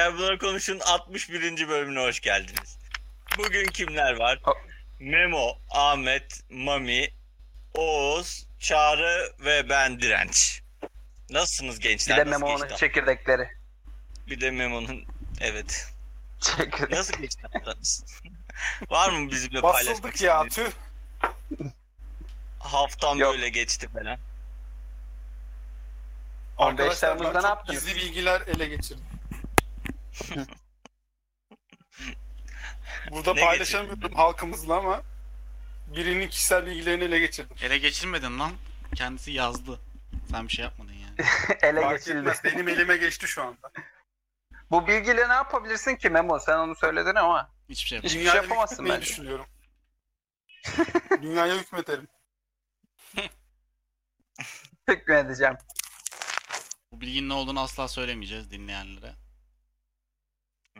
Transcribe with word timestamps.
Gel 0.00 0.18
Buna 0.18 0.38
Konuş'un 0.38 0.80
61. 0.80 1.68
bölümüne 1.68 2.00
hoş 2.00 2.20
geldiniz. 2.20 2.78
Bugün 3.38 3.66
kimler 3.66 4.16
var? 4.16 4.40
Memo, 5.00 5.58
Ahmet, 5.70 6.40
Mami, 6.50 7.08
Oğuz, 7.74 8.46
Çağrı 8.60 9.32
ve 9.40 9.68
ben 9.68 10.00
Direnç. 10.00 10.62
Nasılsınız 11.30 11.78
Bir 11.78 11.82
gençler? 11.82 12.16
de 12.16 12.30
Nasıl 12.30 12.40
Memo'nun 12.40 12.60
geçti? 12.68 12.76
çekirdekleri. 12.80 13.48
Bir 14.26 14.40
de 14.40 14.50
Memo'nun 14.50 15.04
evet. 15.40 15.86
Çekirdek. 16.40 16.90
Nasıl 16.90 17.14
geçti 17.22 17.42
haftanız? 17.52 18.04
var 18.90 19.10
mı 19.10 19.30
bizimle 19.30 19.62
Basıldık 19.62 19.84
paylaşmak 20.02 20.20
ya 20.20 20.44
istediğiniz? 20.46 20.74
tüh. 21.58 21.68
Haftam 22.58 23.18
Yok. 23.18 23.32
böyle 23.34 23.48
geçti 23.48 23.88
falan. 23.88 24.18
15 26.58 26.80
Arkadaşlar 26.80 27.10
ben 27.10 27.16
Temmuz'da 27.18 27.38
ne 27.40 27.42
çok 27.42 27.50
yaptınız? 27.56 27.84
Gizli 27.86 27.96
bilgiler 28.00 28.40
ele 28.46 28.66
geçirdim. 28.66 29.04
Burada 33.10 33.34
Ne 33.34 33.40
paylaşamıyorum 33.40 34.12
halkımızla 34.14 34.76
ama 34.76 35.02
birinin 35.96 36.28
kişisel 36.28 36.66
bilgilerini 36.66 37.04
ele 37.04 37.18
geçirdim. 37.18 37.56
Ele 37.62 37.78
geçirmedin 37.78 38.38
lan. 38.38 38.52
Kendisi 38.94 39.32
yazdı. 39.32 39.80
Sen 40.30 40.48
bir 40.48 40.52
şey 40.52 40.64
yapmadın 40.64 40.92
yani. 40.92 41.14
Ele 41.62 41.80
Fark 41.80 41.98
geçildi. 41.98 42.18
etmez. 42.18 42.44
Benim 42.44 42.68
elime 42.68 42.96
geçti 42.96 43.26
şu 43.26 43.42
anda. 43.42 43.70
Bu 44.70 44.86
bilgiyle 44.86 45.28
ne 45.28 45.32
yapabilirsin 45.32 45.96
ki 45.96 46.10
Memo? 46.10 46.38
Sen 46.38 46.56
onu 46.58 46.74
söyledin 46.76 47.14
ama. 47.14 47.50
Hiçbir 47.68 47.88
şey 47.88 47.98
Hiçbir 48.02 48.08
yapmadın. 48.08 48.14
şey 48.14 48.20
Dünyaya 48.22 48.42
yapamazsın 48.42 48.74
hükmetmeyi 48.76 48.96
bence. 49.00 49.10
düşünüyorum. 49.10 49.46
Dünyaya 51.22 51.56
hükmederim. 51.56 52.08
Hükmedeceğim. 54.88 55.56
Bu 56.92 57.00
bilginin 57.00 57.28
ne 57.28 57.32
olduğunu 57.32 57.60
asla 57.60 57.88
söylemeyeceğiz 57.88 58.50
dinleyenlere. 58.50 59.14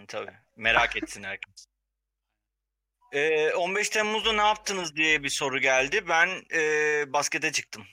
Tabii. 0.09 0.33
Merak 0.57 0.97
etsin 0.97 1.23
herkes. 1.23 1.67
Ee, 3.13 3.53
15 3.53 3.89
Temmuz'da 3.89 4.33
ne 4.33 4.43
yaptınız 4.43 4.97
diye 4.97 5.23
bir 5.23 5.29
soru 5.29 5.59
geldi. 5.59 6.09
Ben 6.09 6.43
ee, 6.53 7.13
baskete 7.13 7.53
çıktım. 7.53 7.87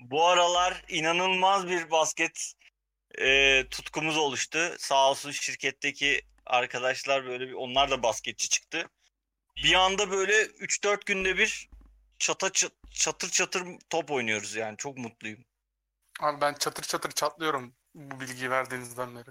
Bu 0.00 0.26
aralar 0.26 0.84
inanılmaz 0.88 1.68
bir 1.68 1.90
basket 1.90 2.52
ee, 3.18 3.64
tutkumuz 3.70 4.16
oluştu. 4.16 4.74
Sağ 4.78 5.10
olsun 5.10 5.30
şirketteki 5.30 6.22
arkadaşlar 6.46 7.26
böyle 7.26 7.48
bir 7.48 7.52
onlar 7.52 7.90
da 7.90 8.02
basketçi 8.02 8.48
çıktı. 8.48 8.90
Bir 9.64 9.74
anda 9.74 10.10
böyle 10.10 10.42
3-4 10.42 11.06
günde 11.06 11.38
bir 11.38 11.68
çata 12.18 12.46
çat- 12.46 12.90
çatır 12.90 13.30
çatır 13.30 13.62
top 13.90 14.10
oynuyoruz 14.10 14.54
yani. 14.54 14.76
Çok 14.76 14.98
mutluyum. 14.98 15.44
Abi 16.20 16.40
ben 16.40 16.54
çatır 16.54 16.82
çatır 16.82 17.10
çatlıyorum 17.10 17.77
bu 17.98 18.20
bilgiyi 18.20 18.50
verdiğinizden 18.50 19.16
beri. 19.16 19.30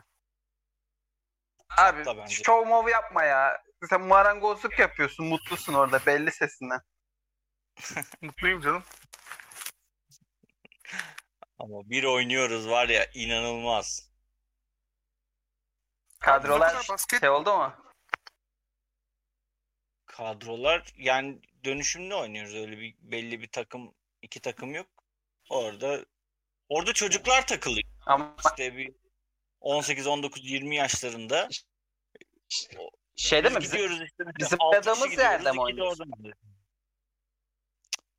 Abi 1.78 2.06
da 2.06 2.18
bence. 2.18 2.44
şov 2.44 2.66
mov 2.66 2.88
yapma 2.88 3.24
ya. 3.24 3.64
Sen 3.90 4.02
marangozluk 4.02 4.80
yapıyorsun. 4.80 5.26
Mutlusun 5.26 5.74
orada 5.74 6.06
belli 6.06 6.32
sesinden. 6.32 6.82
Mutluyum 8.22 8.62
canım. 8.62 8.84
Ama 11.60 11.90
bir 11.90 12.04
oynuyoruz 12.04 12.70
var 12.70 12.90
ya 12.90 13.06
inanılmaz. 13.14 14.12
Kadrolar 16.20 16.76
basket- 16.90 17.20
şey 17.20 17.30
oldu 17.30 17.58
mu? 17.58 17.74
kadrolar 20.18 20.94
yani 20.98 21.40
dönüşümlü 21.64 22.16
oynuyoruz 22.16 22.56
öyle 22.56 22.78
bir 22.78 22.96
belli 23.00 23.42
bir 23.42 23.48
takım 23.48 23.96
iki 24.22 24.40
takım 24.40 24.76
yok. 24.76 24.88
Orada 25.50 26.06
orada 26.70 26.94
çocuklar 26.94 27.48
takılıyor. 27.48 27.97
Ama 28.08 28.36
İşte 28.46 28.78
bir 28.78 28.92
18 29.60 30.08
19 30.08 30.52
20 30.52 30.76
yaşlarında. 30.76 31.50
şey 33.16 33.44
değil 33.44 33.54
mi? 33.56 33.62
Bizim, 33.62 33.72
gidiyoruz 33.72 34.02
işte 34.02 34.24
bizim 34.40 34.58
gidiyoruz, 35.10 35.20
yerde 35.20 35.52
mi. 35.52 36.32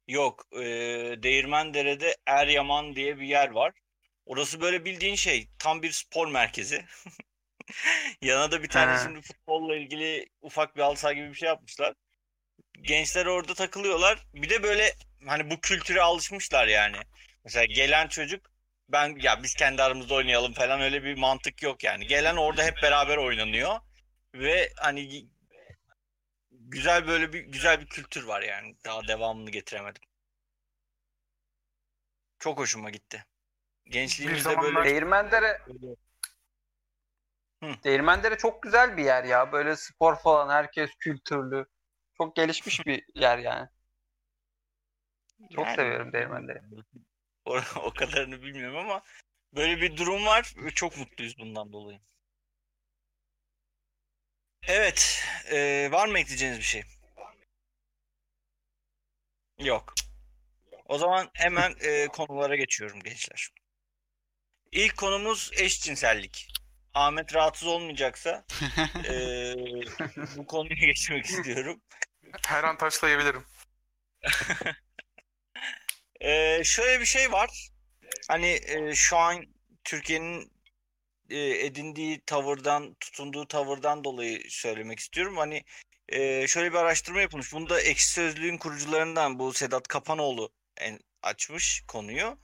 Yok, 0.08 0.44
e, 0.52 0.62
Değirmendere'de 1.22 2.16
Eryaman 2.26 2.96
diye 2.96 3.18
bir 3.18 3.26
yer 3.26 3.50
var. 3.50 3.72
Orası 4.26 4.60
böyle 4.60 4.84
bildiğin 4.84 5.14
şey, 5.14 5.48
tam 5.58 5.82
bir 5.82 5.92
spor 5.92 6.28
merkezi. 6.28 6.84
Yana 8.22 8.50
da 8.50 8.62
bir 8.62 8.68
tane 8.68 8.90
Ha. 8.92 8.98
şimdi 8.98 9.20
futbolla 9.22 9.76
ilgili 9.76 10.26
ufak 10.40 10.76
bir 10.76 10.82
halı 10.82 10.96
saha 10.96 11.12
gibi 11.12 11.28
bir 11.28 11.34
şey 11.34 11.48
yapmışlar. 11.48 11.94
Gençler 12.82 13.26
orada 13.26 13.54
takılıyorlar. 13.54 14.26
Bir 14.34 14.50
de 14.50 14.62
böyle 14.62 14.94
hani 15.26 15.50
bu 15.50 15.60
kültüre 15.60 16.02
alışmışlar 16.02 16.66
yani. 16.66 16.96
Mesela 17.44 17.64
gelen 17.64 18.08
çocuk 18.08 18.50
ben 18.88 19.16
ya 19.20 19.42
biz 19.42 19.54
kendi 19.54 19.82
aramızda 19.82 20.14
oynayalım 20.14 20.52
falan 20.52 20.80
öyle 20.80 21.04
bir 21.04 21.18
mantık 21.18 21.62
yok 21.62 21.84
yani. 21.84 22.06
Gelen 22.06 22.36
orada 22.36 22.62
hep 22.64 22.82
beraber 22.82 23.16
oynanıyor 23.16 23.80
ve 24.34 24.72
hani 24.76 25.28
güzel 26.50 27.06
böyle 27.06 27.32
bir 27.32 27.40
güzel 27.40 27.80
bir 27.80 27.86
kültür 27.86 28.24
var 28.24 28.42
yani. 28.42 28.76
Daha 28.84 29.08
devamını 29.08 29.50
getiremedim. 29.50 30.02
Çok 32.38 32.58
hoşuma 32.58 32.90
gitti. 32.90 33.26
Gençliğimizde 33.86 34.42
zamanlar- 34.50 34.74
böyle 34.74 34.90
Değirmendere 34.90 35.58
Hı. 37.62 37.74
Değirmendere 37.84 38.38
çok 38.38 38.62
güzel 38.62 38.96
bir 38.96 39.04
yer 39.04 39.24
ya. 39.24 39.52
Böyle 39.52 39.76
spor 39.76 40.16
falan 40.16 40.48
herkes 40.54 40.90
kültürlü. 40.98 41.66
Çok 42.16 42.36
gelişmiş 42.36 42.86
bir 42.86 43.04
yer 43.14 43.38
yani. 43.38 43.68
Çok 45.54 45.66
Yani- 45.66 45.76
seviyorum 45.76 46.12
Değirmendere'yi. 46.12 46.82
O, 47.48 47.56
o 47.82 47.92
kadarını 47.92 48.42
bilmiyorum 48.42 48.76
ama 48.76 49.02
böyle 49.52 49.80
bir 49.80 49.96
durum 49.96 50.26
var 50.26 50.54
ve 50.56 50.70
çok 50.70 50.96
mutluyuz 50.98 51.38
bundan 51.38 51.72
dolayı. 51.72 52.00
Evet, 54.62 55.24
e, 55.50 55.88
var 55.92 56.08
mı 56.08 56.18
ekleyeceğiniz 56.18 56.58
bir 56.58 56.64
şey? 56.64 56.82
Yok. 59.58 59.94
O 60.84 60.98
zaman 60.98 61.30
hemen 61.34 61.74
e, 61.80 62.06
konulara 62.06 62.56
geçiyorum 62.56 63.00
gençler. 63.00 63.48
İlk 64.72 64.96
konumuz 64.96 65.50
eşcinsellik. 65.52 66.48
Ahmet 66.94 67.34
rahatsız 67.34 67.68
olmayacaksa 67.68 68.44
e, 69.08 69.14
bu 70.36 70.46
konuya 70.46 70.74
geçmek 70.74 71.24
istiyorum. 71.24 71.82
Her 72.46 72.64
an 72.64 72.78
taşlayabilirim. 72.78 73.44
Ee, 76.20 76.64
şöyle 76.64 77.00
bir 77.00 77.06
şey 77.06 77.32
var. 77.32 77.68
Hani 78.28 78.60
e, 78.66 78.94
şu 78.94 79.16
an 79.16 79.44
Türkiye'nin 79.84 80.52
e, 81.30 81.66
edindiği 81.66 82.20
tavırdan, 82.26 82.94
tutunduğu 82.94 83.48
tavırdan 83.48 84.04
dolayı 84.04 84.42
söylemek 84.48 84.98
istiyorum. 84.98 85.36
Hani 85.36 85.64
e, 86.08 86.46
şöyle 86.46 86.72
bir 86.72 86.78
araştırma 86.78 87.20
yapılmış. 87.20 87.52
Bunu 87.52 87.68
da 87.68 87.80
Ekşi 87.80 88.08
Sözlüğün 88.08 88.58
kurucularından 88.58 89.38
bu 89.38 89.52
Sedat 89.52 89.88
Kapanoğlu 89.88 90.52
en, 90.76 91.00
açmış 91.22 91.82
konuyu. 91.88 92.38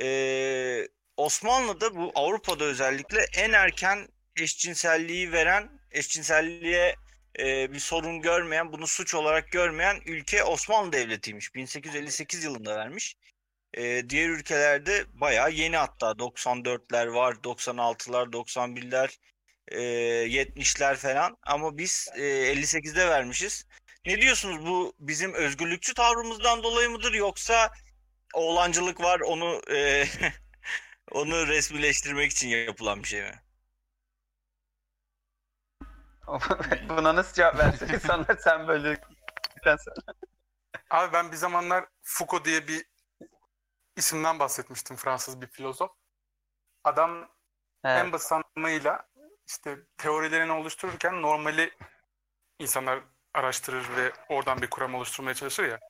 Ee, 0.00 0.88
Osmanlı'da 1.16 1.96
bu 1.96 2.12
Avrupa'da 2.14 2.64
özellikle 2.64 3.26
en 3.36 3.52
erken 3.52 4.08
eşcinselliği 4.36 5.32
veren, 5.32 5.68
eşcinselliğe 5.90 6.96
e, 7.38 7.72
bir 7.72 7.78
sorun 7.78 8.20
görmeyen, 8.20 8.72
bunu 8.72 8.86
suç 8.86 9.14
olarak 9.14 9.52
görmeyen 9.52 10.00
ülke 10.06 10.44
Osmanlı 10.44 10.92
Devleti'ymiş. 10.92 11.54
1858 11.54 12.44
yılında 12.44 12.76
vermiş. 12.76 13.16
E, 13.74 14.10
diğer 14.10 14.28
ülkelerde 14.28 15.04
bayağı 15.14 15.50
yeni 15.52 15.76
hatta 15.76 16.18
94'ler 16.18 17.14
var, 17.14 17.34
96'lar, 17.34 18.32
91'ler, 18.32 19.18
e, 19.68 19.80
70'ler 20.28 20.96
falan. 20.96 21.36
Ama 21.42 21.78
biz 21.78 22.08
e, 22.14 22.52
58'de 22.52 23.08
vermişiz. 23.08 23.66
Ne 24.06 24.20
diyorsunuz 24.20 24.66
bu 24.66 24.94
bizim 24.98 25.34
özgürlükçü 25.34 25.94
tavrımızdan 25.94 26.62
dolayı 26.62 26.90
mıdır 26.90 27.12
yoksa 27.12 27.72
oğlancılık 28.34 29.00
var 29.00 29.20
onu 29.20 29.60
e, 29.70 30.06
onu 31.10 31.46
resmileştirmek 31.46 32.32
için 32.32 32.48
yapılan 32.48 33.02
bir 33.02 33.08
şey 33.08 33.22
mi? 33.22 33.42
Buna 36.88 37.14
nasıl 37.14 37.34
cevap 37.34 37.58
versin 37.58 37.88
insanlar 37.94 38.36
sen 38.44 38.68
böyle 38.68 39.00
sen 39.64 39.76
Abi 40.90 41.12
ben 41.12 41.32
bir 41.32 41.36
zamanlar 41.36 41.84
Foucault 42.02 42.44
diye 42.44 42.68
bir 42.68 42.91
isimden 43.96 44.38
bahsetmiştim 44.38 44.96
Fransız 44.96 45.40
bir 45.40 45.46
filozof. 45.46 45.90
Adam 46.84 47.28
Evet. 47.84 48.04
en 48.04 48.12
basit 48.12 48.32
anlamıyla 48.32 49.08
işte 49.46 49.78
teorilerini 49.96 50.52
oluştururken 50.52 51.22
normali 51.22 51.70
insanlar 52.58 53.00
araştırır 53.34 53.96
ve 53.96 54.12
oradan 54.28 54.62
bir 54.62 54.70
kuram 54.70 54.94
oluşturmaya 54.94 55.34
çalışır 55.34 55.64
ya. 55.64 55.80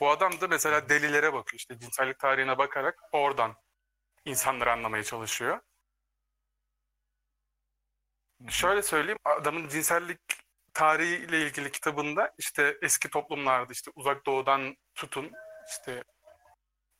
Bu 0.00 0.10
adam 0.10 0.40
da 0.40 0.48
mesela 0.48 0.88
delilere 0.88 1.32
bakıyor. 1.32 1.58
işte 1.58 1.78
cinsellik 1.78 2.18
tarihine 2.18 2.58
bakarak 2.58 2.98
oradan 3.12 3.54
insanları 4.24 4.72
anlamaya 4.72 5.04
çalışıyor. 5.04 5.60
Şöyle 8.48 8.82
söyleyeyim, 8.82 9.18
adamın 9.24 9.68
cinsellik 9.68 10.20
tarihiyle 10.74 11.46
ilgili 11.46 11.70
kitabında 11.70 12.34
işte 12.38 12.78
eski 12.82 13.10
toplumlarda 13.10 13.72
işte 13.72 13.90
uzak 13.94 14.26
doğudan 14.26 14.76
tutun 14.94 15.32
işte 15.68 16.04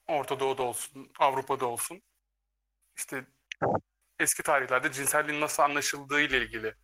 Orta 0.08 0.40
Doğu'da 0.40 0.62
olsun, 0.62 1.12
Avrupa'da 1.18 1.66
olsun 1.66 2.02
işte 2.96 3.26
eski 4.20 4.42
tarihlerde 4.42 4.92
cinselliğin 4.92 5.40
nasıl 5.40 5.62
anlaşıldığı 5.62 6.20
ile 6.20 6.38
ilgili 6.38 6.74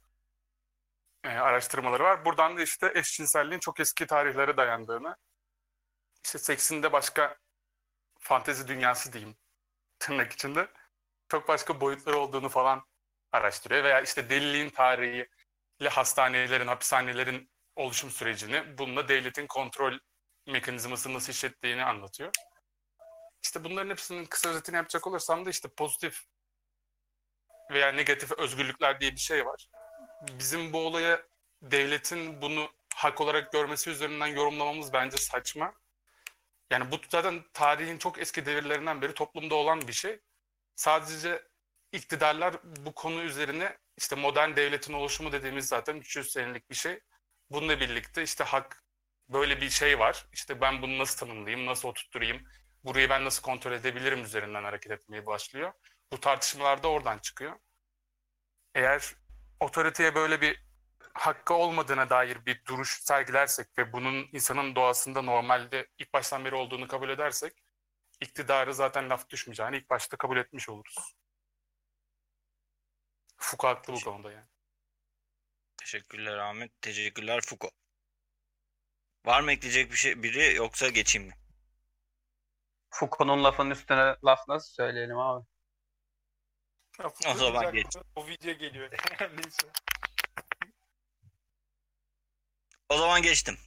e, 1.25 1.29
araştırmaları 1.29 2.03
var. 2.03 2.25
Buradan 2.25 2.57
da 2.57 2.63
işte 2.63 2.93
eşcinselliğin 2.95 3.61
çok 3.61 3.81
eski 3.81 4.07
tarihlere 4.07 4.57
dayandığını, 4.57 5.17
işte 6.25 6.39
seksinde 6.39 6.93
başka 6.93 7.37
fantezi 8.21 8.69
dünyası 8.69 9.13
diyeyim 9.13 9.37
tırnak 9.99 10.33
içinde 10.33 10.69
çok 11.29 11.49
başka 11.49 11.81
boyutları 11.81 12.19
olduğunu 12.19 12.49
falan 12.49 12.87
araştırıyor. 13.33 13.85
Veya 13.85 14.01
işte 14.01 14.31
deliliğin 14.31 14.71
tarihi 14.71 15.29
ile 15.81 15.89
hastanelerin, 15.89 16.67
hapishanelerin 16.67 17.51
oluşum 17.77 18.11
sürecini, 18.11 18.79
bununla 18.79 19.09
devletin 19.09 19.47
kontrol 19.47 19.99
mekanizması 20.47 21.15
nasıl 21.15 21.33
işlettiğini 21.33 21.85
anlatıyor. 21.85 22.33
İşte 23.45 23.65
bunların 23.65 23.91
hepsinin 23.91 24.25
kısa 24.25 24.49
özetini 24.49 24.77
yapacak 24.77 25.07
olursam 25.07 25.47
da 25.47 25.51
işte 25.51 25.69
pozitif 25.69 26.25
veya 27.73 27.93
negatif 27.93 28.33
özgürlükler 28.33 29.01
diye 29.01 29.13
bir 29.13 29.21
şey 29.21 29.47
var. 29.47 29.69
Bizim 30.39 30.73
bu 30.73 30.79
olaya 30.79 31.23
devletin 31.63 32.43
bunu 32.43 32.73
hak 32.95 33.21
olarak 33.21 33.53
görmesi 33.53 33.91
üzerinden 33.91 34.27
yorumlamamız 34.27 34.93
bence 34.93 35.17
saçma. 35.17 35.75
Yani 36.71 36.91
bu 36.93 36.97
zaten 37.09 37.45
tarihin 37.53 37.99
çok 37.99 38.19
eski 38.19 38.47
devirlerinden 38.47 39.03
beri 39.03 39.15
toplumda 39.15 39.55
olan 39.55 39.89
bir 39.89 39.93
şey. 39.93 40.21
Sadece 40.77 41.43
iktidarlar 41.93 42.55
bu 42.65 42.95
konu 42.95 43.23
üzerine 43.23 43.79
işte 43.97 44.17
modern 44.17 44.57
devletin 44.57 44.93
oluşumu 44.93 45.33
dediğimiz 45.33 45.69
zaten 45.69 45.97
300 45.97 46.33
senelik 46.33 46.71
bir 46.71 46.75
şey. 46.75 47.01
Bununla 47.51 47.81
birlikte 47.81 48.23
işte 48.23 48.45
hak 48.45 48.85
böyle 49.29 49.61
bir 49.61 49.71
şey 49.71 49.99
var. 49.99 50.27
İşte 50.33 50.61
ben 50.61 50.83
bunu 50.83 50.99
nasıl 50.99 51.27
tanımlayayım, 51.27 51.67
nasıl 51.67 51.89
oturtturayım, 51.89 52.49
burayı 52.85 53.11
ben 53.11 53.25
nasıl 53.25 53.43
kontrol 53.43 53.73
edebilirim 53.73 54.23
üzerinden 54.25 54.65
hareket 54.65 54.93
etmeye 54.93 55.27
başlıyor. 55.27 55.73
Bu 56.13 56.21
tartışmalar 56.21 56.83
da 56.83 56.89
oradan 56.89 57.19
çıkıyor. 57.19 57.59
Eğer 58.75 59.15
otoriteye 59.61 60.15
böyle 60.15 60.41
bir 60.41 60.65
hakkı 61.15 61.55
olmadığına 61.55 62.11
dair 62.11 62.47
bir 62.47 62.65
duruş 62.65 63.01
sergilersek 63.03 63.79
ve 63.79 63.93
bunun 63.93 64.29
insanın 64.33 64.75
doğasında 64.75 65.23
normalde 65.23 65.89
ilk 65.99 66.13
baştan 66.13 66.45
beri 66.45 66.55
olduğunu 66.55 66.89
kabul 66.89 67.09
edersek 67.09 67.53
iktidarı 68.21 68.75
zaten 68.75 69.11
laf 69.11 69.29
düşmeyeceğini 69.31 69.77
ilk 69.77 69.91
başta 69.91 70.17
kabul 70.17 70.37
etmiş 70.37 70.69
oluruz. 70.69 71.15
Foucault 73.37 73.79
haklı 73.79 73.93
bu 73.95 74.01
konuda 74.01 74.33
yani. 74.33 74.49
Teşekkürler 75.77 76.39
Ahmet. 76.39 76.83
Teşekkürler 76.83 77.41
Foucault. 77.41 77.75
Var 79.27 79.41
mı 79.41 79.53
ekleyecek 79.53 79.91
bir 79.93 79.97
şey 79.97 80.23
biri 80.23 80.55
yoksa 80.55 80.89
geçeyim 80.89 81.29
mi? 81.29 81.35
Foucault'un 82.95 83.45
lafının 83.45 83.71
üstüne 83.71 84.17
laf 84.25 84.49
nasıl 84.49 84.75
söyleyelim 84.75 85.19
abi? 85.19 85.47
O 87.29 87.35
zaman 87.35 87.73
geç. 87.73 87.87
O 88.17 88.27
video 88.27 88.53
geliyor. 88.53 88.91
Neyse. 89.21 89.67
O 92.89 92.97
zaman 92.97 93.23
geçtim. 93.23 93.59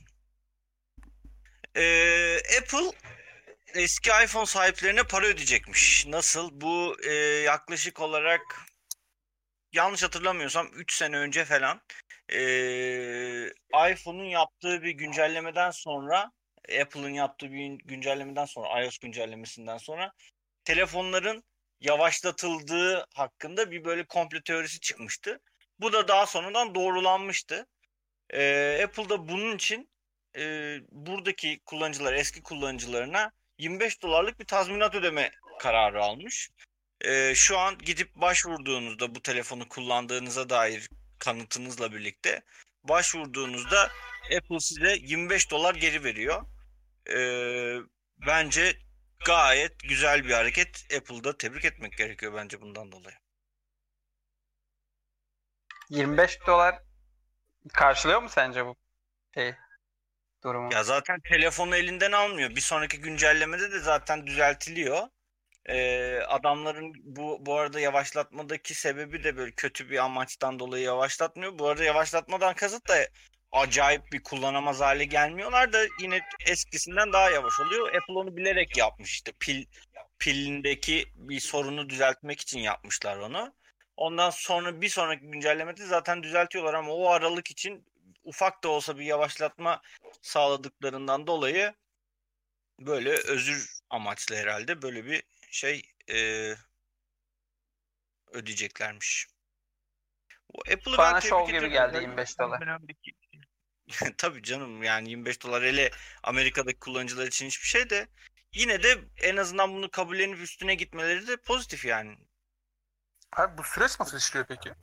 Ee, 1.75 2.37
Apple 2.59 2.91
eski 3.73 4.09
iPhone 4.23 4.45
sahiplerine 4.45 5.03
para 5.03 5.25
ödeyecekmiş. 5.25 6.05
Nasıl? 6.07 6.61
Bu 6.61 6.97
e, 7.03 7.13
yaklaşık 7.45 7.99
olarak 7.99 8.41
yanlış 9.73 10.03
hatırlamıyorsam 10.03 10.67
3 10.73 10.93
sene 10.93 11.17
önce 11.17 11.45
falan 11.45 11.81
e, 12.29 12.39
iPhone'un 13.91 14.25
yaptığı 14.29 14.83
bir 14.83 14.91
güncellemeden 14.91 15.71
sonra 15.71 16.31
Apple'ın 16.81 17.09
yaptığı 17.09 17.51
bir 17.51 17.71
güncellemeden 17.85 18.45
sonra 18.45 18.83
iOS 18.83 18.97
güncellemesinden 18.97 19.77
sonra 19.77 20.11
telefonların 20.63 21.43
yavaşlatıldığı 21.79 23.05
hakkında 23.13 23.71
bir 23.71 23.85
böyle 23.85 24.05
komple 24.05 24.41
teorisi 24.41 24.79
çıkmıştı. 24.79 25.39
Bu 25.79 25.93
da 25.93 26.07
daha 26.07 26.25
sonradan 26.25 26.75
doğrulanmıştı. 26.75 27.67
Ee, 28.33 28.81
Apple'da 28.83 29.27
bunun 29.27 29.55
için 29.55 29.89
e, 30.37 30.75
buradaki 30.91 31.59
kullanıcılar, 31.65 32.13
eski 32.13 32.43
kullanıcılarına 32.43 33.31
25 33.57 34.01
dolarlık 34.01 34.39
bir 34.39 34.45
tazminat 34.45 34.95
ödeme 34.95 35.31
kararı 35.59 36.03
almış. 36.03 36.49
Ee, 37.01 37.33
şu 37.35 37.57
an 37.57 37.77
gidip 37.77 38.15
başvurduğunuzda 38.15 39.15
bu 39.15 39.21
telefonu 39.21 39.69
kullandığınıza 39.69 40.49
dair 40.49 40.89
kanıtınızla 41.19 41.93
birlikte 41.93 42.41
başvurduğunuzda 42.83 43.89
Apple 44.37 44.59
size 44.59 44.97
25 45.01 45.51
dolar 45.51 45.75
geri 45.75 46.03
veriyor. 46.03 46.45
Ee, 47.15 47.77
bence 48.27 48.77
gayet 49.25 49.79
güzel 49.79 50.25
bir 50.25 50.33
hareket. 50.33 50.85
Apple'da 50.97 51.37
tebrik 51.37 51.65
etmek 51.65 51.97
gerekiyor 51.97 52.33
bence 52.35 52.61
bundan 52.61 52.91
dolayı. 52.91 53.15
25 55.89 56.39
dolar 56.47 56.79
karşılıyor 57.73 58.21
mu 58.21 58.29
sence 58.29 58.65
bu 58.65 58.75
şey 59.33 59.55
durumu? 60.43 60.73
Ya 60.73 60.83
zaten 60.83 61.19
telefonu 61.19 61.75
elinden 61.75 62.11
almıyor. 62.11 62.49
Bir 62.49 62.61
sonraki 62.61 63.01
güncellemede 63.01 63.71
de 63.71 63.79
zaten 63.79 64.27
düzeltiliyor. 64.27 65.07
Ee, 65.65 66.19
adamların 66.19 66.93
bu 67.03 67.37
bu 67.45 67.57
arada 67.57 67.79
yavaşlatmadaki 67.79 68.73
sebebi 68.73 69.23
de 69.23 69.37
böyle 69.37 69.51
kötü 69.51 69.89
bir 69.89 69.97
amaçtan 69.97 70.59
dolayı 70.59 70.83
yavaşlatmıyor. 70.83 71.59
Bu 71.59 71.67
arada 71.67 71.83
yavaşlatmadan 71.83 72.53
kasıt 72.53 72.87
da 72.87 73.07
acayip 73.51 74.11
bir 74.11 74.23
kullanamaz 74.23 74.81
hale 74.81 75.05
gelmiyorlar 75.05 75.73
da 75.73 75.85
yine 76.01 76.21
eskisinden 76.45 77.13
daha 77.13 77.29
yavaş 77.29 77.59
oluyor. 77.59 77.87
Apple 77.95 78.13
onu 78.13 78.37
bilerek 78.37 78.77
yapmış 78.77 79.13
işte 79.13 79.31
pil 79.39 79.65
pilindeki 80.19 81.05
bir 81.15 81.39
sorunu 81.39 81.89
düzeltmek 81.89 82.41
için 82.41 82.59
yapmışlar 82.59 83.17
onu. 83.17 83.53
Ondan 83.97 84.29
sonra 84.29 84.81
bir 84.81 84.89
sonraki 84.89 85.25
güncellemede 85.25 85.85
zaten 85.85 86.23
düzeltiyorlar 86.23 86.73
ama 86.73 86.91
o 86.91 87.09
aralık 87.09 87.51
için 87.51 87.85
ufak 88.23 88.63
da 88.63 88.69
olsa 88.69 88.97
bir 88.97 89.05
yavaşlatma 89.05 89.81
sağladıklarından 90.21 91.27
dolayı 91.27 91.73
böyle 92.79 93.09
özür 93.09 93.79
amaçlı 93.89 94.35
herhalde 94.35 94.81
böyle 94.81 95.05
bir 95.05 95.23
şey 95.51 95.81
e, 96.11 96.53
ödeyeceklermiş. 98.31 99.27
Apple'ı 100.73 100.97
Bana 100.97 101.13
ben 101.13 101.19
şov 101.19 101.47
gibi 101.47 101.69
geldi 101.69 101.97
25 101.97 102.39
dolar. 102.39 102.79
Tabii 104.17 104.43
canım 104.43 104.83
yani 104.83 105.09
25 105.09 105.43
dolar 105.43 105.63
hele 105.63 105.91
Amerika'daki 106.23 106.79
kullanıcılar 106.79 107.27
için 107.27 107.45
hiçbir 107.45 107.67
şey 107.67 107.89
de 107.89 108.07
yine 108.53 108.83
de 108.83 108.97
en 109.21 109.37
azından 109.37 109.73
bunu 109.73 109.91
kabullenip 109.91 110.39
üstüne 110.39 110.75
gitmeleri 110.75 111.27
de 111.27 111.37
pozitif 111.37 111.85
yani. 111.85 112.17
Abi 113.35 113.57
bu 113.57 113.63
süreç 113.63 113.99
nasıl 113.99 114.17
işliyor 114.17 114.45
peki? 114.45 114.73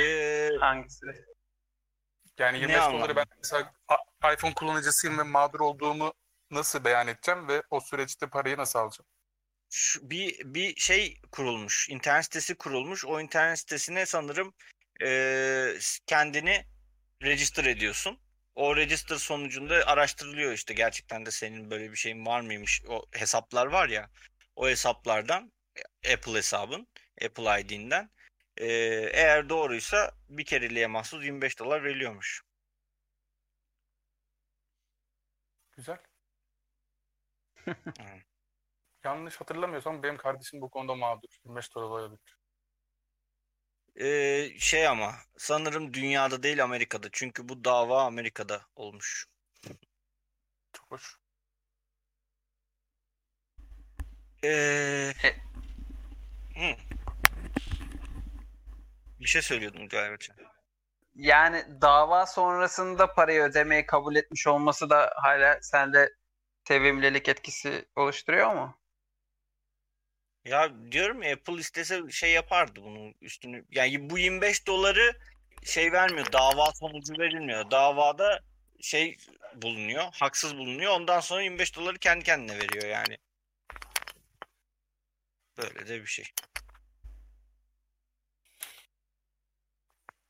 Ee, 0.00 0.50
Hangisi? 0.60 1.06
Yani 2.38 2.58
Ne 2.58 2.60
25 2.60 2.76
doları 2.76 2.94
anlamda? 2.94 3.16
ben 3.16 3.26
mesela 3.38 3.72
iPhone 4.34 4.54
kullanıcısıyım 4.54 5.18
ve 5.18 5.22
mağdur 5.22 5.60
olduğumu 5.60 6.12
nasıl 6.50 6.84
beyan 6.84 7.08
edeceğim 7.08 7.48
ve 7.48 7.62
o 7.70 7.80
süreçte 7.80 8.26
parayı 8.26 8.56
nasıl 8.56 8.78
alacağım? 8.78 9.08
Şu, 9.74 10.10
bir 10.10 10.54
bir 10.54 10.76
şey 10.76 11.20
kurulmuş. 11.32 11.88
internet 11.90 12.24
sitesi 12.24 12.54
kurulmuş. 12.54 13.04
O 13.04 13.20
internet 13.20 13.58
sitesine 13.58 14.06
sanırım 14.06 14.54
eee, 15.00 15.78
kendini 16.06 16.64
register 17.22 17.64
ediyorsun. 17.64 18.18
O 18.54 18.76
register 18.76 19.16
sonucunda 19.16 19.74
araştırılıyor 19.86 20.52
işte 20.52 20.74
gerçekten 20.74 21.26
de 21.26 21.30
senin 21.30 21.70
böyle 21.70 21.90
bir 21.92 21.96
şeyin 21.96 22.26
var 22.26 22.40
mıymış. 22.40 22.82
O 22.88 23.06
hesaplar 23.12 23.66
var 23.66 23.88
ya. 23.88 24.10
O 24.56 24.68
hesaplardan 24.68 25.52
Apple 26.14 26.32
hesabın, 26.34 26.88
Apple 27.24 27.60
ID'nden 27.60 28.10
eee, 28.60 29.10
eğer 29.14 29.48
doğruysa 29.48 30.12
bir 30.28 30.44
kereliğe 30.44 30.86
mahsus 30.86 31.24
25 31.24 31.58
dolar 31.58 31.84
veriliyormuş. 31.84 32.42
Güzel. 35.76 35.98
Yanlış 39.04 39.40
hatırlamıyorsam 39.40 40.02
benim 40.02 40.16
kardeşim 40.16 40.60
bu 40.60 40.70
konuda 40.70 40.94
mağdur. 40.94 41.28
25 41.44 41.74
dolar 41.74 41.86
olabilir. 41.86 42.36
Eee, 43.96 44.56
şey 44.58 44.88
ama 44.88 45.14
sanırım 45.38 45.94
dünyada 45.94 46.42
değil 46.42 46.64
Amerika'da. 46.64 47.08
Çünkü 47.12 47.48
bu 47.48 47.64
dava 47.64 48.02
Amerika'da 48.02 48.62
olmuş. 48.76 49.26
Çok 50.72 50.90
hoş. 50.90 51.16
Ee, 54.44 55.12
hı. 56.56 56.76
Bir 59.20 59.26
şey 59.26 59.42
söylüyordun 59.42 59.88
galiba. 59.88 60.16
Yani 61.14 61.64
dava 61.82 62.26
sonrasında 62.26 63.14
parayı 63.14 63.42
ödemeyi 63.42 63.86
kabul 63.86 64.16
etmiş 64.16 64.46
olması 64.46 64.90
da 64.90 65.12
hala 65.16 65.58
sende 65.62 66.14
tevimlilik 66.64 67.28
etkisi 67.28 67.88
oluşturuyor 67.96 68.54
mu? 68.54 68.83
Ya 70.44 70.72
diyorum 70.92 71.22
ya 71.22 71.32
Apple 71.34 71.54
istese 71.60 72.10
şey 72.10 72.32
yapardı 72.32 72.80
bunun 72.84 73.14
üstünü. 73.20 73.64
Yani 73.70 74.10
bu 74.10 74.18
25 74.18 74.66
doları 74.66 75.18
şey 75.64 75.92
vermiyor. 75.92 76.32
Dava 76.32 76.72
sonucu 76.72 77.14
verilmiyor. 77.18 77.70
Davada 77.70 78.40
şey 78.80 79.16
bulunuyor. 79.54 80.04
Haksız 80.12 80.56
bulunuyor. 80.56 80.92
Ondan 80.92 81.20
sonra 81.20 81.42
25 81.42 81.76
doları 81.76 81.98
kendi 81.98 82.24
kendine 82.24 82.58
veriyor 82.58 82.86
yani. 82.88 83.18
Böyle 85.58 85.86
de 85.88 86.02
bir 86.02 86.06
şey. 86.06 86.24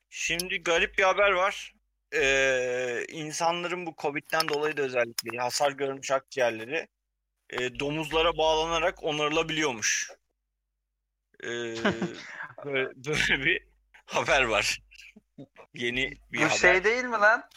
Şimdi 0.09 0.63
garip 0.63 0.97
bir 0.97 1.03
haber 1.03 1.31
var. 1.31 1.73
Ee, 2.13 3.05
insanların 3.09 3.85
bu 3.85 3.95
Covid'den 3.97 4.47
dolayı 4.49 4.77
da 4.77 4.81
özellikle 4.81 5.37
hasar 5.37 5.71
görmüş 5.71 6.11
akciğerleri 6.11 6.87
e, 7.49 7.79
domuzlara 7.79 8.37
bağlanarak 8.37 9.03
onarılabiliyormuş. 9.03 10.11
Ee, 11.43 11.47
böyle, 12.65 12.89
böyle 12.95 13.45
bir 13.45 13.67
haber 14.05 14.43
var. 14.43 14.79
Yeni 15.73 16.11
bir 16.31 16.39
Bu 16.39 16.43
haber. 16.45 16.55
şey 16.55 16.83
değil 16.83 17.03
mi 17.05 17.17
lan? 17.17 17.49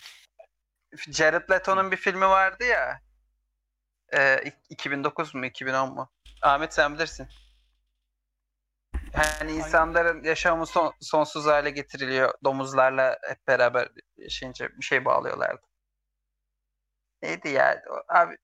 Jared 0.96 1.50
Leto'nun 1.50 1.90
bir 1.90 1.96
filmi 1.96 2.28
vardı 2.28 2.64
ya. 2.64 3.00
İk- 4.44 4.54
2009 4.70 5.34
mu 5.34 5.46
2010 5.46 5.94
mu? 5.94 6.12
Ahmet 6.42 6.74
sen 6.74 6.94
bilirsin. 6.94 7.28
Yani 9.14 9.52
insanların 9.52 10.22
yaşamı 10.24 10.66
son- 10.66 10.94
sonsuz 11.00 11.46
hale 11.46 11.70
getiriliyor. 11.70 12.34
Domuzlarla 12.44 13.18
hep 13.28 13.46
beraber 13.46 13.88
yaşayınca 14.16 14.68
bir 14.68 14.84
şey 14.84 15.04
bağlıyorlardı. 15.04 15.66
Neydi 17.22 17.48
ya? 17.48 17.82
O- 17.90 18.04
Abi 18.14 18.36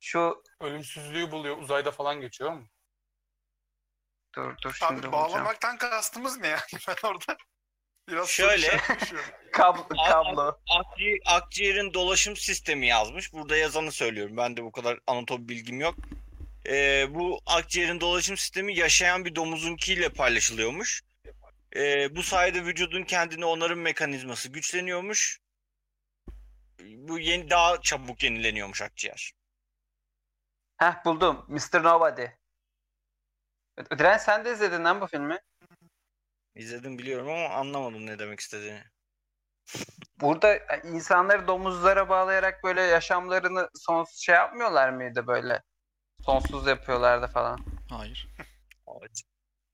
şu 0.00 0.42
Ölümsüzlüğü 0.60 1.30
buluyor. 1.30 1.56
Uzayda 1.58 1.90
falan 1.90 2.20
geçiyor 2.20 2.52
mu? 2.52 2.68
dur 4.36 4.54
dur 4.62 4.72
şimdi 4.72 4.92
Abi 4.92 4.96
bulacağım. 5.02 5.12
bağlamaktan 5.12 5.78
kastımız 5.78 6.38
ne 6.38 6.46
yani? 6.48 6.60
Ben 6.88 7.08
orada 7.08 7.36
biraz 8.08 8.28
Şöyle. 8.28 8.66
soru 8.66 8.76
işaretleşiyorum. 8.76 9.30
Kablo, 9.52 9.88
kablo. 10.08 10.58
Akci- 10.70 11.18
akciğerin 11.26 11.94
dolaşım 11.94 12.36
sistemi 12.36 12.86
yazmış. 12.86 13.32
Burada 13.32 13.56
yazanı 13.56 13.92
söylüyorum. 13.92 14.36
Ben 14.36 14.56
de 14.56 14.62
bu 14.64 14.72
kadar 14.72 14.98
anatomi 15.06 15.48
bilgim 15.48 15.80
yok. 15.80 15.94
Ee, 16.66 17.06
bu 17.10 17.40
akciğerin 17.46 18.00
dolaşım 18.00 18.36
sistemi 18.36 18.74
yaşayan 18.78 19.24
bir 19.24 19.34
domuzunkiyle 19.34 20.08
paylaşılıyormuş. 20.08 21.02
Ee, 21.76 22.16
bu 22.16 22.22
sayede 22.22 22.64
vücudun 22.64 23.02
kendini 23.02 23.44
onarım 23.44 23.80
mekanizması 23.80 24.48
güçleniyormuş. 24.48 25.38
Bu 26.80 27.18
yeni 27.18 27.50
daha 27.50 27.80
çabuk 27.80 28.22
yenileniyormuş 28.22 28.82
akciğer. 28.82 29.32
Heh 30.78 31.04
buldum. 31.04 31.44
Mr. 31.48 31.82
Nobody. 31.82 32.26
Diren 33.98 34.18
sen 34.18 34.44
de 34.44 34.52
izledin 34.52 34.84
lan 34.84 35.00
bu 35.00 35.06
filmi. 35.06 35.38
İzledim 36.54 36.98
biliyorum 36.98 37.28
ama 37.28 37.48
anlamadım 37.48 38.06
ne 38.06 38.18
demek 38.18 38.40
istediğini. 38.40 38.82
Burada 40.20 40.54
e, 40.54 40.82
insanları 40.84 41.48
domuzlara 41.48 42.08
bağlayarak 42.08 42.64
böyle 42.64 42.82
yaşamlarını 42.82 43.68
sonsuz 43.74 44.18
şey 44.18 44.34
yapmıyorlar 44.34 44.90
mıydı 44.90 45.26
böyle? 45.26 45.62
Sonsuz 46.24 46.66
yapıyorlardı 46.66 47.26
falan. 47.26 47.60
Hayır. 47.90 48.28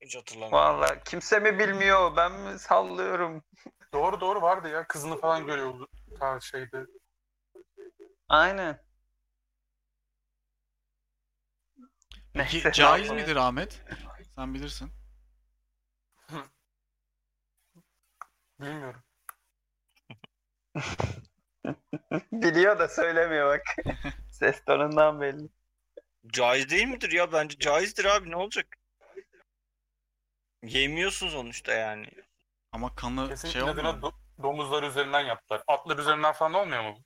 Hiç, 0.01 0.15
hatırlamıyorum. 0.15 0.57
Vallahi 0.57 0.99
kimse 1.05 1.39
mi 1.39 1.59
bilmiyor? 1.59 2.15
Ben 2.17 2.31
mi 2.31 2.59
sallıyorum? 2.59 3.43
Doğru 3.93 4.21
doğru 4.21 4.41
vardı 4.41 4.69
ya. 4.69 4.87
Kızını 4.87 5.17
falan 5.17 5.45
görüyor 5.45 5.73
bu 5.79 5.87
tarz 6.19 6.43
şeyde. 6.43 6.85
Aynen. 12.35 12.45
Peki 12.45 12.55
Neyse, 12.57 12.71
caiz 12.71 13.01
yapalım? 13.01 13.21
midir 13.21 13.35
Ahmet? 13.35 13.81
Sen 14.35 14.53
bilirsin. 14.53 14.91
Bilmiyorum. 18.59 19.03
Biliyor 22.31 22.79
da 22.79 22.87
söylemiyor 22.87 23.49
bak. 23.57 23.61
Ses 24.31 24.65
tonundan 24.65 25.21
belli. 25.21 25.49
Caiz 26.27 26.69
değil 26.69 26.87
midir 26.87 27.11
ya? 27.11 27.31
Bence 27.31 27.57
caizdir 27.59 28.05
abi 28.05 28.31
ne 28.31 28.35
olacak? 28.35 28.67
Yemiyorsun 30.63 31.29
sonuçta 31.29 31.73
yani. 31.73 32.09
Ama 32.71 32.95
kanı 32.95 33.37
şey 33.37 33.61
inadına 33.61 33.89
olmuyor. 33.89 33.93
mu? 33.93 34.07
do- 34.37 34.43
domuzlar 34.43 34.83
üzerinden 34.83 35.19
yaptılar. 35.21 35.63
Atlar 35.67 35.97
üzerinden 35.97 36.33
falan 36.33 36.53
olmuyor 36.53 36.83
mu? 36.83 36.97
bu? 36.97 37.03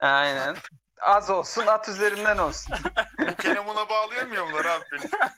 Aynen. 0.00 0.56
Az 1.00 1.30
olsun 1.30 1.66
at 1.66 1.88
üzerinden 1.88 2.38
olsun. 2.38 2.76
Bu 3.18 3.36
kelamına 3.36 3.88
bağlayamıyorlar 3.88 4.64
abi 4.64 4.84
beni. 4.92 5.10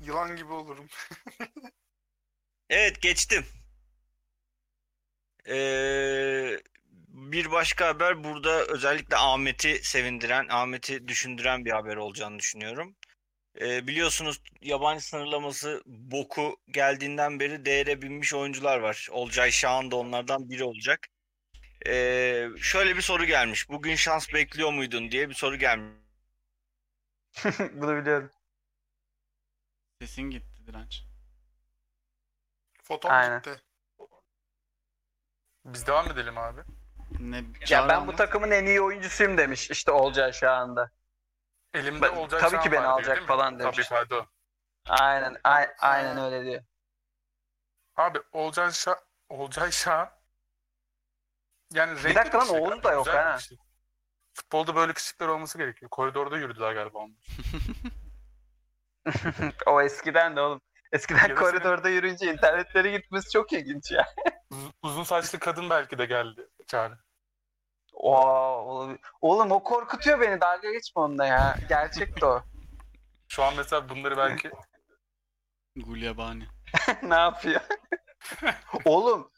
Yılan 0.00 0.36
gibi 0.36 0.52
olurum. 0.52 0.88
Evet 2.70 3.02
geçtim. 3.02 3.46
Ee, 5.48 6.60
bir 7.08 7.50
başka 7.50 7.86
haber 7.88 8.24
burada 8.24 8.66
özellikle 8.66 9.16
Ahmet'i 9.16 9.80
sevindiren, 9.84 10.48
Ahmet'i 10.48 11.08
düşündüren 11.08 11.64
bir 11.64 11.70
haber 11.70 11.96
olacağını 11.96 12.38
düşünüyorum. 12.38 12.96
Ee, 13.60 13.86
biliyorsunuz 13.86 14.42
yabancı 14.62 15.04
sınırlaması 15.04 15.82
boku 15.86 16.56
geldiğinden 16.68 17.40
beri 17.40 17.64
değere 17.64 18.02
binmiş 18.02 18.34
oyuncular 18.34 18.78
var. 18.78 19.08
Olcay 19.10 19.50
Şahan 19.50 19.90
da 19.90 19.96
onlardan 19.96 20.50
biri 20.50 20.64
olacak. 20.64 21.06
Ee, 21.86 22.48
şöyle 22.60 22.96
bir 22.96 23.02
soru 23.02 23.24
gelmiş. 23.24 23.68
Bugün 23.68 23.94
şans 23.94 24.32
bekliyor 24.34 24.72
muydun 24.72 25.10
diye 25.10 25.28
bir 25.28 25.34
soru 25.34 25.56
gelmiş. 25.56 25.96
Bunu 27.72 27.96
biliyorum. 27.96 28.30
Sesin 30.00 30.22
gitti 30.22 30.66
direnç. 30.66 31.02
Fotom 32.82 33.10
Aynen. 33.10 33.38
gitti. 33.38 33.62
Biz 35.64 35.86
devam 35.86 36.10
edelim 36.10 36.38
abi. 36.38 36.60
Ne 37.18 37.44
Ya 37.68 37.88
ben 37.88 38.06
bu 38.06 38.16
takımın 38.16 38.50
en 38.50 38.66
iyi 38.66 38.80
oyuncusuyum 38.80 39.38
demiş 39.38 39.70
işte 39.70 39.90
Olcay 39.92 40.32
şu 40.32 40.50
anda. 40.50 40.90
Elimde 41.76 42.02
Ben- 42.02 42.16
olacak 42.16 42.40
tabii 42.40 42.60
ki 42.62 42.72
beni 42.72 42.80
diyor, 42.80 42.92
alacak 42.92 43.20
mi? 43.20 43.26
falan 43.26 43.58
demiş. 43.58 43.76
Tabii 43.76 43.86
Ferdo. 43.86 44.26
Aynen 44.88 45.36
a- 45.44 45.74
aynen 45.78 46.18
öyle 46.18 46.44
diyor. 46.44 46.62
Abi 47.96 48.18
Olcay 48.32 48.70
Şah, 48.72 48.94
Olcay 49.28 49.70
Şah 49.70 50.10
yani 51.72 52.02
renkli 52.02 52.14
dakika 52.14 52.38
lan, 52.38 52.48
Oğuz 52.48 52.82
da 52.82 52.92
yok 52.92 53.06
bir 53.06 53.12
ha. 53.12 53.38
Futbolda 54.34 54.76
böyle 54.76 54.92
kişilikler 54.94 55.28
olması 55.28 55.58
gerekiyor. 55.58 55.90
Koridorda 55.90 56.38
yürüdüler 56.38 56.72
galiba 56.72 56.98
onlar. 56.98 57.26
o 59.66 59.82
eskiden 59.82 60.36
de 60.36 60.40
oğlum. 60.40 60.60
Eskiden 60.92 61.30
da 61.30 61.34
koridorda 61.34 61.88
yürüyünce 61.88 62.32
internetlere 62.32 62.90
gitmesi 62.90 63.30
çok 63.30 63.52
ilginç 63.52 63.90
ya. 63.90 64.06
Uz- 64.50 64.72
uzun 64.82 65.02
saçlı 65.04 65.38
kadın 65.38 65.70
belki 65.70 65.98
de 65.98 66.06
geldi 66.06 66.48
Çağrı. 66.66 66.98
Oo, 67.96 68.18
oğlum, 68.66 68.98
oğlum 69.20 69.50
o 69.52 69.62
korkutuyor 69.62 70.20
beni. 70.20 70.40
Dalga 70.40 70.72
geçme 70.72 71.02
onunla 71.02 71.26
ya. 71.26 71.56
Gerçek 71.68 72.20
de 72.20 72.26
o. 72.26 72.42
Şu 73.28 73.42
an 73.44 73.54
mesela 73.56 73.88
bunları 73.88 74.16
belki 74.16 74.50
Gulyabani. 75.76 76.46
ne 77.02 77.14
yapıyor? 77.14 77.60
oğlum 78.84 79.30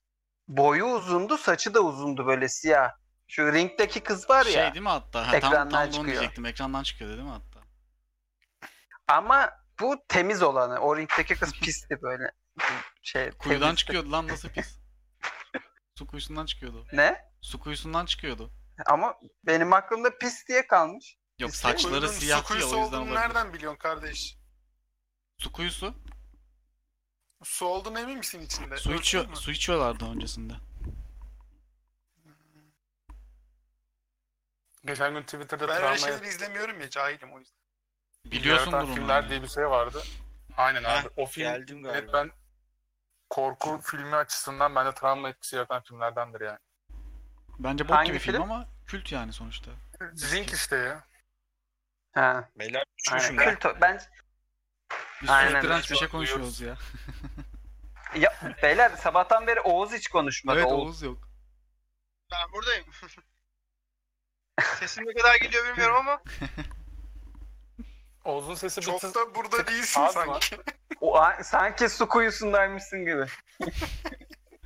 boyu 0.49 0.85
uzundu, 0.85 1.39
saçı 1.39 1.75
da 1.75 1.81
uzundu 1.81 2.27
böyle 2.27 2.49
siyah. 2.49 2.91
Şu 3.29 3.53
ringdeki 3.53 4.01
kız 4.01 4.31
var 4.31 4.47
ya. 4.47 4.53
Şey 4.53 4.75
değil 4.75 4.83
mi 4.83 4.89
hatta? 4.89 5.21
Ha, 5.21 5.25
tam, 5.27 5.35
ekrandan 5.35 5.69
tam 5.69 5.73
da 5.73 5.85
onu 5.85 5.93
çıkıyor. 5.93 6.07
diyecektim. 6.07 6.47
Ekrandan 6.47 6.83
çıkıyor 6.83 7.11
değil 7.11 7.23
mi 7.23 7.31
hatta? 7.31 7.61
Ama 9.09 9.51
bu 9.81 9.97
temiz 10.09 10.43
olanı. 10.43 10.79
O 10.79 10.97
ringdeki 10.97 11.35
kız 11.35 11.53
pisti 11.53 12.03
böyle. 12.03 12.31
Şey, 13.03 13.31
Kuyudan 13.31 13.61
temizdi. 13.61 13.77
çıkıyordu 13.81 14.13
lan 14.13 14.29
nasıl 14.29 14.49
pis. 14.49 14.79
Su 15.99 16.07
kuyusundan 16.07 16.47
çıkıyordu. 16.47 16.87
Ne? 16.93 17.28
Su 17.41 17.61
kuyusundan 17.61 18.07
çıkıyordu. 18.07 18.51
Ama 18.87 19.21
benim 19.45 19.73
aklımda 19.73 20.19
pis 20.19 20.49
diye 20.49 20.67
kalmış. 20.67 21.19
Yok 21.39 21.51
de 21.51 21.55
saçları 21.57 21.93
Kuyunun 21.93 22.07
siyah 22.07 22.45
su 22.45 22.55
ya 22.55 22.59
kuyusu 22.61 22.67
o 22.67 22.69
yüzden 22.69 22.97
olduğunu 22.97 23.01
olabilir. 23.01 23.17
nereden 23.21 23.53
biliyorsun 23.53 23.79
kardeş? 23.79 24.37
Su 25.39 25.53
kuyusu. 25.53 25.95
Su 27.45 27.67
olduğunu 27.67 27.99
emin 28.01 28.19
misin 28.19 28.41
içinde? 28.41 28.77
Su 28.77 28.91
Ölçtün 28.91 29.03
içiyor, 29.03 29.27
mü? 29.29 29.37
su 29.37 29.51
içiyorlardı 29.51 30.05
öncesinde. 30.11 30.53
geçen 34.85 35.15
gün 35.15 35.23
Twitter'da 35.23 35.69
Ben 35.69 35.75
öyle 35.77 35.81
travmaya 35.81 35.99
şeyleri 35.99 36.29
izlemiyorum 36.29 36.81
ya 36.81 36.91
cahilim 36.91 37.33
o 37.33 37.39
yüzden. 37.39 37.59
Biliyorsundur 38.25 38.73
yaratan 38.73 38.89
onu. 38.89 38.95
filmler 38.95 39.23
yani. 39.23 39.31
diye 39.31 39.43
bir 39.43 39.49
şey 39.49 39.71
vardı. 39.71 40.03
Aynen 40.57 40.85
Heh, 40.85 41.01
abi. 41.01 41.09
O 41.17 41.27
film 41.27 41.45
geldim 41.45 41.83
galiba. 41.83 41.99
evet 41.99 42.11
ben 42.13 42.31
korku 43.31 43.81
filmi 43.83 44.17
açısından 44.17 44.75
bende 44.75 44.95
travma 44.95 45.29
etkisi 45.29 45.57
yaratan 45.57 45.83
filmlerdendir 45.83 46.41
yani. 46.41 46.59
Bence 47.59 47.89
bok 47.89 47.97
Hangi 47.97 48.09
gibi 48.09 48.19
film 48.19 48.33
film? 48.37 48.43
ama 48.43 48.67
kült 48.87 49.13
yani 49.13 49.33
sonuçta. 49.33 49.71
Zinc 50.15 50.53
işte 50.55 50.77
ya. 50.77 51.05
Ha. 52.15 52.49
Beyler 52.59 52.85
Aynen. 53.11 53.21
düşmüşüm 53.23 53.41
ya. 53.41 53.59
Kült 53.59 53.81
ben 53.81 54.01
Biz 55.23 55.31
Aynen. 55.31 55.63
direnç 55.63 55.91
bir 55.91 55.97
şey 55.97 56.09
konuşuyoruz 56.09 56.61
ya. 56.61 56.77
ya 58.17 58.35
beyler 58.63 58.91
sabahtan 58.97 59.47
beri 59.47 59.61
Oğuz 59.61 59.93
hiç 59.93 60.09
konuşmadı. 60.09 60.59
evet 60.59 60.73
Oğuz. 60.73 60.87
Oğuz 60.89 61.03
yok. 61.03 61.29
Ben 62.33 62.53
buradayım. 62.53 62.87
Sesim 64.81 65.05
ne 65.07 65.15
kadar 65.15 65.37
geliyor 65.37 65.67
bilmiyorum 65.69 65.97
ama 65.97 66.23
Oğuz'un 68.25 68.55
sesi 68.55 68.81
Çok 68.81 69.01
tık 69.01 69.15
da 69.15 69.35
burada 69.35 69.67
değilsin 69.67 70.01
Az 70.01 70.13
sanki. 70.15 70.59
O, 71.01 71.19
a- 71.19 71.45
sanki 71.45 71.89
su 71.89 72.09
kuyusundaymışsın 72.09 72.99
gibi. 73.01 73.27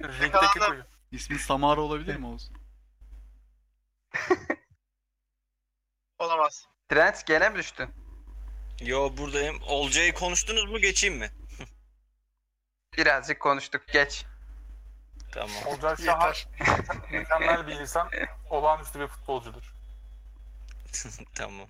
rinkteki 0.02 0.58
kuyu. 0.66 0.84
İsmi 1.12 1.38
Samara 1.38 1.80
olabilir 1.80 2.16
mi 2.16 2.26
Oğuz? 2.26 2.50
Olamaz. 6.18 6.66
Trent 6.88 7.26
gene 7.26 7.48
mi 7.48 7.58
düştün? 7.58 7.90
Yo 8.80 9.16
buradayım. 9.16 9.62
Olcay'ı 9.66 10.14
konuştunuz 10.14 10.64
mu 10.70 10.78
geçeyim 10.78 11.16
mi? 11.18 11.30
Birazcık 12.98 13.40
konuştuk. 13.40 13.82
Geç. 13.92 14.24
Tamam. 15.32 15.56
Olcay 15.66 15.96
Şahan 15.96 16.28
Yeter. 16.28 16.46
mükemmel 17.10 17.66
bir 17.66 17.80
insan, 17.80 18.10
olağanüstü 18.50 19.00
bir 19.00 19.06
futbolcudur. 19.06 19.74
tamam. 21.34 21.68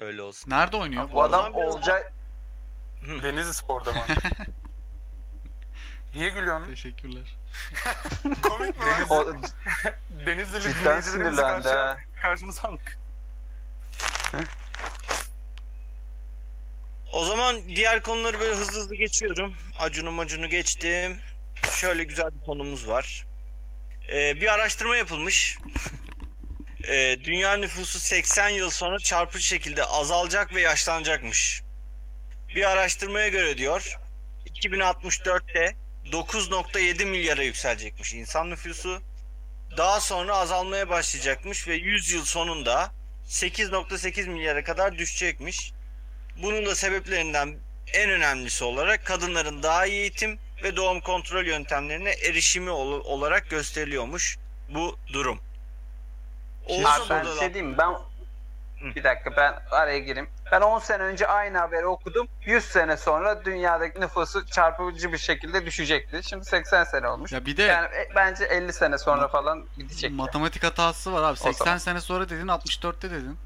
Öyle 0.00 0.22
olsun. 0.22 0.50
Nerede 0.50 0.76
oynuyor? 0.76 1.12
Bu 1.12 1.22
adam 1.22 1.54
Olcay 1.54 2.02
Denizli 3.22 3.54
Spor'da 3.54 3.92
mı? 3.92 3.98
Niye 6.14 6.28
gülüyorsun? 6.28 6.66
Teşekkürler. 6.66 7.36
Komik 8.42 8.78
mi 8.78 8.84
lan? 8.86 9.06
o, 9.10 9.34
Denizli'li 10.26 10.62
cidden 10.62 11.00
sinirlendi 11.00 11.68
ha. 11.68 11.96
karşımıza 12.22 12.68
aldık. 12.68 12.98
O 17.12 17.24
zaman 17.24 17.68
diğer 17.68 18.02
konuları 18.02 18.40
böyle 18.40 18.54
hızlı 18.54 18.80
hızlı 18.80 18.94
geçiyorum. 18.94 19.54
Acunu 19.78 20.10
macunu 20.10 20.48
geçtim. 20.48 21.18
Şöyle 21.72 22.04
güzel 22.04 22.34
bir 22.34 22.44
konumuz 22.46 22.88
var. 22.88 23.26
Ee, 24.12 24.40
bir 24.40 24.52
araştırma 24.52 24.96
yapılmış. 24.96 25.58
Ee, 26.88 27.16
dünya 27.24 27.56
nüfusu 27.56 27.98
80 27.98 28.48
yıl 28.48 28.70
sonra 28.70 28.98
çarpıcı 28.98 29.44
şekilde 29.44 29.84
azalacak 29.84 30.54
ve 30.54 30.60
yaşlanacakmış. 30.60 31.62
Bir 32.54 32.70
araştırmaya 32.70 33.28
göre 33.28 33.58
diyor 33.58 33.98
2064'te 34.46 35.81
9.7 36.12 37.04
milyara 37.04 37.42
yükselecekmiş 37.42 38.14
insan 38.14 38.50
nüfusu. 38.50 39.02
Daha 39.76 40.00
sonra 40.00 40.36
azalmaya 40.36 40.88
başlayacakmış 40.88 41.68
ve 41.68 41.74
100 41.74 42.12
yıl 42.12 42.24
sonunda 42.24 42.90
8.8 43.28 44.28
milyara 44.28 44.64
kadar 44.64 44.98
düşecekmiş. 44.98 45.72
Bunun 46.42 46.66
da 46.66 46.74
sebeplerinden 46.74 47.58
en 47.92 48.10
önemlisi 48.10 48.64
olarak 48.64 49.06
kadınların 49.06 49.62
daha 49.62 49.86
iyi 49.86 50.00
eğitim 50.00 50.38
ve 50.62 50.76
doğum 50.76 51.00
kontrol 51.00 51.44
yöntemlerine 51.44 52.10
erişimi 52.10 52.70
ol- 52.70 53.04
olarak 53.04 53.50
gösteriliyormuş 53.50 54.38
bu 54.68 54.98
durum. 55.12 55.40
Abi 56.68 57.10
ben 57.10 57.26
bir 57.26 57.38
şey 57.38 57.54
diyeyim? 57.54 57.78
Ben 57.78 57.92
Hı. 58.80 58.94
bir 58.94 59.04
dakika 59.04 59.36
ben 59.36 59.62
araya 59.70 59.98
gireyim. 59.98 60.30
Ben 60.52 60.60
10 60.60 60.78
sene 60.78 61.02
önce 61.02 61.26
aynı 61.26 61.58
haberi 61.58 61.86
okudum. 61.86 62.28
100 62.46 62.64
sene 62.64 62.96
sonra 62.96 63.44
dünyadaki 63.44 64.00
nüfusu 64.00 64.46
çarpıcı 64.46 65.12
bir 65.12 65.18
şekilde 65.18 65.66
düşecekti. 65.66 66.20
Şimdi 66.22 66.44
80 66.44 66.84
sene 66.84 67.08
olmuş. 67.08 67.32
Ya 67.32 67.46
bir 67.46 67.56
de 67.56 67.62
Yani 67.62 67.86
e, 67.86 68.08
bence 68.16 68.44
50 68.44 68.72
sene 68.72 68.98
sonra 68.98 69.28
falan 69.28 69.66
gidecek. 69.76 70.12
matematik 70.12 70.64
hatası 70.64 71.12
var 71.12 71.22
abi. 71.22 71.36
80 71.38 71.64
zaman. 71.64 71.78
sene 71.78 72.00
sonra 72.00 72.28
dedin 72.28 72.46
64'te 72.48 73.10
dedin. 73.10 73.38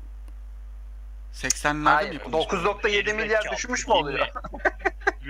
80'lerde 1.36 2.08
mi 2.08 2.14
yapılmış? 2.14 2.44
9.7 2.46 3.12
milyar 3.14 3.52
düşmüş 3.52 3.86
mü 3.86 3.94
oluyor? 3.94 4.26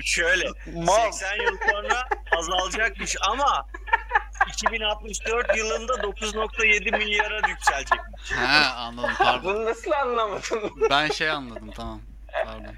Şöyle 0.03 0.45
Mal. 0.75 1.13
80 1.13 1.37
yıl 1.43 1.57
sonra 1.71 2.09
azalacakmış 2.39 3.17
ama 3.21 3.67
2064 4.49 5.57
yılında 5.57 5.93
9.7 5.93 6.99
milyara 6.99 7.49
yükselecekmiş. 7.49 8.33
He 8.33 8.67
anladım 8.67 9.11
pardon. 9.19 9.55
Bunu 9.55 9.65
nasıl 9.65 9.91
anlamadın? 9.91 10.73
Ben 10.91 11.09
şey 11.09 11.31
anladım 11.31 11.71
tamam. 11.77 12.01
Pardon. 12.45 12.75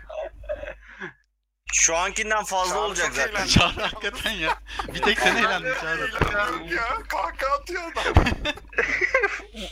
Şu 1.73 1.97
ankinden 1.97 2.45
fazla 2.45 2.75
Çağrı 2.75 2.81
olacak 2.85 3.07
çok 3.07 3.15
zaten. 3.17 3.31
eğlendi. 3.31 3.51
Çağrı 3.51 3.81
hakikaten 3.81 4.31
ya. 4.31 4.59
Bir 4.95 5.03
tek 5.03 5.19
sen 5.21 5.37
eğlendin 5.37 5.75
Çağrı. 5.81 6.11
Ya, 6.33 6.49
ya 6.75 7.03
kahkaha 7.09 7.55
atıyor 7.55 7.83
adam. 7.93 8.25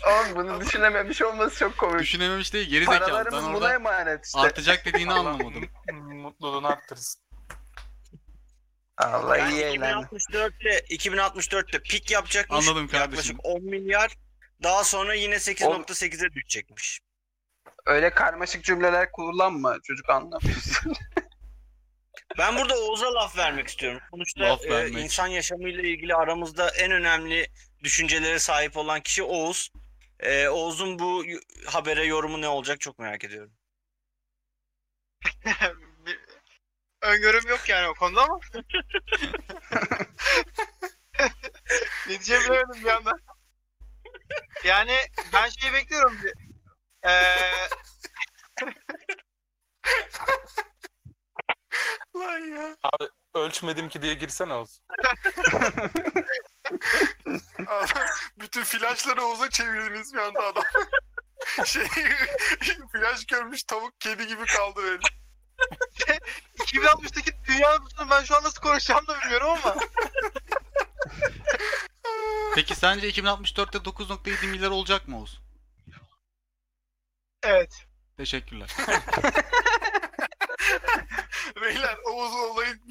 Oğlum 0.07 0.35
bunu 0.37 0.61
düşünememiş 0.61 1.23
olması 1.23 1.59
çok 1.59 1.79
komik. 1.79 2.01
Düşünememiş 2.01 2.53
değil 2.53 2.69
geri 2.71 2.85
zekalı. 2.85 3.01
Ben 3.01 3.07
Paralarımız 3.07 3.45
buna 3.45 3.57
orada 3.57 3.75
emanet 3.75 4.27
işte. 4.27 4.39
artacak 4.41 4.85
dediğini 4.85 5.13
anlamadım. 5.13 5.69
Mutluluğunu 5.93 6.67
arttırsın. 6.69 7.23
Allah 8.97 9.37
Yani 9.37 9.53
iyi 9.55 9.63
eğlendi. 9.63 10.07
2064'te 10.07 10.79
2064'te 10.97 11.83
pik 11.83 12.11
yapacakmış. 12.11 12.69
Anladım 12.69 12.89
kardeşim. 12.89 13.37
Yaklaşık 13.37 13.37
10 13.45 13.63
milyar. 13.63 14.17
Daha 14.63 14.85
sonra 14.85 15.15
yine 15.15 15.35
8.8'e 15.35 16.33
düşecekmiş. 16.33 17.01
Öyle 17.87 18.11
karmaşık 18.11 18.65
cümleler 18.65 19.13
kullanma 19.13 19.77
çocuk 19.85 20.11
anlamıyor. 20.11 20.57
Ben 22.39 22.57
burada 22.57 22.75
Oğuz'a 22.79 23.15
laf 23.15 23.37
vermek 23.37 23.69
istiyorum. 23.69 24.01
Sonuçta 24.11 24.45
Laf 24.45 24.65
e, 24.65 24.71
vermek. 24.71 25.05
insan 25.05 25.27
yaşamıyla 25.27 25.83
ilgili 25.83 26.15
aramızda 26.15 26.71
en 26.71 26.93
önemli 26.93 27.47
düşüncelere 27.85 28.39
sahip 28.39 28.77
olan 28.77 29.01
kişi 29.01 29.23
Oğuz. 29.23 29.73
E, 30.21 30.49
Oğuz'un 30.49 30.99
bu 30.99 31.25
habere 31.67 32.05
yorumu 32.05 32.41
ne 32.41 32.49
olacak 32.49 32.81
çok 32.81 32.99
merak 32.99 33.25
ediyorum. 33.25 33.53
Öngörüm 37.03 37.49
yok 37.49 37.69
yani 37.69 37.89
o 37.89 37.95
konuda 37.95 38.23
ama. 38.23 38.41
ne 42.07 42.09
diyeceğimi 42.09 42.45
bilemedim 42.45 42.85
bir 42.85 42.89
anda. 42.89 43.13
Yani 44.65 44.99
ben 45.33 45.49
şeyi 45.49 45.73
bekliyorum. 45.73 46.19
Ee, 47.07 47.37
Lan 52.17 52.39
ya. 52.39 52.77
Ölçmedim 53.47 53.89
ki 53.89 54.03
diye 54.03 54.15
girsene 54.15 54.53
olsun. 54.53 54.85
Adam, 57.67 58.07
bütün 58.41 58.65
flaşları 58.65 59.25
Oğuz'a 59.25 59.51
çevirdiniz 59.51 60.15
bir 60.15 60.19
anda 60.19 60.41
adam. 60.41 60.63
şey, 61.67 61.87
flaş 62.93 63.27
görmüş 63.27 63.63
tavuk 63.63 64.01
kedi 64.01 64.27
gibi 64.27 64.45
kaldı 64.45 64.81
öyle. 64.81 65.03
2060'daki 66.59 67.33
dünya 67.49 67.73
nüfusunu 67.79 68.11
ben 68.11 68.25
şu 68.25 68.37
an 68.37 68.45
nasıl 68.45 68.63
konuşacağımı 68.63 69.07
da 69.07 69.21
bilmiyorum 69.21 69.49
ama. 69.49 69.77
Peki 72.55 72.75
sence 72.75 73.11
2064'te 73.11 73.79
9.7 73.79 74.47
milyar 74.47 74.71
olacak 74.71 75.09
mı 75.09 75.19
Oğuz? 75.19 75.41
Evet. 77.43 77.87
Teşekkürler. 78.17 78.71
Beyler 81.63 81.97
Oğuz 81.97 82.35
olayı 82.35 82.75
gittirdi 82.75 82.86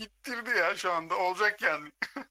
ya 0.76 0.80
şu 0.80 0.94
anda. 0.94 1.16
Olacak 1.16 1.62
yani. 1.62 1.92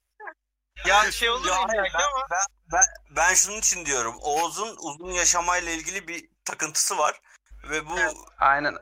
Yani 0.85 1.13
şey 1.13 1.29
olur 1.29 1.47
Ya 1.47 1.55
hayır, 1.55 1.79
illaki 1.79 1.97
ama. 1.97 2.27
Ben, 2.31 2.45
ben, 2.71 3.15
ben 3.15 3.33
şunun 3.33 3.57
için 3.57 3.85
diyorum. 3.85 4.15
Oğuz'un 4.21 4.77
uzun 4.79 5.11
yaşamayla 5.11 5.71
ilgili 5.71 6.07
bir 6.07 6.29
takıntısı 6.45 6.97
var. 6.97 7.21
Ve 7.69 7.87
bu 7.87 7.99
Evet. 7.99 8.15
Aynen. 8.37 8.75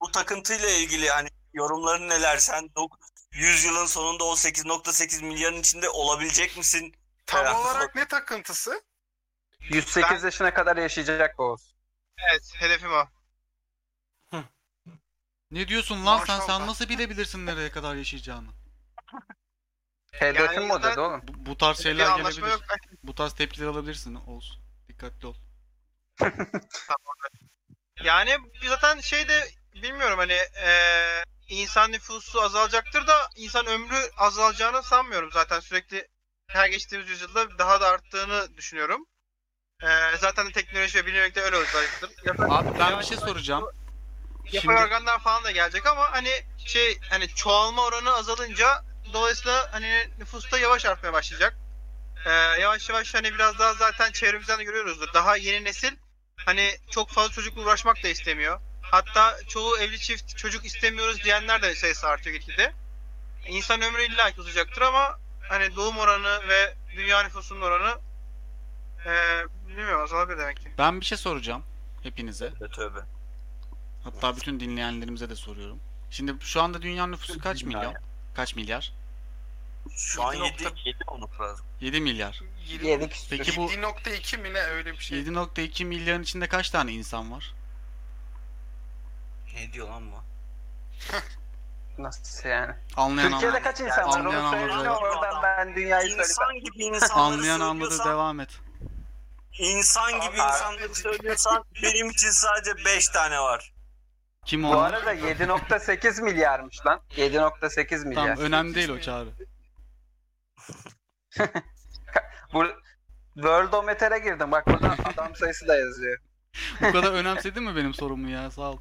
bu 0.00 0.10
takıntıyla 0.10 0.68
ilgili 0.68 1.08
hani 1.10 1.28
yorumların 1.52 2.08
neler? 2.08 2.38
Sen 2.38 2.64
dok- 2.64 2.96
100 3.32 3.64
yılın 3.64 3.86
sonunda 3.86 4.24
o 4.24 4.32
8.8 4.36 5.22
milyarın 5.24 5.56
içinde 5.60 5.88
olabilecek 5.88 6.56
misin? 6.56 6.94
Tam 7.26 7.46
Evet. 7.46 7.56
olarak 7.56 7.94
ne 7.94 8.08
takıntısı? 8.08 8.82
108 9.60 10.24
yaşına 10.24 10.54
kadar 10.54 10.76
yaşayacak 10.76 11.40
Oğuz. 11.40 11.74
Evet 12.18 12.52
hedefim 12.54 12.92
o. 12.92 13.04
Ne 15.50 15.68
diyorsun 15.68 16.06
lan 16.06 16.18
sen? 16.18 16.26
Sen 16.26 16.38
Maşallah. 16.38 16.66
nasıl 16.66 16.88
bilebilirsin 16.88 17.46
nereye 17.46 17.70
kadar 17.70 17.94
yaşayacağını? 17.94 18.63
Hedefim 20.12 20.70
o 20.70 20.74
zaten- 20.74 20.92
dedi 20.92 21.00
oğlum. 21.00 21.22
Bu, 21.28 21.50
bu 21.50 21.58
tarz 21.58 21.82
şeyler 21.82 22.16
gelebilir. 22.16 22.50
yok. 22.50 22.62
Bu 23.02 23.14
tarz 23.14 23.32
tepkiler 23.34 23.66
alabilirsin 23.66 24.14
Oğuz. 24.14 24.60
Dikkatli 24.88 25.26
ol. 25.26 25.34
Yani 28.04 28.38
zaten 28.68 29.00
şey 29.00 29.28
de 29.28 29.50
bilmiyorum 29.74 30.18
hani 30.18 30.38
eee, 30.56 31.24
insan 31.48 31.92
nüfusu 31.92 32.40
azalacaktır 32.42 33.06
da 33.06 33.28
insan 33.36 33.66
ömrü 33.66 34.10
azalacağını 34.16 34.82
sanmıyorum 34.82 35.30
zaten 35.32 35.60
sürekli 35.60 36.08
her 36.46 36.68
geçtiğimiz 36.68 37.08
yüzyılda 37.08 37.58
daha 37.58 37.80
da 37.80 37.88
arttığını 37.88 38.56
düşünüyorum. 38.56 39.06
Eee, 39.82 40.16
zaten 40.20 40.46
de 40.46 40.52
teknoloji 40.52 40.98
ve 40.98 41.06
bilim 41.06 41.34
de 41.34 41.42
öyle 41.42 41.56
olacaktır. 41.56 42.10
Yapay, 42.24 42.48
Abi 42.50 42.78
ben 42.78 42.98
bir 43.00 43.04
şey 43.04 43.18
soracağım. 43.18 43.64
yapay 44.44 44.60
Şimdi 44.60 44.74
organlar 44.74 45.18
falan 45.18 45.44
da 45.44 45.50
gelecek 45.50 45.86
ama 45.86 46.12
hani 46.12 46.30
şey 46.66 46.98
hani 47.10 47.28
çoğalma 47.28 47.84
oranı 47.84 48.14
azalınca 48.14 48.84
dolayısıyla 49.14 49.68
hani 49.72 50.08
nüfusta 50.18 50.58
yavaş 50.58 50.84
artmaya 50.84 51.12
başlayacak. 51.12 51.56
Eee, 52.26 52.32
yavaş 52.60 52.88
yavaş 52.88 53.14
hani 53.14 53.34
biraz 53.34 53.58
daha 53.58 53.74
zaten 53.74 54.12
çevremizden 54.12 54.58
de 54.58 54.64
görüyoruzdur. 54.64 55.14
Daha 55.14 55.36
yeni 55.36 55.64
nesil 55.64 55.92
hani 56.36 56.70
çok 56.90 57.10
fazla 57.10 57.32
çocukla 57.32 57.62
uğraşmak 57.62 58.02
da 58.04 58.08
istemiyor. 58.08 58.60
Hatta 58.82 59.36
çoğu 59.48 59.78
evli 59.78 59.98
çift 59.98 60.36
çocuk 60.36 60.64
istemiyoruz 60.64 61.24
diyenler 61.24 61.62
de 61.62 61.74
sayısı 61.74 62.06
artıyor 62.06 62.36
gitgide. 62.36 62.72
İnsan 63.48 63.82
ömrü 63.82 64.02
illa 64.02 64.30
ki 64.30 64.40
uzayacaktır 64.40 64.82
ama 64.82 65.18
hani 65.48 65.76
doğum 65.76 65.98
oranı 65.98 66.48
ve 66.48 66.74
dünya 66.96 67.22
nüfusunun 67.22 67.60
oranı 67.60 67.98
eee 69.06 69.44
bilmiyorum 69.68 70.02
azalabilir 70.02 70.38
demek 70.38 70.56
ki. 70.56 70.68
ben 70.78 71.00
bir 71.00 71.06
şey 71.06 71.18
soracağım 71.18 71.64
hepinize. 72.02 72.50
Tövbe 72.50 72.68
tövbe. 72.72 72.98
Hatta 74.04 74.36
bütün 74.36 74.60
dinleyenlerimize 74.60 75.30
de 75.30 75.36
soruyorum. 75.36 75.80
Şimdi 76.10 76.34
şu 76.44 76.62
anda 76.62 76.82
dünya 76.82 77.06
nüfusu 77.06 77.38
kaç 77.40 77.62
milyon? 77.62 77.94
Kaç 78.36 78.54
milyar? 78.56 78.92
Şu 79.96 80.22
an 80.24 80.34
7 80.34 80.44
7.7 80.64 80.72
7 80.88 80.98
olması 81.06 81.42
lazım. 81.42 81.66
7 81.80 82.00
milyar. 82.00 82.40
Yedik. 82.82 83.26
Peki 83.30 83.56
bu 83.56 83.66
7.2 83.72 84.38
mi 84.38 84.54
ne 84.54 84.60
öyle 84.60 84.92
bir 84.92 84.98
şey. 84.98 85.18
7.2 85.22 85.84
milyarın 85.84 86.22
içinde 86.22 86.46
kaç 86.48 86.70
tane 86.70 86.92
insan 86.92 87.32
var? 87.32 87.54
Ne 89.54 89.72
diyor 89.72 89.88
lan 89.88 90.02
bu? 90.12 90.16
Nasıl 92.02 92.48
yani? 92.48 92.74
Anlayan 92.96 93.30
Türkiye'de 93.30 93.56
anladı. 93.56 93.64
kaç 93.64 93.80
insan 93.80 94.08
var 94.10 94.18
Anlayan 94.18 94.44
onu 94.44 94.50
söyle 94.52 94.72
anladı. 94.72 94.88
oradan 94.90 95.42
ben 95.42 95.74
dünyayı 95.76 96.08
söyleyeyim. 96.08 96.20
İnsan 96.30 96.54
gibi 96.60 96.84
insanları 96.84 97.18
Anlayan 97.34 97.60
anladı 97.60 97.80
söylüyorsan, 97.90 98.12
devam 98.12 98.40
et. 98.40 98.48
insan 99.58 100.12
gibi 100.12 100.22
Abi- 100.42 100.52
insanları 100.52 100.94
söylüyorsan 100.94 101.64
benim 101.82 102.10
için 102.10 102.30
sadece 102.30 102.84
5 102.84 103.08
tane 103.08 103.40
var. 103.40 103.72
Kim 104.46 104.62
Bu 104.62 104.68
onlar? 104.68 104.92
arada 104.94 105.14
7.8 105.14 106.22
milyarmış 106.22 106.86
lan. 106.86 107.00
7.8 107.16 108.04
milyar. 108.06 108.24
Tamam 108.26 108.38
önemli 108.44 108.74
değil 108.74 108.88
o 108.88 109.00
çağrı. 109.00 109.28
Bu 112.52 112.64
Worldometer'e 113.34 114.18
girdim. 114.18 114.52
Bak 114.52 114.66
burada 114.66 114.96
adam 115.04 115.34
sayısı 115.36 115.68
da 115.68 115.76
yazıyor. 115.76 116.18
Bu 116.80 116.92
kadar 116.92 117.12
önemsedin 117.12 117.62
mi 117.62 117.76
benim 117.76 117.94
sorumu 117.94 118.30
ya? 118.30 118.50
Sağ 118.50 118.70
ol. 118.70 118.78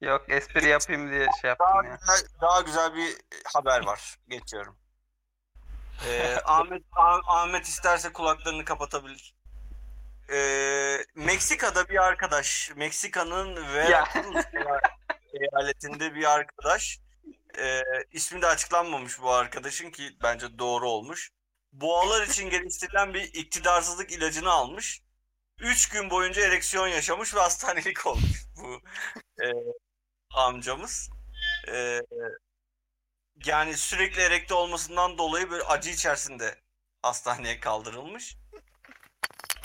Yok 0.00 0.24
espri 0.28 0.68
yapayım 0.68 1.10
diye 1.10 1.26
şey 1.40 1.50
Daha 1.58 1.68
yaptım 1.74 1.90
ya. 1.90 1.96
güzel, 2.00 2.28
daha 2.40 2.60
güzel 2.60 2.94
bir 2.94 3.16
haber 3.54 3.84
var. 3.86 4.16
Geçiyorum. 4.28 4.76
Ee, 6.06 6.36
Ahmet 6.44 6.82
Ah- 6.92 7.20
Ahmet 7.26 7.64
isterse 7.66 8.12
kulaklarını 8.12 8.64
kapatabilir. 8.64 9.34
Ee, 10.32 10.98
Meksika'da 11.14 11.88
bir 11.88 12.02
arkadaş, 12.04 12.72
Meksika'nın 12.76 13.56
Veracruz 13.74 14.44
eyaletinde 15.34 16.14
bir 16.14 16.24
arkadaş. 16.34 16.98
Ee, 17.58 17.82
ismi 18.12 18.42
de 18.42 18.46
açıklanmamış 18.46 19.20
bu 19.22 19.30
arkadaşın 19.30 19.90
ki 19.90 20.16
bence 20.22 20.58
doğru 20.58 20.88
olmuş. 20.88 21.30
Boğalar 21.72 22.26
için 22.26 22.50
geliştirilen 22.50 23.14
bir 23.14 23.22
iktidarsızlık 23.22 24.12
ilacını 24.12 24.50
almış. 24.50 25.02
3 25.58 25.88
gün 25.88 26.10
boyunca 26.10 26.42
ereksiyon 26.46 26.88
yaşamış 26.88 27.34
ve 27.34 27.40
hastanelik 27.40 28.06
olmuş 28.06 28.44
bu 28.56 28.80
e, 29.44 29.46
amcamız. 30.34 31.10
Ee, 31.68 32.00
yani 33.44 33.76
sürekli 33.76 34.22
erekte 34.22 34.54
olmasından 34.54 35.18
dolayı 35.18 35.50
böyle 35.50 35.62
acı 35.64 35.90
içerisinde 35.90 36.60
hastaneye 37.02 37.60
kaldırılmış. 37.60 38.36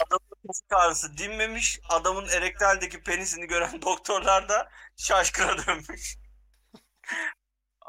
Adamın 0.08 0.48
kasık 0.48 0.74
ağrısı 0.74 1.18
dinmemiş. 1.18 1.80
Adamın 1.90 2.28
erektaldeki 2.28 3.04
penisini 3.04 3.48
gören 3.48 3.82
doktorlar 3.82 4.50
da 4.50 4.70
şaşkına 4.98 5.68
dönmüş. 5.68 6.18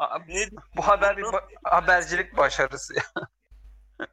Abi, 0.00 0.32
Ne 0.36 0.48
bu 0.76 0.86
haber 0.86 1.16
bir 1.16 1.22
ba- 1.22 1.48
habercilik 1.64 2.36
başarısı 2.36 2.94
ya. 2.94 3.02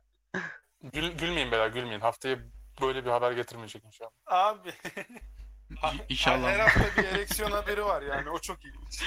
Gül, 0.83 1.11
gülmeyin 1.17 1.51
beyler 1.51 1.67
gülmeyin. 1.67 1.99
Haftaya 1.99 2.37
böyle 2.81 3.05
bir 3.05 3.09
haber 3.09 3.31
getirmeyecek 3.31 3.83
inşallah. 3.85 4.11
Abi. 4.25 4.73
İnşallah. 6.09 6.49
Her 6.51 6.59
hafta 6.59 7.01
bir 7.01 7.07
ereksiyon 7.07 7.51
haberi 7.51 7.85
var 7.85 8.01
yani. 8.01 8.29
O 8.29 8.39
çok 8.39 8.65
ilginç. 8.65 9.03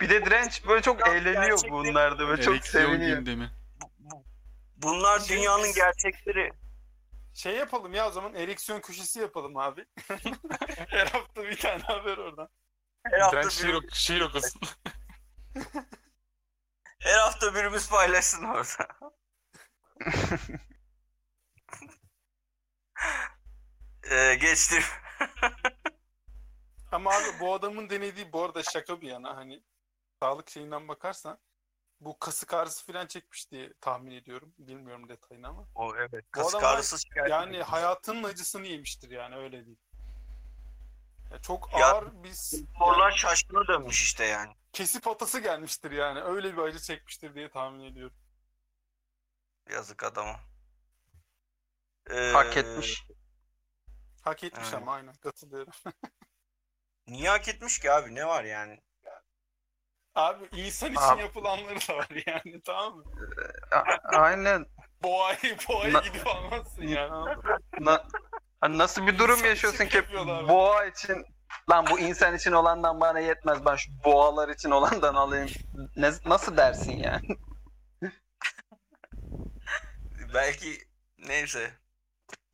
Bir 0.00 0.08
de 0.10 0.24
direnç 0.26 0.66
böyle 0.66 0.82
çok 0.82 1.06
Ya 1.06 1.14
eğleniyor 1.14 1.44
gerçekten- 1.44 1.70
bunlarda 1.70 2.28
böyle 2.28 2.42
çok 2.42 2.54
Ereksiyon 2.54 2.84
seviniyor. 2.84 3.18
gündemi. 3.18 3.50
bu- 3.82 3.90
bu- 3.98 4.24
bunlar 4.76 5.28
dünyanın 5.28 5.72
gerçekleri. 5.74 6.50
Şey 7.34 7.56
yapalım 7.56 7.94
ya 7.94 8.08
o 8.08 8.10
zaman 8.10 8.34
ereksiyon 8.34 8.80
köşesi 8.80 9.20
yapalım 9.20 9.56
abi. 9.56 9.86
Her 10.88 11.06
hafta 11.06 11.42
bir 11.42 11.56
tane 11.58 11.82
haber 11.82 12.18
oradan. 12.18 12.48
Her 13.04 13.20
hafta, 13.20 13.42
Direnç 13.42 13.52
şiir, 13.52 13.68
bir, 13.68 13.74
ok- 13.74 13.94
şiir 13.94 14.20
okusun. 14.20 14.60
her 16.98 17.18
hafta 17.18 17.54
birimiz 17.54 17.90
paylaşsın 17.90 18.44
orada. 18.44 18.88
ee, 24.10 24.34
geçtim. 24.34 24.82
Ama 26.92 27.10
abi 27.10 27.40
bu 27.40 27.54
adamın 27.54 27.90
denediği 27.90 28.32
bu 28.32 28.44
arada 28.44 28.62
şaka 28.62 29.00
bir 29.00 29.08
yana 29.08 29.36
hani 29.36 29.62
sağlık 30.22 30.50
şeyinden 30.50 30.88
bakarsan 30.88 31.38
bu 32.00 32.18
kasık 32.18 32.54
ağrısı 32.54 32.86
falan 32.86 33.06
çekmiş 33.06 33.50
diye 33.50 33.72
tahmin 33.80 34.10
ediyorum. 34.10 34.54
Bilmiyorum 34.58 35.08
detayını 35.08 35.48
ama. 35.48 35.66
O 35.74 35.96
evet. 35.96 36.24
Bu 36.24 36.30
Kasık 36.30 36.62
ağrısı 36.62 36.96
Yani 37.28 37.62
hayatının 37.62 38.22
acısını 38.22 38.66
yemiştir 38.66 39.10
yani 39.10 39.36
öyle 39.36 39.66
değil. 39.66 39.78
Ya 41.30 41.38
çok 41.42 41.72
Ya, 41.78 41.86
ağır 41.92 42.22
bir 42.22 42.32
Doktorlar 42.68 43.10
şaşkına 43.10 43.66
dönmüş 43.68 44.02
işte 44.02 44.24
yani. 44.24 44.52
kesip 44.72 45.06
atası 45.08 45.40
gelmiştir 45.40 45.90
yani. 45.90 46.20
Öyle 46.20 46.52
bir 46.56 46.62
acı 46.62 46.78
çekmiştir 46.78 47.34
diye 47.34 47.50
tahmin 47.50 47.80
ediyorum. 47.84 48.16
Yazık 49.70 50.04
adama. 50.04 50.40
Ee, 52.10 52.30
Hak 52.32 52.56
etmiş. 52.56 53.04
Hak 54.22 54.44
etmiş 54.44 54.66
Aynen. 54.66 54.82
ama 54.82 54.92
aynen 54.94 55.14
katılıyorum. 55.14 55.72
Niye 57.06 57.28
hak 57.30 57.48
etmiş 57.48 57.78
ki 57.78 57.92
abi? 57.92 58.14
Ne 58.14 58.26
var 58.26 58.44
yani? 58.44 58.80
Abi 60.14 60.44
insan 60.52 60.88
için 60.92 61.00
Abi- 61.02 61.20
yapılanları 61.22 61.88
da 61.88 61.96
var 61.96 62.08
yani 62.26 62.62
tamam 62.64 62.96
mı? 62.96 63.04
A- 63.72 64.18
Aynen. 64.18 64.66
Boğayı, 65.02 65.56
boğayı 65.68 65.92
Na- 65.92 66.00
gidip 66.00 66.26
almazsın 66.26 66.82
yani. 66.82 67.36
Na- 67.80 68.08
Hani 68.60 68.78
nasıl 68.78 69.06
bir 69.06 69.18
durum 69.18 69.36
İnsan 69.36 69.48
yaşıyorsun 69.48 69.86
ki 69.86 70.02
boğa 70.48 70.84
için 70.86 71.24
lan 71.70 71.86
bu 71.90 72.00
insan 72.00 72.36
için 72.36 72.52
olandan 72.52 73.00
bana 73.00 73.20
yetmez 73.20 73.64
ben 73.66 73.76
şu 73.76 73.90
boğalar 74.04 74.48
için 74.48 74.70
olandan 74.70 75.14
alayım. 75.14 75.50
Ne, 75.96 76.10
nasıl 76.26 76.56
dersin 76.56 76.92
yani? 76.92 77.36
Belki 80.34 80.78
neyse. 81.18 81.70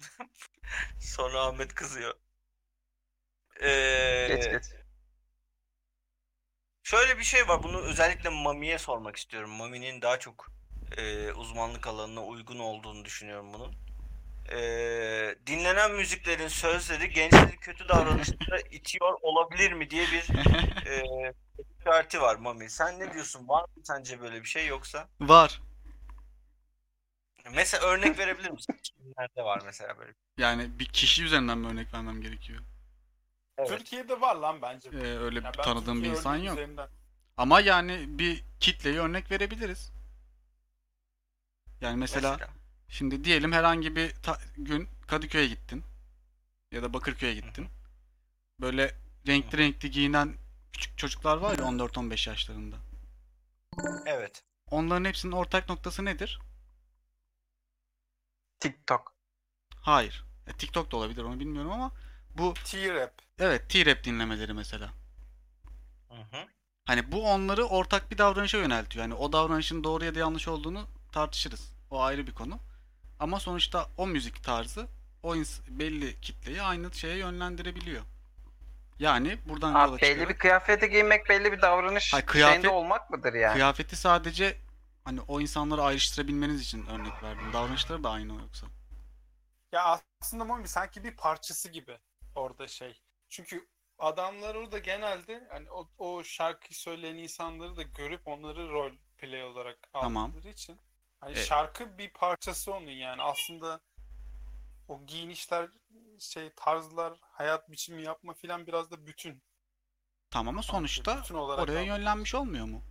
Sonra 1.00 1.40
Ahmet 1.40 1.74
kızıyor. 1.74 2.14
Ee, 3.62 4.26
Geç 4.28 4.44
geç. 4.50 4.64
Şöyle 6.82 7.18
bir 7.18 7.24
şey 7.24 7.48
var. 7.48 7.62
Bunu 7.62 7.80
özellikle 7.80 8.28
Mami'ye 8.28 8.78
sormak 8.78 9.16
istiyorum. 9.16 9.50
Mami'nin 9.50 10.02
daha 10.02 10.18
çok 10.18 10.46
e, 10.96 11.32
uzmanlık 11.32 11.86
alanına 11.86 12.24
uygun 12.24 12.58
olduğunu 12.58 13.04
düşünüyorum 13.04 13.52
bunun. 13.52 13.85
E, 14.52 14.58
dinlenen 15.46 15.92
müziklerin 15.92 16.48
sözleri 16.48 17.10
gençleri 17.10 17.56
kötü 17.56 17.88
davranışlara 17.88 18.60
itiyor 18.70 19.18
olabilir 19.22 19.72
mi 19.72 19.90
diye 19.90 20.06
bir 20.06 20.30
e, 20.86 21.02
işareti 21.80 22.20
var 22.20 22.36
Mami. 22.36 22.70
Sen 22.70 23.00
ne 23.00 23.14
diyorsun? 23.14 23.48
Var 23.48 23.62
mı 23.62 23.82
sence 23.84 24.20
böyle 24.20 24.40
bir 24.42 24.48
şey 24.48 24.66
yoksa? 24.66 25.08
Var. 25.20 25.60
Mesela 27.52 27.86
örnek 27.86 28.18
verebilir 28.18 28.50
misin? 28.50 28.80
Nerede 29.18 29.42
var 29.42 29.62
mesela 29.64 29.98
böyle? 29.98 30.12
Yani 30.38 30.78
bir 30.78 30.84
kişi 30.86 31.24
üzerinden 31.24 31.58
mi 31.58 31.68
örnek 31.68 31.94
vermem 31.94 32.22
gerekiyor? 32.22 32.60
Evet. 33.58 33.68
Türkiye'de 33.70 34.20
var 34.20 34.36
lan 34.36 34.62
bence. 34.62 34.88
Ee, 34.88 35.18
öyle 35.18 35.40
Ya 35.40 35.52
bir 35.52 35.58
tanıdığım 35.58 36.02
bir 36.02 36.08
insan 36.08 36.36
yok. 36.36 36.58
üzerinden- 36.58 36.88
Ama 37.36 37.60
yani 37.60 38.04
bir 38.08 38.44
kitleye 38.60 38.98
örnek 39.00 39.30
verebiliriz. 39.30 39.92
Yani 41.80 41.96
mesela, 41.96 42.38
şimdi 42.88 43.24
diyelim 43.24 43.52
herhangi 43.52 43.96
bir 43.96 44.14
gün 44.56 44.88
Kadıköy'e 45.06 45.46
gittin 45.46 45.84
ya 46.72 46.82
da 46.82 46.92
Bakırköy'e 46.92 47.34
gittin. 47.34 47.68
Böyle 48.60 48.94
renkli 49.26 49.58
renkli 49.58 49.90
giyinen 49.90 50.34
küçük 50.72 50.98
çocuklar 50.98 51.36
var 51.36 51.58
ya 51.58 51.64
14-15 51.64 52.28
yaşlarında. 52.28 52.76
Evet. 54.06 54.42
Onların 54.70 55.04
hepsinin 55.04 55.32
ortak 55.32 55.68
noktası 55.68 56.04
nedir? 56.04 56.40
TikTok. 58.60 59.14
Hayır. 59.80 60.24
E, 60.46 60.52
TikTok 60.52 60.92
da 60.92 60.96
olabilir 60.96 61.22
onu 61.22 61.40
bilmiyorum 61.40 61.72
ama 61.72 61.92
bu 62.38 62.54
T-rap. 62.64 63.22
evet 63.38 63.70
T-rap 63.70 64.04
dinlemeleri 64.04 64.52
mesela. 64.52 64.92
Hı 66.08 66.14
hı. 66.14 66.46
Hani 66.84 67.12
bu 67.12 67.30
onları 67.30 67.64
ortak 67.64 68.10
bir 68.10 68.18
davranışa 68.18 68.58
yöneltiyor. 68.58 69.04
Yani 69.04 69.14
o 69.14 69.32
davranışın 69.32 69.84
doğru 69.84 70.04
ya 70.04 70.14
da 70.14 70.18
yanlış 70.18 70.48
olduğunu 70.48 70.86
tartışırız. 71.12 71.72
O 71.90 72.02
ayrı 72.02 72.26
bir 72.26 72.34
konu. 72.34 72.58
Ama 73.20 73.40
sonuçta 73.40 73.88
o 73.96 74.06
müzik 74.06 74.44
tarzı 74.44 74.88
o 75.22 75.36
ins- 75.36 75.60
belli 75.78 76.20
kitleyi 76.20 76.62
aynı 76.62 76.94
şeye 76.94 77.16
yönlendirebiliyor. 77.16 78.02
Yani 78.98 79.38
buradan 79.48 79.70
yola 79.72 79.82
Abi 79.82 80.00
belli 80.02 80.10
çıkarak 80.10 80.28
bir 80.28 80.38
kıyafeti 80.38 80.90
giymek 80.90 81.28
belli 81.28 81.52
bir 81.52 81.62
davranış 81.62 82.12
Hayır, 82.12 82.26
kıyafet- 82.26 82.50
şeyinde 82.52 82.68
olmak 82.68 83.10
mıdır 83.10 83.32
yani? 83.34 83.52
kıyafeti 83.52 83.96
sadece 83.96 84.56
hani 85.04 85.20
o 85.20 85.40
insanları 85.40 85.82
ayrıştırabilmeniz 85.82 86.62
için 86.62 86.86
örnek 86.86 87.22
verdim. 87.22 87.52
Davranışları 87.52 88.04
da 88.04 88.10
aynı 88.10 88.34
yoksa. 88.40 88.66
Ya 89.72 90.00
aslında 90.20 90.44
Mami 90.44 90.68
sanki 90.68 91.04
bir 91.04 91.16
parçası 91.16 91.68
gibi 91.68 91.98
orada 92.34 92.68
şey. 92.68 93.00
Çünkü 93.28 93.68
adamlar 93.98 94.54
orada 94.54 94.78
genelde 94.78 95.46
hani 95.50 95.70
o, 95.70 95.88
o 95.98 96.24
şarkıyı 96.24 96.78
söyleyen 96.78 97.16
insanları 97.16 97.76
da 97.76 97.82
görüp 97.82 98.28
onları 98.28 98.68
rol 98.70 98.92
play 99.18 99.44
olarak 99.44 99.78
Tamam. 99.92 100.24
aldıkları 100.30 100.52
için 100.52 100.78
hani 101.26 101.38
E- 101.38 101.44
şarkı 101.44 101.98
bir 101.98 102.10
parçası 102.12 102.74
onun 102.74 102.90
yani 102.90 103.22
aslında 103.22 103.80
o 104.88 105.06
giyinişler 105.06 105.70
şey 106.18 106.50
tarzlar 106.56 107.18
hayat 107.22 107.70
biçimi 107.70 108.02
yapma 108.02 108.34
filan 108.34 108.66
biraz 108.66 108.90
da 108.90 109.06
bütün. 109.06 109.42
Tamam 110.30 110.54
ama 110.54 110.62
sonuçta 110.62 111.18
bütün 111.22 111.34
olarak 111.34 111.64
oraya 111.64 111.78
aldı. 111.78 111.88
yönlenmiş 111.88 112.34
olmuyor 112.34 112.66
mu? 112.66 112.82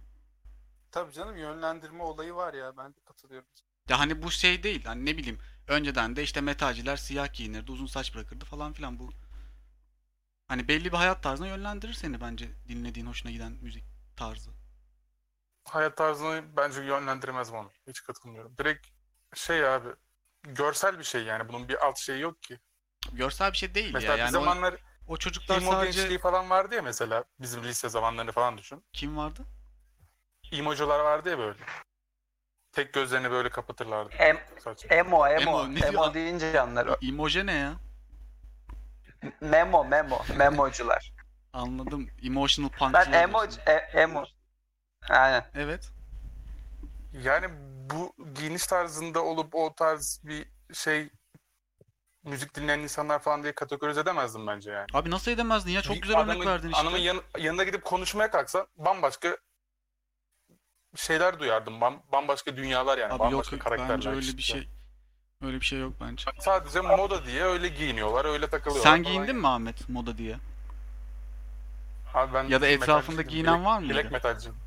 Tabii 0.91 1.13
canım 1.13 1.37
yönlendirme 1.37 2.03
olayı 2.03 2.33
var 2.33 2.53
ya 2.53 2.77
ben 2.77 2.95
de 2.95 2.99
katılıyorum. 3.05 3.47
Ya 3.89 3.99
hani 3.99 4.21
bu 4.23 4.31
şey 4.31 4.63
değil. 4.63 4.85
Hani 4.85 5.05
ne 5.05 5.17
bileyim 5.17 5.39
önceden 5.67 6.15
de 6.15 6.23
işte 6.23 6.41
metalciler 6.41 6.97
siyah 6.97 7.33
giyinirdi, 7.33 7.71
uzun 7.71 7.85
saç 7.85 8.15
bırakırdı 8.15 8.45
falan 8.45 8.73
filan 8.73 8.99
bu. 8.99 9.09
Hani 10.47 10.67
belli 10.67 10.85
bir 10.85 10.97
hayat 10.97 11.23
tarzına 11.23 11.47
yönlendirir 11.47 11.93
seni 11.93 12.21
bence 12.21 12.49
dinlediğin 12.67 13.05
hoşuna 13.05 13.31
giden 13.31 13.51
müzik 13.51 13.83
tarzı. 14.17 14.64
Hayat 15.69 15.97
tarzını 15.97 16.43
bence 16.57 16.81
yönlendirmez 16.83 17.53
bana. 17.53 17.69
Hiç 17.87 18.03
katılmıyorum. 18.03 18.57
Direkt 18.57 18.87
şey 19.33 19.67
abi 19.67 19.89
görsel 20.43 20.99
bir 20.99 21.03
şey 21.03 21.23
yani. 21.23 21.49
Bunun 21.49 21.69
bir 21.69 21.85
alt 21.85 21.97
şeyi 21.97 22.21
yok 22.21 22.43
ki. 22.43 22.59
Görsel 23.11 23.51
bir 23.51 23.57
şey 23.57 23.75
değil 23.75 23.93
Mesela 23.93 24.11
ya. 24.11 24.17
bir 24.17 24.19
Yani 24.19 24.37
o, 24.37 24.39
zamanlar 24.39 24.75
o 25.07 25.17
çocuklar 25.17 25.61
emo 25.61 25.71
sadece 25.71 25.99
gençliği 25.99 26.19
falan 26.19 26.49
vardı 26.49 26.75
ya 26.75 26.81
mesela. 26.81 27.23
Bizim 27.39 27.63
lise 27.63 27.89
zamanlarını 27.89 28.31
falan 28.31 28.57
düşün. 28.57 28.83
kim 28.93 29.17
vardı? 29.17 29.41
Emocular 30.51 30.99
vardı 30.99 31.29
ya 31.29 31.37
böyle. 31.37 31.59
Tek 32.71 32.93
gözlerini 32.93 33.31
böyle 33.31 33.49
kapatırlardı. 33.49 34.15
Em, 34.15 34.37
emo, 34.89 35.27
emo. 35.27 35.59
Emo, 35.65 35.85
Emo, 35.85 36.09
ne 36.09 36.13
deyince 36.13 36.61
anlar. 36.61 36.85
o. 36.87 36.97
Emoji 37.01 37.45
ne 37.45 37.53
ya? 37.53 37.73
Memo, 39.41 39.85
memo. 39.85 40.25
Memocular. 40.37 41.13
Anladım. 41.53 42.09
Emotional 42.23 42.69
punk. 42.69 42.93
Ben 42.93 43.11
emo, 43.11 43.43
e, 43.67 43.71
emo. 43.73 44.23
Aynen. 45.09 45.45
Evet. 45.55 45.91
Yani 47.23 47.47
bu 47.89 48.13
giyiniş 48.33 48.67
tarzında 48.67 49.23
olup 49.23 49.55
o 49.55 49.73
tarz 49.75 50.21
bir 50.23 50.47
şey 50.73 51.09
müzik 52.23 52.55
dinleyen 52.55 52.79
insanlar 52.79 53.19
falan 53.19 53.43
diye 53.43 53.53
kategorize 53.55 53.99
edemezdim 54.01 54.47
bence 54.47 54.71
yani. 54.71 54.85
Abi 54.93 55.11
nasıl 55.11 55.31
edemezdin 55.31 55.71
ya? 55.71 55.81
Çok 55.81 55.95
Bir 55.95 56.01
güzel 56.01 56.17
örnek 56.17 56.29
adamın- 56.29 56.45
verdin 56.45 56.69
işte. 56.69 56.81
Adamın 56.81 56.97
yan- 56.97 57.21
yanına 57.37 57.63
gidip 57.63 57.85
konuşmaya 57.85 58.31
kalksan 58.31 58.67
bambaşka 58.77 59.37
şeyler 60.95 61.39
duyardım. 61.39 61.81
Bam- 61.81 61.99
bambaşka 62.11 62.57
dünyalar 62.57 62.97
yani. 62.97 63.13
Abi 63.13 63.23
yok 63.23 63.31
bambaşka 63.31 63.59
karakterler. 63.59 63.95
bence 63.95 64.09
öyle 64.09 64.19
işte. 64.19 64.37
bir 64.37 64.41
şey. 64.43 64.69
Öyle 65.43 65.59
bir 65.61 65.65
şey 65.65 65.79
yok 65.79 65.93
bence. 66.01 66.23
Sadece 66.39 66.81
moda 66.81 67.25
diye 67.25 67.43
öyle 67.43 67.67
giyiniyorlar, 67.67 68.25
öyle 68.25 68.49
takılıyorlar. 68.49 68.83
Sen 68.91 69.03
giyindin 69.03 69.27
yani. 69.27 69.39
mi 69.39 69.47
Ahmet 69.47 69.89
moda 69.89 70.17
diye? 70.17 70.35
Abi 72.13 72.33
ben 72.33 72.43
Ya 72.43 72.61
da 72.61 72.67
etrafında 72.67 73.21
giyinen 73.21 73.65
var 73.65 73.79
mıydı? 73.79 73.93
Black 73.93 74.11
metalciyim. 74.11 74.57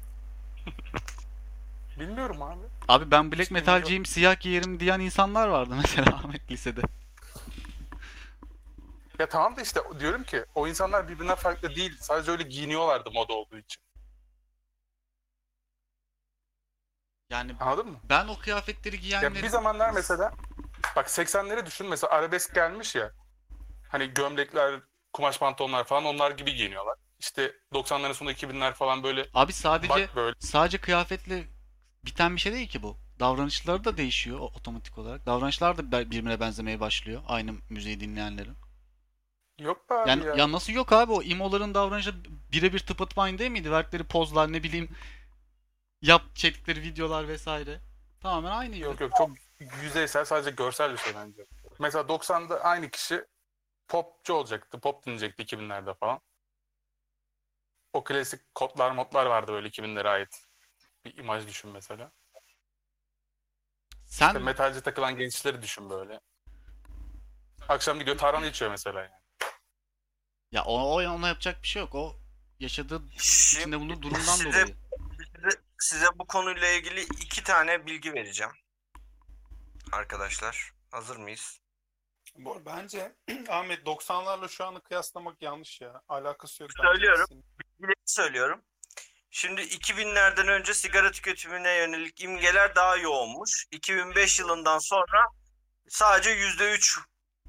Bilmiyorum 2.01 2.43
abi. 2.43 2.61
Abi 2.89 3.11
ben 3.11 3.33
black 3.33 3.43
Hiç 3.43 3.51
metalciyim, 3.51 4.07
siyah 4.07 4.41
giyerim 4.41 4.81
diyen 4.81 5.01
insanlar 5.01 5.49
vardı 5.49 5.75
mesela 5.83 6.17
Ahmet 6.17 6.51
lisede. 6.51 6.81
Ya 9.19 9.29
tamam 9.29 9.57
da 9.57 9.63
işte 9.63 9.81
diyorum 10.01 10.25
ki 10.25 10.45
o 10.55 10.69
insanlar 10.69 11.09
birbirinden 11.09 11.35
farklı 11.35 11.75
değil. 11.75 11.97
Sadece 12.01 12.31
öyle 12.31 12.43
giyiniyorlardı 12.43 13.11
moda 13.11 13.33
olduğu 13.33 13.59
için. 13.59 13.83
Yani 17.31 17.53
Anladın 17.61 17.87
mı? 17.91 17.99
ben 18.05 18.29
o 18.29 18.39
kıyafetleri 18.39 18.97
Ya 18.97 19.01
giyenleri 19.01 19.43
bir 19.43 19.49
zamanlar 19.49 19.91
mesela 19.93 20.33
bak 20.97 21.07
80'leri 21.07 21.67
düşün 21.67 21.87
mesela 21.87 22.13
arabesk 22.13 22.55
gelmiş 22.55 22.95
ya. 22.95 23.11
Hani 23.89 24.15
gömlekler, 24.15 24.81
kumaş 25.13 25.39
pantolonlar 25.39 25.85
falan 25.85 26.05
onlar 26.05 26.31
gibi 26.31 26.55
giyiniyorlar. 26.55 26.97
İşte 27.19 27.53
90'ların 27.73 28.15
sonu 28.15 28.33
2000'ler 28.33 28.73
falan 28.73 29.03
böyle 29.03 29.27
abi 29.35 29.53
sadece 29.53 29.89
bak 29.89 30.17
böyle 30.17 30.35
sadece 30.39 30.79
kıyafetle 30.79 31.45
biten 32.05 32.37
bir 32.37 32.41
şey 32.41 32.53
değil 32.53 32.69
ki 32.69 32.83
bu. 32.83 32.97
Davranışları 33.21 33.85
da 33.85 33.97
değişiyor 33.97 34.39
otomatik 34.39 34.99
olarak. 34.99 35.27
Davranışlar 35.27 35.79
da 35.79 35.93
birbirine 35.93 36.41
benzemeye 36.41 36.81
başlıyor 36.81 37.23
aynı 37.29 37.55
müziği 37.71 38.01
dinleyenlerin. 38.01 38.57
yok 39.59 39.91
be 39.91 39.95
abi 39.95 40.09
Yani 40.09 40.27
ya. 40.27 40.35
ya 40.35 40.53
nasıl 40.53 40.73
yok 40.73 40.93
abi 40.93 41.13
o 41.13 41.23
imoların 41.23 41.75
davranışı 41.75 42.15
birebir 42.53 42.79
tıpatıp 42.79 43.19
aynı 43.19 43.39
değil 43.39 43.51
miydi? 43.51 43.71
Verdikleri 43.71 44.05
pozlar 44.05 44.53
ne 44.53 44.63
bileyim 44.63 44.89
yap 46.03 46.23
çektikleri 46.35 46.83
videolar 46.83 47.29
vesaire. 47.29 47.81
Tamamen 48.21 48.51
aynıydı. 48.51 48.85
Yok 48.85 49.01
yok 49.01 49.13
çok 49.19 49.31
yüzeysel 49.83 50.25
sadece 50.25 50.51
görsel 50.51 50.93
bir 50.93 50.99
şey 50.99 51.13
bence. 51.15 51.43
Mesela 51.79 52.05
90'da 52.05 52.61
aynı 52.65 52.91
kişi 52.91 53.25
popçu 53.89 54.35
olacaktı. 54.35 54.81
Pop 54.81 55.07
dinleyecekti 55.07 55.43
2000'lerde 55.43 55.95
falan. 55.95 56.21
O 57.93 58.05
klasik 58.05 58.55
kodlar 58.55 58.91
modlar 58.91 59.27
vardı 59.27 59.53
böyle 59.53 59.69
2000'lere 59.69 60.09
ait. 60.09 60.47
Bir 61.05 61.17
imaj 61.19 61.47
düşün 61.47 61.71
mesela. 61.71 62.13
Sen 64.07 64.27
İşte 64.27 64.39
metalci 64.39 64.81
takılan 64.83 65.17
gençleri 65.17 65.63
düşün 65.63 65.91
böyle. 65.91 66.21
Akşam 67.69 67.99
gidiyor 67.99 68.19
tarhana 68.19 68.47
içiyor 68.47 68.71
mesela 68.71 69.01
yani. 69.01 69.13
ya 70.53 70.65
o, 70.65 70.73
o 70.81 71.03
ona 71.15 71.29
yapacak 71.29 71.63
bir 71.63 71.69
şey 71.69 71.83
yok. 71.83 71.95
O 71.95 72.17
yaşadığı 72.61 73.03
Şimdi 73.19 73.59
içinde 73.59 73.81
bulunduğu 73.81 74.03
durumdan 74.03 74.21
size- 74.21 74.45
dolayı. 74.53 74.77
size, 75.35 75.63
size 75.79 76.07
bu 76.15 76.27
konuyla 76.27 76.69
ilgili 76.69 77.01
iki 77.03 77.43
tane 77.45 77.87
bilgi 77.87 78.15
vereceğim. 78.15 78.53
Arkadaşlar 79.93 80.73
hazır 80.91 81.17
mıyız? 81.17 81.61
Bu, 82.37 82.63
bence 82.67 83.17
Ahmet 83.49 83.87
90'larla 83.87 84.49
şu 84.49 84.65
anı 84.65 84.81
kıyaslamak 84.83 85.43
yanlış 85.43 85.81
ya. 85.81 86.03
Alakası 86.09 86.63
yok. 86.63 86.71
Söylüyorum. 86.83 87.27
bence. 87.31 87.43
Bileti 87.81 88.13
söylüyorum. 88.13 88.63
Şimdi 89.31 89.61
2000'lerden 89.61 90.49
önce 90.49 90.75
sigara 90.75 91.11
tüketimine 91.11 91.75
yönelik 91.75 92.21
imgeler 92.21 92.75
daha 92.75 92.97
yoğunmuş. 92.97 93.65
2005 93.71 94.39
yılından 94.41 94.79
sonra 94.79 95.27
sadece 95.89 96.31
%3 96.31 97.01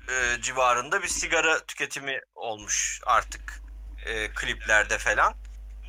e, 0.09 0.41
civarında 0.41 1.03
bir 1.03 1.07
sigara 1.07 1.65
tüketimi 1.65 2.19
olmuş 2.35 3.01
artık 3.05 3.61
e, 4.05 4.33
kliplerde 4.33 4.97
falan. 4.97 5.33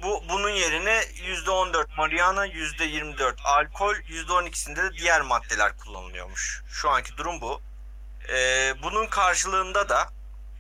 Bu 0.03 0.25
bunun 0.29 0.51
yerine 0.51 1.01
%14 1.01 1.97
marihuana, 1.97 2.47
%24 2.47 3.43
alkol, 3.45 3.95
%12'sinde 3.95 4.77
de 4.77 4.97
diğer 4.99 5.21
maddeler 5.21 5.77
kullanılıyormuş. 5.77 6.63
Şu 6.71 6.91
anki 6.91 7.17
durum 7.17 7.41
bu. 7.41 7.63
E, 8.33 8.73
bunun 8.83 9.07
karşılığında 9.07 9.89
da 9.89 10.09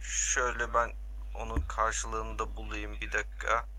şöyle 0.02 0.74
ben 0.74 0.92
onun 1.34 1.60
karşılığını 1.60 2.38
da 2.38 2.56
bulayım 2.56 3.00
bir 3.00 3.12
dakika. 3.12 3.69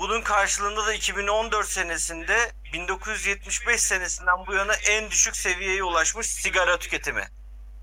Bunun 0.00 0.22
karşılığında 0.22 0.86
da 0.86 0.94
2014 0.94 1.66
senesinde 1.68 2.52
1975 2.72 3.80
senesinden 3.82 4.46
bu 4.46 4.54
yana 4.54 4.74
en 4.74 5.10
düşük 5.10 5.36
seviyeye 5.36 5.84
ulaşmış 5.84 6.26
sigara 6.26 6.78
tüketimi. 6.78 7.28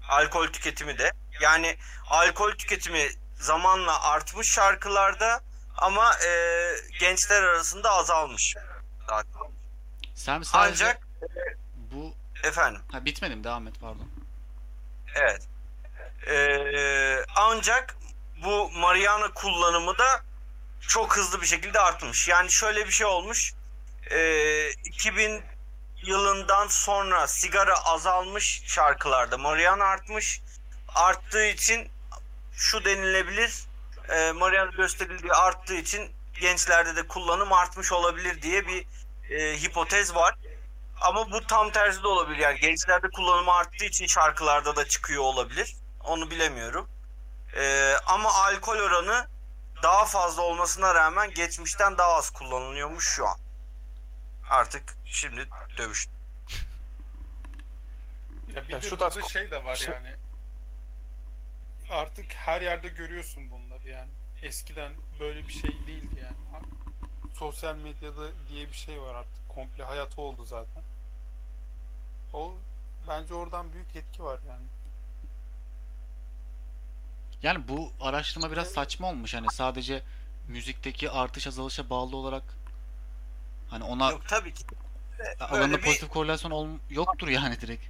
Alkol 0.09 0.47
tüketimi 0.47 0.97
de. 0.97 1.11
Yani 1.41 1.77
alkol 2.09 2.51
tüketimi 2.51 3.09
zamanla 3.35 4.03
artmış 4.03 4.51
şarkılarda 4.51 5.41
ama 5.77 6.13
e, 6.13 6.29
gençler 6.99 7.43
arasında 7.43 7.91
azalmış. 7.91 8.55
Zaten. 9.09 9.41
Sen 10.15 10.41
sadece 10.41 10.85
Ancak 10.85 11.07
bu 11.75 12.13
efendim 12.43 12.81
ha 12.91 13.05
bitmedim 13.05 13.43
devam 13.43 13.67
et 13.67 13.75
pardon. 13.81 14.09
Evet. 15.15 15.47
Ee, 16.27 17.25
ancak 17.35 17.97
bu 18.43 18.71
marihuana 18.71 19.33
kullanımı 19.33 19.97
da 19.97 20.26
çok 20.81 21.17
hızlı 21.17 21.41
bir 21.41 21.47
şekilde 21.47 21.79
artmış. 21.79 22.27
Yani 22.27 22.51
şöyle 22.51 22.85
bir 22.85 22.91
şey 22.91 23.07
olmuş. 23.07 23.53
Ee, 24.11 24.69
2000 24.71 25.43
yılından 26.03 26.67
sonra 26.67 27.27
sigara 27.27 27.85
azalmış 27.85 28.61
şarkılarda 28.65 29.37
marihuana 29.37 29.85
artmış. 29.85 30.41
Arttığı 30.95 31.45
için 31.45 31.89
şu 32.53 32.85
denilebilir. 32.85 33.63
E, 34.09 34.31
marihuana 34.31 34.71
gösterildiği 34.71 35.33
arttığı 35.33 35.75
için 35.75 36.11
gençlerde 36.41 36.95
de 36.95 37.07
kullanım 37.07 37.53
artmış 37.53 37.91
olabilir 37.91 38.41
diye 38.41 38.67
bir 38.67 38.85
e, 39.29 39.61
hipotez 39.61 40.15
var. 40.15 40.35
Ama 41.01 41.31
bu 41.31 41.47
tam 41.47 41.71
tersi 41.71 42.03
de 42.03 42.07
olabilir. 42.07 42.37
Yani 42.37 42.59
gençlerde 42.59 43.07
kullanımı 43.09 43.51
arttığı 43.51 43.85
için 43.85 44.07
şarkılarda 44.07 44.75
da 44.75 44.87
çıkıyor 44.87 45.23
olabilir. 45.23 45.75
Onu 46.03 46.31
bilemiyorum. 46.31 46.89
Ee, 47.55 47.93
ama 48.05 48.33
alkol 48.33 48.77
oranı 48.77 49.27
daha 49.83 50.05
fazla 50.05 50.41
olmasına 50.41 50.95
rağmen 50.95 51.33
geçmişten 51.33 51.97
daha 51.97 52.13
az 52.13 52.29
kullanılıyormuş 52.29 53.09
şu 53.09 53.27
an. 53.27 53.39
Artık 54.49 54.97
şimdi 55.05 55.49
dövüş. 55.77 56.07
Ya 58.55 58.67
bir 58.67 58.73
Ya 58.73 58.81
şu 58.81 58.97
tarz- 58.97 59.29
şey 59.29 59.51
de 59.51 59.63
var 59.65 59.75
şey- 59.75 59.93
yani. 59.93 60.15
Artık 61.91 62.33
her 62.33 62.61
yerde 62.61 62.87
görüyorsun 62.87 63.51
bunları 63.51 63.89
yani. 63.89 64.09
Eskiden 64.43 64.93
böyle 65.19 65.47
bir 65.47 65.53
şey 65.53 65.71
değildi 65.87 66.21
yani. 66.21 66.65
Sosyal 67.35 67.75
medyada 67.75 68.47
diye 68.49 68.67
bir 68.67 68.73
şey 68.73 69.01
var 69.01 69.15
artık. 69.15 69.49
Komple 69.49 69.83
hayatı 69.83 70.21
oldu 70.21 70.45
zaten. 70.45 70.83
O 72.33 72.55
bence 73.07 73.33
oradan 73.33 73.73
büyük 73.73 73.95
etki 73.95 74.23
var 74.23 74.39
yani. 74.49 74.65
Yani 77.43 77.67
bu 77.67 77.91
araştırma 78.01 78.51
biraz 78.51 78.67
saçma 78.67 79.07
olmuş. 79.09 79.33
Hani 79.33 79.47
sadece 79.51 80.03
müzikteki 80.47 81.11
artış 81.11 81.47
azalışa 81.47 81.89
bağlı 81.89 82.15
olarak 82.15 82.43
hani 83.69 83.83
ona 83.83 84.11
Yok 84.11 84.27
tabii 84.27 84.53
ki. 84.53 84.63
Böyle 85.51 85.77
bir 85.77 85.81
pozitif 85.81 86.09
korelasyon 86.09 86.51
ol- 86.51 86.79
yoktur 86.89 87.27
yani 87.27 87.61
direkt. 87.61 87.83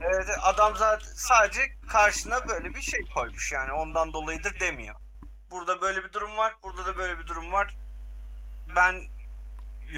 evet, 0.00 0.26
adam 0.42 0.76
zaten 0.76 1.08
sadece 1.14 1.60
karşına 1.88 2.48
böyle 2.48 2.74
bir 2.74 2.80
şey 2.82 3.00
koymuş 3.14 3.52
yani 3.52 3.72
ondan 3.72 4.12
dolayıdır 4.12 4.60
demiyor. 4.60 4.96
Burada 5.50 5.80
böyle 5.80 6.04
bir 6.04 6.12
durum 6.12 6.36
var, 6.36 6.54
burada 6.62 6.86
da 6.86 6.96
böyle 6.96 7.18
bir 7.18 7.26
durum 7.26 7.52
var. 7.52 7.74
Ben 8.76 9.02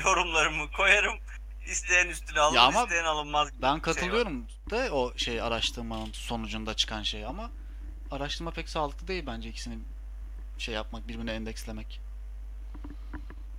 yorumlarımı 0.04 0.72
koyarım. 0.72 1.18
İsteyen 1.66 2.08
üstüne 2.08 2.40
alır, 2.40 2.82
isteyen 2.82 3.04
alınmaz. 3.04 3.48
Ben 3.52 3.60
şey 3.62 3.72
var. 3.72 3.82
katılıyorum 3.82 4.46
da 4.70 4.94
o 4.94 5.18
şey 5.18 5.40
araştırmanın 5.42 6.12
sonucunda 6.12 6.74
çıkan 6.74 7.02
şey 7.02 7.26
ama 7.26 7.50
araştırma 8.12 8.50
pek 8.50 8.68
sağlıklı 8.68 9.08
değil 9.08 9.26
bence 9.26 9.48
ikisini 9.48 9.78
şey 10.58 10.74
yapmak, 10.74 11.08
birbirine 11.08 11.32
endekslemek. 11.32 12.00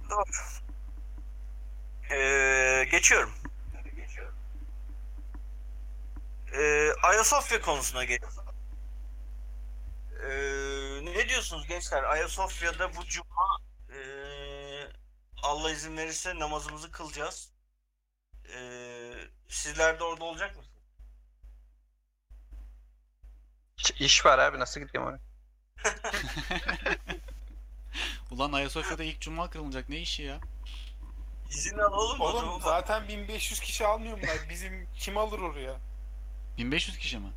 Doğru. 0.09 0.23
Ee, 2.11 2.87
geçiyorum. 2.91 3.33
Ee, 6.53 6.91
Ayasofya 7.03 7.61
konusuna 7.61 8.03
gel. 8.03 8.19
Ee, 10.23 11.05
ne 11.05 11.29
diyorsunuz 11.29 11.67
gençler? 11.67 12.03
Ayasofya'da 12.03 12.95
bu 12.95 13.05
cuma 13.05 13.59
ee, 13.93 14.87
Allah 15.43 15.71
izin 15.71 15.97
verirse 15.97 16.39
namazımızı 16.39 16.91
kılacağız. 16.91 17.49
Ee, 18.55 19.13
sizler 19.47 19.99
de 19.99 20.03
orada 20.03 20.23
olacak 20.23 20.57
mısınız? 20.57 20.72
İş 23.99 24.25
var 24.25 24.39
abi 24.39 24.59
nasıl 24.59 24.79
gideyim 24.79 25.07
oraya? 25.07 25.19
Ulan 28.31 28.51
Ayasofya'da 28.53 29.03
ilk 29.03 29.21
cuma 29.21 29.49
kırılacak 29.49 29.89
ne 29.89 29.97
işi 29.97 30.23
ya? 30.23 30.39
İzin 31.49 31.77
alalım 31.77 32.21
o 32.21 32.31
zaman. 32.31 32.47
Oğlum 32.47 32.61
zaten 32.61 33.07
1500 33.07 33.59
kişi 33.59 33.85
almıyor 33.87 34.17
bunlar. 34.21 34.37
Bizim 34.49 34.87
kim 34.99 35.17
alır 35.17 35.39
oraya? 35.39 35.75
1500 36.57 36.97
kişi 36.97 37.17
mi? 37.17 37.31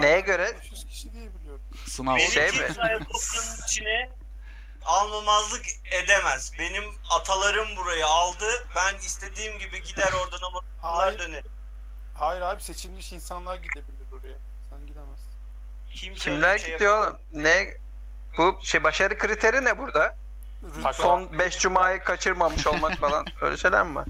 Neye 0.00 0.20
göre? 0.20 0.48
1500 0.52 0.84
kişi 0.86 1.12
diye 1.12 1.34
biliyorum. 1.34 1.62
Sınav. 1.88 2.16
Beni 2.16 2.30
Şey 2.30 2.46
mi? 2.50 2.52
kimse 2.66 2.82
Ayasofya'nın 2.82 3.66
içine 3.66 4.10
almamazlık 4.84 5.66
edemez. 5.92 6.52
Benim 6.58 6.84
atalarım 7.10 7.76
burayı 7.76 8.06
aldı. 8.06 8.68
Ben 8.76 8.94
istediğim 8.98 9.58
gibi 9.58 9.82
gider 9.82 10.12
orada 10.24 10.36
namaz 10.46 10.62
kılar 10.80 10.94
Hayır, 10.94 11.18
dönerim. 11.18 11.50
hayır 12.14 12.40
abi 12.42 12.62
seçilmiş 12.62 13.12
insanlar 13.12 13.56
gidebilir 13.56 14.12
oraya. 14.12 14.38
Kimse 15.96 16.20
Kimler 16.30 16.58
şey 16.58 16.72
gidiyor 16.72 16.94
yapamaz. 16.98 17.20
oğlum? 17.32 17.44
Ne? 17.44 17.74
Bu 18.38 18.58
şey 18.62 18.84
başarı 18.84 19.18
kriteri 19.18 19.64
ne 19.64 19.78
burada? 19.78 20.16
Rütbe 20.78 20.92
Son 20.92 21.38
5 21.38 21.58
cumayı 21.58 22.00
kaçırmamış 22.04 22.66
olmak 22.66 22.94
falan 23.00 23.26
öyle 23.40 23.56
şeyler 23.56 23.86
mi 23.86 23.94
var? 23.94 24.06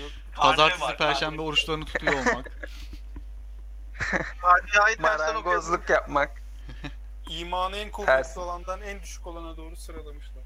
yok. 0.00 0.10
Pazartesi, 0.36 0.82
var, 0.82 0.98
perşembe 0.98 1.36
karne. 1.36 1.48
oruçlarını 1.48 1.84
tutuyor 1.84 2.12
olmak. 2.12 2.50
Marangozluk 4.98 5.90
yapmak. 5.90 6.42
İmanı 7.28 7.76
en 7.76 7.90
kuvvetli 7.90 8.40
olandan 8.40 8.82
en 8.82 9.02
düşük 9.02 9.26
olana 9.26 9.56
doğru 9.56 9.76
sıralamışlar. 9.76 10.42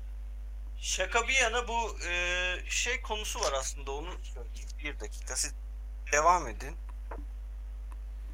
Şaka 0.81 1.29
bir 1.29 1.35
yana 1.43 1.69
bu 1.69 1.97
e, 2.09 2.57
şey 2.69 3.01
konusu 3.03 3.41
var 3.41 3.53
aslında 3.53 3.91
onu 3.93 4.09
söyleyeyim. 4.23 4.69
Bir 4.85 5.01
dakika 5.01 5.37
siz 5.37 5.55
devam 6.13 6.49
edin. 6.49 6.77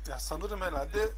Ya 0.08 0.18
sanırım 0.18 0.60
herhalde 0.60 1.08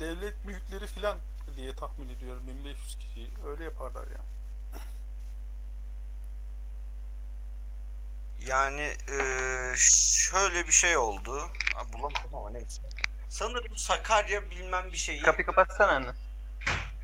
devlet 0.00 0.44
mülkleri 0.44 0.86
filan 0.86 1.18
diye 1.56 1.74
tahmin 1.74 2.08
ediyorum 2.08 2.42
1500 2.46 2.98
kişi. 2.98 3.30
Öyle 3.46 3.64
yaparlar 3.64 4.06
ya. 4.06 4.20
Yani 8.46 8.82
e, 9.12 9.18
şöyle 9.76 10.66
bir 10.66 10.72
şey 10.72 10.96
oldu. 10.96 11.38
Ha, 11.74 11.92
bulamadım 11.92 12.34
ama 12.34 12.50
neyse. 12.50 12.82
Sanırım 13.28 13.76
Sakarya 13.76 14.50
bilmem 14.50 14.92
bir 14.92 14.96
şeyi. 14.96 15.22
Kapıyı 15.22 15.46
kapatsana 15.46 15.92
anne. 15.92 16.08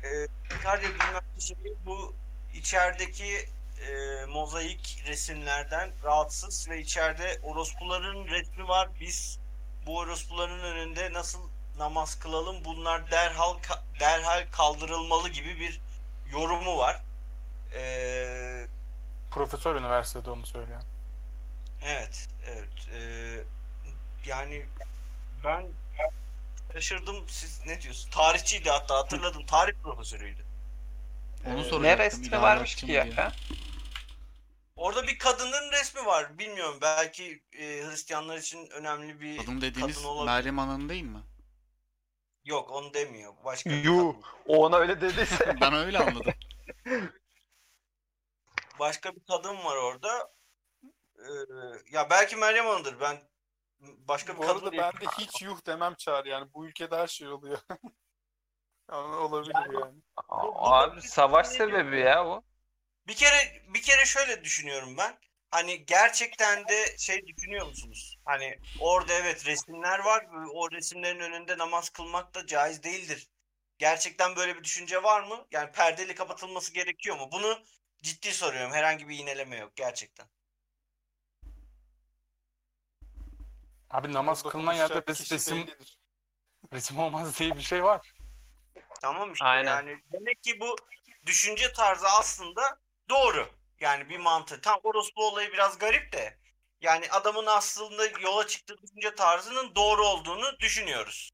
e, 0.03 0.27
Sakarya 0.51 0.89
bilmem 0.89 1.23
bir 1.37 1.41
şeyi 1.41 1.75
bu 1.85 2.15
içerideki 2.53 3.49
e, 3.87 4.25
mozaik 4.25 5.03
resimlerden 5.07 5.91
rahatsız 6.03 6.69
ve 6.69 6.79
içeride 6.81 7.39
orospuların 7.43 8.27
resmi 8.27 8.67
var. 8.67 8.89
Biz 8.99 9.39
bu 9.85 9.97
orospuların 9.97 10.59
önünde 10.59 11.13
nasıl 11.13 11.49
namaz 11.77 12.19
kılalım? 12.19 12.65
Bunlar 12.65 13.11
derhal 13.11 13.57
derhal 13.99 14.45
kaldırılmalı 14.51 15.29
gibi 15.29 15.59
bir 15.59 15.81
yorumu 16.31 16.77
var. 16.77 17.01
E, 17.75 18.67
Profesör 19.31 19.75
üniversitede 19.75 20.29
onu 20.31 20.45
söylüyor. 20.45 20.81
Evet, 21.85 22.27
evet. 22.47 22.69
Ee, 22.93 23.43
yani 24.25 24.65
ben 25.43 25.65
şaşırdım. 26.73 27.15
Siz 27.29 27.61
ne 27.65 27.81
diyorsunuz? 27.81 28.15
Tarihçiydi 28.15 28.69
hatta 28.69 28.95
hatırladım. 28.97 29.45
Tarih 29.45 29.73
profesörüydü. 29.83 30.45
Onu 31.47 31.53
Ee, 31.59 31.63
soracaktım. 31.63 31.83
Ne 31.83 31.97
resmi 31.97 32.41
varmış 32.41 32.83
mı 32.83 32.87
ki 32.87 32.91
ya? 32.91 33.05
diye. 33.05 33.27
Orada 34.75 35.03
bir 35.07 35.17
kadının 35.17 35.71
resmi 35.71 36.05
var. 36.05 36.37
Bilmiyorum. 36.39 36.77
Belki 36.81 37.41
e, 37.59 37.63
Hristiyanlar 37.63 38.37
için 38.37 38.69
önemli 38.69 39.21
bir 39.21 39.37
Kadın 39.37 39.61
dediğiniz 39.61 39.95
kadın 39.95 40.07
olabilir. 40.07 40.33
Meryem 40.33 40.59
Ana'nın 40.59 40.89
değil 40.89 41.03
mi? 41.03 41.19
Yok, 42.45 42.71
onu 42.71 42.93
demiyor. 42.93 43.33
Başka 43.45 43.69
bir 43.69 43.83
Yuh. 43.83 43.97
kadın. 43.97 44.23
O 44.47 44.65
ona 44.65 44.77
öyle 44.77 45.01
dediyse. 45.01 45.55
Ben 45.61 45.73
öyle 45.73 45.99
anladım. 45.99 46.33
Başka 48.79 49.15
bir 49.15 49.21
kadın 49.27 49.63
var 49.63 49.75
orada. 49.75 50.33
Ee, 51.19 51.31
ya 51.91 52.09
belki 52.09 52.35
Meryem 52.35 52.65
Hanım'dır. 52.65 52.99
Ben 52.99 53.17
başka 53.79 54.33
bir 54.33 54.37
Bu 54.37 54.41
kadın 54.41 54.59
arada 54.59 54.71
ben 54.71 54.91
de 54.91 55.05
hiç 55.17 55.41
yuh 55.41 55.65
demem 55.65 55.95
çağır 55.95 56.25
yani. 56.25 56.53
Bu 56.53 56.67
ülkede 56.67 56.97
her 56.97 57.07
şey 57.07 57.27
oluyor. 57.27 57.59
yani 58.91 59.15
olabilir 59.15 59.55
yani. 59.73 60.01
Abi 60.29 61.01
savaş 61.01 61.47
sebebi 61.47 61.99
ya 61.99 62.25
bu. 62.25 62.43
Bir 63.07 63.15
kere 63.15 63.63
bir 63.73 63.81
kere 63.81 64.05
şöyle 64.05 64.43
düşünüyorum 64.43 64.97
ben. 64.97 65.17
Hani 65.53 65.85
gerçekten 65.85 66.67
de 66.67 66.97
şey 66.97 67.27
düşünüyor 67.27 67.65
musunuz? 67.67 68.17
Hani 68.25 68.59
orada 68.79 69.13
evet 69.13 69.45
resimler 69.45 69.99
var. 69.99 70.23
ve 70.31 70.47
O 70.53 70.71
resimlerin 70.71 71.19
önünde 71.19 71.57
namaz 71.57 71.89
kılmak 71.89 72.35
da 72.35 72.47
caiz 72.47 72.83
değildir. 72.83 73.29
Gerçekten 73.77 74.35
böyle 74.35 74.55
bir 74.55 74.63
düşünce 74.63 75.03
var 75.03 75.23
mı? 75.23 75.45
Yani 75.51 75.71
perdeli 75.71 76.15
kapatılması 76.15 76.73
gerekiyor 76.73 77.17
mu? 77.17 77.29
Bunu 77.31 77.63
ciddi 78.01 78.33
soruyorum. 78.33 78.71
Herhangi 78.71 79.07
bir 79.07 79.19
iğneleme 79.19 79.57
yok 79.57 79.75
gerçekten. 79.75 80.27
Abi 83.89 84.13
namaz 84.13 84.43
kılınan 84.43 84.73
yerde 84.73 84.93
res- 84.93 85.33
resim, 85.33 85.67
resim 86.73 86.99
olmaz 86.99 87.39
diye 87.39 87.55
bir 87.55 87.61
şey 87.61 87.83
var. 87.83 88.13
Tamam 89.01 89.33
işte 89.33 89.45
Aynen. 89.45 89.71
yani 89.71 89.97
demek 90.13 90.43
ki 90.43 90.59
bu 90.59 90.75
düşünce 91.25 91.73
tarzı 91.73 92.07
aslında 92.07 92.79
doğru. 93.09 93.62
Yani 93.83 94.09
bir 94.09 94.17
mantığı. 94.19 94.61
Tam 94.61 94.79
orospu 94.83 95.27
olayı 95.27 95.51
biraz 95.53 95.77
garip 95.77 96.13
de. 96.13 96.37
Yani 96.81 97.09
adamın 97.11 97.45
aslında 97.45 98.05
yola 98.21 98.47
çıktığı 98.47 98.77
düşünce 98.81 99.15
tarzının 99.15 99.75
doğru 99.75 100.05
olduğunu 100.07 100.59
düşünüyoruz. 100.59 101.31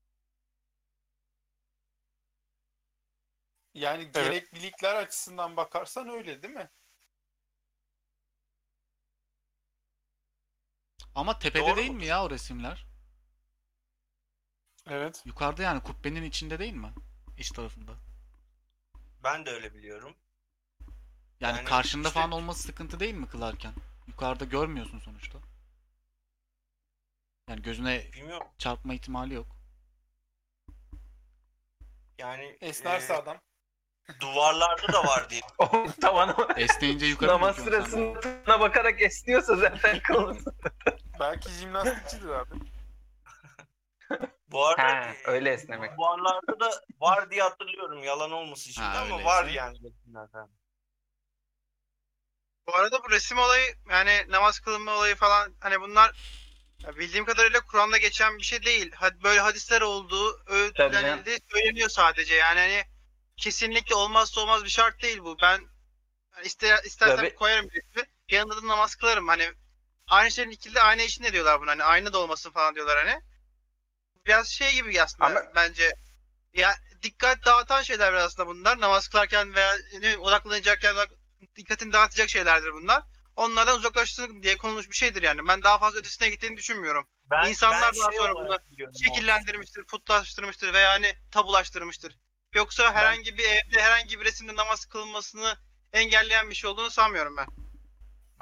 Yani 3.74 4.12
gereklilikler 4.12 4.96
açısından 4.96 5.58
bakarsan 5.58 6.10
öyle 6.10 6.44
değil 6.44 6.54
mi? 6.54 6.70
Ama 11.16 11.40
tepede 11.40 11.64
Doğru 11.64 11.76
değil 11.76 11.92
mu? 11.92 11.98
mi 11.98 12.06
ya 12.06 12.24
o 12.24 12.30
resimler? 12.30 12.86
Evet. 14.90 15.24
Yukarıda 15.26 15.64
yani 15.64 15.84
kubbenin 15.84 16.24
içinde 16.24 16.60
değil 16.60 16.74
mi? 16.74 16.94
İç 17.38 17.50
tarafında. 17.52 17.92
Ben 19.24 19.46
de 19.46 19.50
öyle 19.50 19.74
biliyorum. 19.74 20.16
Yani, 21.40 21.58
Yani 21.58 21.66
karşında 21.66 22.08
işte- 22.08 22.20
falan 22.20 22.32
olması 22.32 22.64
sıkıntı 22.64 23.00
değil 23.00 23.14
mi 23.14 23.28
kılarken? 23.30 23.74
Yukarıda 24.08 24.46
görmüyorsun 24.46 25.00
sonuçta. 25.00 25.38
Yani 27.50 27.62
gözüne 27.62 28.12
Bilmiyorum. 28.14 28.48
çarpma 28.58 28.94
ihtimali 28.94 29.34
yok. 29.34 29.48
Yani 32.18 32.58
Esnerse 32.62 33.14
e, 33.14 33.18
adam. 33.18 33.38
duvarlarda 34.22 34.94
da 34.94 35.04
var 35.04 35.30
diye. 35.30 35.42
O 35.58 35.88
tavanı 36.02 36.36
Esneyince 36.58 37.06
yukarı 37.06 37.30
namaz 37.32 37.56
sırasında 37.56 38.60
bakarak 38.60 39.02
esniyorsa 39.02 39.56
zaten 39.56 40.00
kılın. 40.04 40.46
Belki 41.20 41.50
jimnastikçidir 41.50 42.30
abi. 42.30 42.56
Bu 44.52 44.66
arada 44.68 44.84
Ha, 44.84 45.06
e, 45.10 45.16
öyle 45.26 45.52
esnemek. 45.54 45.98
duvarlarda 45.98 46.60
da 46.60 46.72
var 47.00 47.32
diye 47.32 47.42
hatırlıyorum. 47.42 48.04
Yalan 48.04 48.32
olmasın 48.32 48.72
şimdi 48.72 48.88
Ha, 48.88 49.02
ama 49.02 49.24
var 49.24 49.46
yani. 49.46 49.78
Bu 52.70 52.76
arada 52.76 53.04
bu 53.04 53.10
resim 53.12 53.38
olayı 53.38 53.76
yani 53.90 54.26
namaz 54.30 54.60
kılınma 54.60 54.92
olayı 54.96 55.16
falan 55.16 55.56
hani 55.60 55.82
bunlar 55.82 56.16
ya 56.84 56.96
bildiğim 56.98 57.26
kadarıyla 57.26 57.60
Kur'an'da 57.66 57.98
geçen 57.98 58.38
bir 58.38 58.44
şey 58.44 58.64
değil. 58.64 58.92
Had- 58.92 59.24
Böyle 59.24 59.40
hadisler 59.40 59.82
olduğu 59.82 60.42
öğütlenildiği 60.48 61.40
söyleniyor 61.52 61.90
sadece. 61.90 62.36
Yani 62.36 62.60
hani 62.60 62.84
kesinlikle 63.38 63.96
olmazsa 63.96 64.42
olmaz 64.42 64.64
bir 64.64 64.70
şart 64.70 65.02
değil 65.02 65.20
bu. 65.20 65.38
Ben 65.42 65.62
yani 66.36 66.46
iste, 66.48 66.82
istersem 66.86 67.18
Tabii. 67.18 67.36
koyarım 67.36 67.70
resmi. 67.72 68.04
Yanında 68.30 68.58
da 68.64 68.68
namaz 68.68 68.96
kılarım. 68.96 69.28
Hani 69.28 69.52
aynı 70.08 70.32
şeyin 70.32 70.50
ikili 70.50 70.82
aynı 70.82 71.02
için 71.02 71.24
ne 71.24 71.34
diyorlar 71.34 71.62
buna? 71.62 71.72
Hani 71.72 71.84
aynı 71.84 72.14
da 72.14 72.20
olmasın 72.20 72.52
falan 72.52 72.76
diyorlar 72.76 72.98
hani. 73.06 73.22
Biraz 74.26 74.48
şey 74.50 74.74
gibi 74.74 75.02
aslında 75.02 75.26
Ama- 75.26 75.44
bence. 75.56 75.92
Ya 76.54 76.76
dikkat 77.04 77.46
dağıtan 77.46 77.82
şeyler 77.82 78.14
biraz 78.14 78.26
aslında 78.26 78.48
bunlar. 78.48 78.80
Namaz 78.80 79.08
kılarken 79.08 79.56
veya 79.56 79.76
ne 79.94 80.00
bileyim, 80.00 80.20
odaklanacakken 80.22 80.96
dikkatini 81.56 81.94
dağıtacak 81.94 82.30
şeylerdir 82.30 82.74
bunlar. 82.74 83.04
Onlardan 83.36 83.78
uzaklaştırın 83.78 84.44
diye 84.44 84.58
konulmuş 84.58 84.90
bir 84.90 84.96
şeydir 84.96 85.24
yani. 85.24 85.48
Ben 85.48 85.64
daha 85.64 85.80
fazla 85.80 86.00
ötesine 86.00 86.30
gittiğini 86.30 86.58
düşünmüyorum. 86.58 87.08
Ben, 87.32 87.50
İnsanlar 87.50 87.82
ben 87.94 88.02
daha 88.02 88.12
şey 88.12 88.20
sonra 88.20 88.34
bunu. 88.34 88.58
Şekillendirmiştir, 89.04 89.86
putlaştırmıştır 89.86 90.74
veya 90.74 90.90
hani 90.92 91.16
tabulaştırmıştır. 91.32 92.18
Yoksa 92.54 92.94
herhangi 92.94 93.38
bir 93.38 93.44
evde 93.44 93.82
herhangi 93.82 94.20
bir 94.20 94.26
resimde 94.26 94.56
namaz 94.56 94.86
kılınmasını 94.86 95.58
engelleyen 95.94 96.50
bir 96.50 96.56
şey 96.56 96.70
olduğunu 96.70 96.90
sanmıyorum 96.90 97.38
ben. 97.38 97.48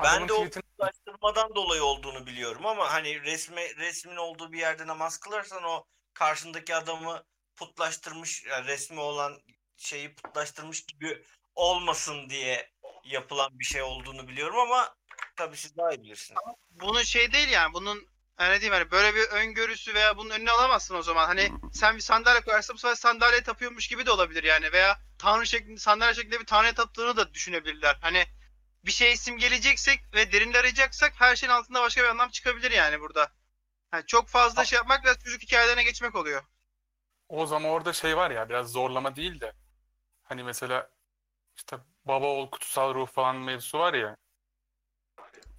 Ben 0.04 0.28
de 0.28 0.34
o 0.34 0.50
putlaştırmadan 0.50 1.56
dolayı 1.56 1.84
olduğunu 1.84 2.28
biliyorum 2.28 2.66
ama 2.66 2.93
hani 2.93 3.22
resme, 3.22 3.76
resmin 3.76 4.16
olduğu 4.16 4.52
bir 4.52 4.60
yerde 4.60 4.88
namaz 4.88 5.18
kılarsan 5.18 5.64
o 5.64 5.86
karşındaki 6.14 6.76
adamı 6.76 7.24
putlaştırmış, 7.56 8.43
yani 8.43 8.68
resmi 8.68 9.00
olan 9.00 9.41
şeyi 9.78 10.16
putlaştırmış 10.16 10.86
gibi 10.86 11.24
olmasın 11.56 12.30
diye 12.30 12.72
yapılan 13.08 13.60
bir 13.60 13.66
şey 13.66 13.82
olduğunu 13.82 14.28
biliyorum 14.28 14.60
ama 14.60 14.95
tabii 15.36 15.58
siz 15.58 15.78
daha 15.78 15.91
iyi 15.91 16.03
bilirsiniz. 16.03 16.39
Bunun 16.70 17.03
şey 17.03 17.34
değil 17.34 17.49
yani 17.49 17.74
bunun 17.74 18.08
yani 18.39 18.51
ne 18.51 18.62
diyeyim 18.62 18.74
hani 18.74 18.91
böyle 18.91 19.16
bir 19.16 19.22
öngörüsü 19.22 19.93
veya 19.93 20.18
bunun 20.18 20.30
önüne 20.30 20.51
alamazsın 20.51 20.95
o 20.95 21.01
zaman. 21.01 21.26
Hani 21.26 21.51
sen 21.74 21.95
bir 21.95 22.01
sandalye 22.01 22.41
koyarsan 22.41 22.74
bu 22.74 22.80
sefer 22.80 22.95
sandalyeye 22.95 23.43
tapıyormuş 23.43 23.88
gibi 23.88 24.05
de 24.05 24.12
olabilir 24.12 24.43
yani. 24.43 24.72
Veya 24.72 24.97
tanrı 25.20 25.47
şeklinde 25.47 25.80
sandalye 25.80 26.14
şeklinde 26.14 26.39
bir 26.39 26.45
tanrıya 26.45 26.74
taptığını 26.74 27.18
da 27.18 27.34
düşünebilirler. 27.34 27.97
Hani 28.01 28.26
bir 28.86 28.91
şey 28.91 29.18
simgeleyeceksek 29.18 29.99
ve 30.14 30.32
derinde 30.32 30.60
arayacaksak 30.60 31.14
her 31.22 31.36
şeyin 31.36 31.53
altında 31.53 31.82
başka 31.82 32.03
bir 32.03 32.08
anlam 32.08 32.30
çıkabilir 32.30 32.72
yani 32.72 32.99
burada. 32.99 33.32
Yani 33.93 34.05
çok 34.05 34.28
fazla 34.28 34.66
şey 34.66 34.78
yapmak 34.78 35.03
biraz 35.03 35.24
çocuk 35.24 35.41
hikayelerine 35.41 35.84
geçmek 35.84 36.16
oluyor. 36.16 36.43
O 37.30 37.45
zaman 37.45 37.72
orada 37.72 37.93
şey 37.93 38.18
var 38.18 38.32
ya 38.32 38.49
biraz 38.49 38.72
zorlama 38.72 39.16
değil 39.16 39.41
de 39.41 39.53
hani 40.24 40.43
mesela 40.43 40.89
işte 41.55 41.78
baba 42.08 42.26
oğul 42.26 42.49
kutsal 42.49 42.93
ruh 42.93 43.08
falan 43.08 43.36
mevzusu 43.36 43.80
var 43.80 43.93
ya 43.93 44.18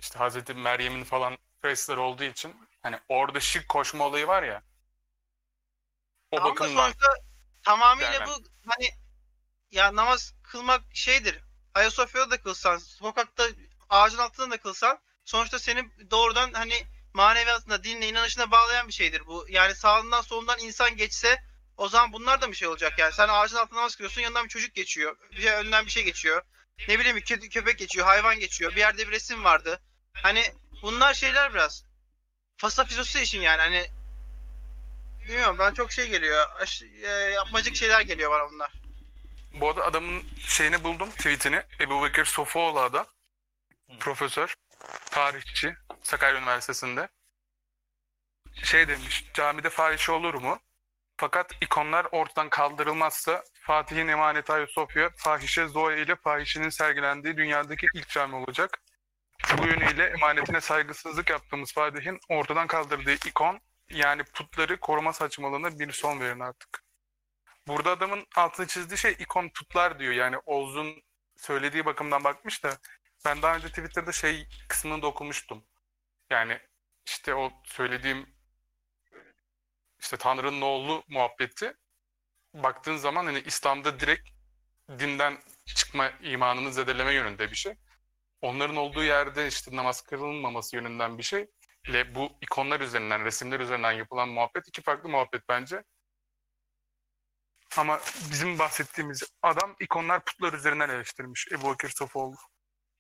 işte 0.01 0.19
Hazreti 0.19 0.55
Meryem'in 0.55 1.05
falan 1.05 1.39
fresleri 1.63 1.99
olduğu 1.99 2.25
için 2.25 2.57
hani 2.83 3.01
orada 3.09 3.41
şirk 3.41 3.69
koşma 3.69 4.07
olayı 4.07 4.27
var 4.27 4.43
ya 4.43 4.63
o 6.31 6.37
Tamam 6.37 6.51
da 6.51 6.61
bakımdan 6.61 6.83
sonuçta 6.83 7.07
tamamıyla 7.63 8.13
Yani. 8.13 8.27
bu 8.27 8.43
hani 8.67 8.91
ya 9.71 9.97
namaz 9.97 10.35
kılmak 10.43 10.83
şeydir. 10.95 11.41
Ayasofya'da 11.75 12.31
da 12.31 12.43
kılsan, 12.43 12.79
sokakta 12.79 13.45
ağacın 13.91 14.19
altında 14.19 14.51
da 14.51 14.57
kılsan 14.61 14.99
sonuçta 15.25 15.59
seni 15.59 16.11
doğrudan 16.11 16.53
hani 16.53 16.87
maneviyatına, 17.15 17.85
dinle, 17.85 18.09
inanışına 18.09 18.51
bağlayan 18.51 18.89
bir 18.89 18.93
şeydir 18.93 19.27
bu. 19.27 19.47
Yani 19.49 19.75
sağından 19.75 20.21
solundan 20.21 20.59
insan 20.59 20.97
geçse 20.97 21.43
o 21.79 21.89
zaman 21.89 22.13
bunlar 22.13 22.41
da 22.41 22.51
bir 22.51 22.57
şey 22.57 22.69
olacak 22.69 22.99
yani. 22.99 23.13
Sen 23.13 23.29
ağacın 23.29 23.57
altında 23.57 23.77
namaz 23.79 23.97
kılıyorsun 23.97 24.21
yanından 24.23 24.45
bir 24.45 24.49
çocuk 24.49 24.75
geçiyor. 24.75 25.17
Bir 25.31 25.43
şey, 25.43 25.53
önünden 25.53 25.87
bir 25.87 25.91
şey 25.91 26.05
geçiyor. 26.05 26.43
Ne 26.89 26.99
bileyim 26.99 27.21
kedi, 27.21 27.49
köpek 27.49 27.79
geçiyor, 27.79 28.07
hayvan 28.07 28.41
geçiyor. 28.41 28.73
Bir 28.73 28.81
yerde 28.81 29.07
bir 29.07 29.13
resim 29.13 29.45
vardı. 29.45 29.81
Hani 30.13 30.45
bunlar 30.83 31.15
şeyler 31.15 31.55
biraz. 31.55 31.85
Fasafizosu 32.57 33.19
için 33.19 33.41
yani 33.41 33.61
hani 33.61 33.87
Bilmiyorum 35.29 35.57
ben 35.59 35.75
çok 35.75 35.93
şey 35.93 36.09
geliyor. 36.09 36.47
Aş- 36.61 36.83
e, 36.83 37.09
yapmacık 37.09 37.77
şeyler 37.77 38.01
geliyor 38.01 38.31
bana 38.31 38.51
bunlar. 38.51 38.73
Bu 39.53 39.69
arada 39.69 39.85
adamın 39.85 40.23
şeyini 40.39 40.85
buldum 40.85 41.11
tweetini. 41.11 41.63
Ebu 41.81 42.05
Bekir 42.05 42.25
Sofuoğlu 42.25 42.81
adam. 42.81 43.07
Profesör, 44.01 44.55
tarihçi, 45.11 45.77
Sakarya 46.03 46.41
Üniversitesi'nde. 46.41 47.09
Şey 48.65 48.89
demiş, 48.89 49.25
camide 49.35 49.71
fahişe 49.71 50.13
olur 50.13 50.35
mu? 50.35 50.61
Fakat 51.21 51.53
ikonlar 51.61 52.07
ortadan 52.13 52.49
kaldırılmazsa 52.49 53.45
Fatih'in 53.61 54.09
emaneti 54.09 54.53
Ayasofya, 54.53 55.11
fahişe 55.17 55.67
Zoe 55.67 56.03
ile 56.03 56.17
fahişenin 56.17 56.69
sergilendiği 56.69 57.37
dünyadaki 57.37 57.87
ilk 57.95 58.09
cami 58.09 58.35
olacak. 58.35 58.83
Bu 59.59 59.67
yönüyle 59.67 60.05
emanetine 60.07 60.61
saygısızlık 60.61 61.31
yaptığımız 61.31 61.73
Fatih'in 61.73 62.19
ortadan 62.29 62.67
kaldırdığı 62.67 63.13
ikon 63.13 63.61
yani 63.91 64.23
putları 64.25 64.81
koruma 64.81 65.13
saçmalığına 65.13 65.79
bir 65.79 65.93
son 65.93 66.21
verin 66.21 66.41
artık. 66.41 66.85
Burada 67.67 67.91
adamın 67.91 68.27
altını 68.37 68.67
çizdiği 68.67 68.99
şey 68.99 69.13
ikon 69.13 69.49
putlar 69.49 69.99
diyor. 69.99 70.13
Yani 70.13 70.37
Oğuz'un 70.47 71.03
söylediği 71.37 71.87
bakımdan 71.87 72.25
bakmış 72.25 72.65
da 72.65 72.79
ben 73.25 73.43
daha 73.43 73.57
önce 73.57 73.69
Twitter'da 73.69 74.13
şey 74.13 74.49
kısmını 74.69 75.03
da 75.03 75.07
okumuştum. 75.07 75.65
Yani 76.31 76.59
işte 77.07 77.35
o 77.35 77.53
söylediğim 77.65 78.38
işte 80.01 80.17
Tanrı'nın 80.17 80.61
oğlu 80.61 81.05
muhabbeti 81.09 81.75
baktığın 82.55 82.97
zaman 82.97 83.27
hani 83.27 83.41
İslam'da 83.41 84.01
direkt 84.01 84.29
dinden 84.89 85.39
çıkma 85.67 86.11
imanını 86.23 86.73
zedeleme 86.73 87.13
yönünde 87.13 87.51
bir 87.51 87.57
şey. 87.57 87.75
Onların 88.43 88.77
olduğu 88.77 89.05
yerde 89.05 89.47
işte 89.47 89.77
namaz 89.77 90.01
kılınmaması 90.01 90.77
yönünden 90.77 91.19
bir 91.19 91.23
şey. 91.23 91.47
ile 91.89 92.15
bu 92.15 92.31
ikonlar 92.41 92.81
üzerinden, 92.81 93.25
resimler 93.25 93.61
üzerinden 93.61 93.93
yapılan 93.93 94.29
muhabbet 94.29 94.69
iki 94.69 94.83
farklı 94.83 95.09
muhabbet 95.09 95.43
bence. 95.49 95.85
Ama 97.77 98.01
bizim 98.31 98.59
bahsettiğimiz 98.59 99.23
adam 99.43 99.77
ikonlar 99.81 100.25
putlar 100.25 100.53
üzerinden 100.53 100.89
eleştirmiş 100.89 101.49
Ebu 101.53 101.63
Bakır 101.63 101.91
Sofoğlu. 101.91 102.37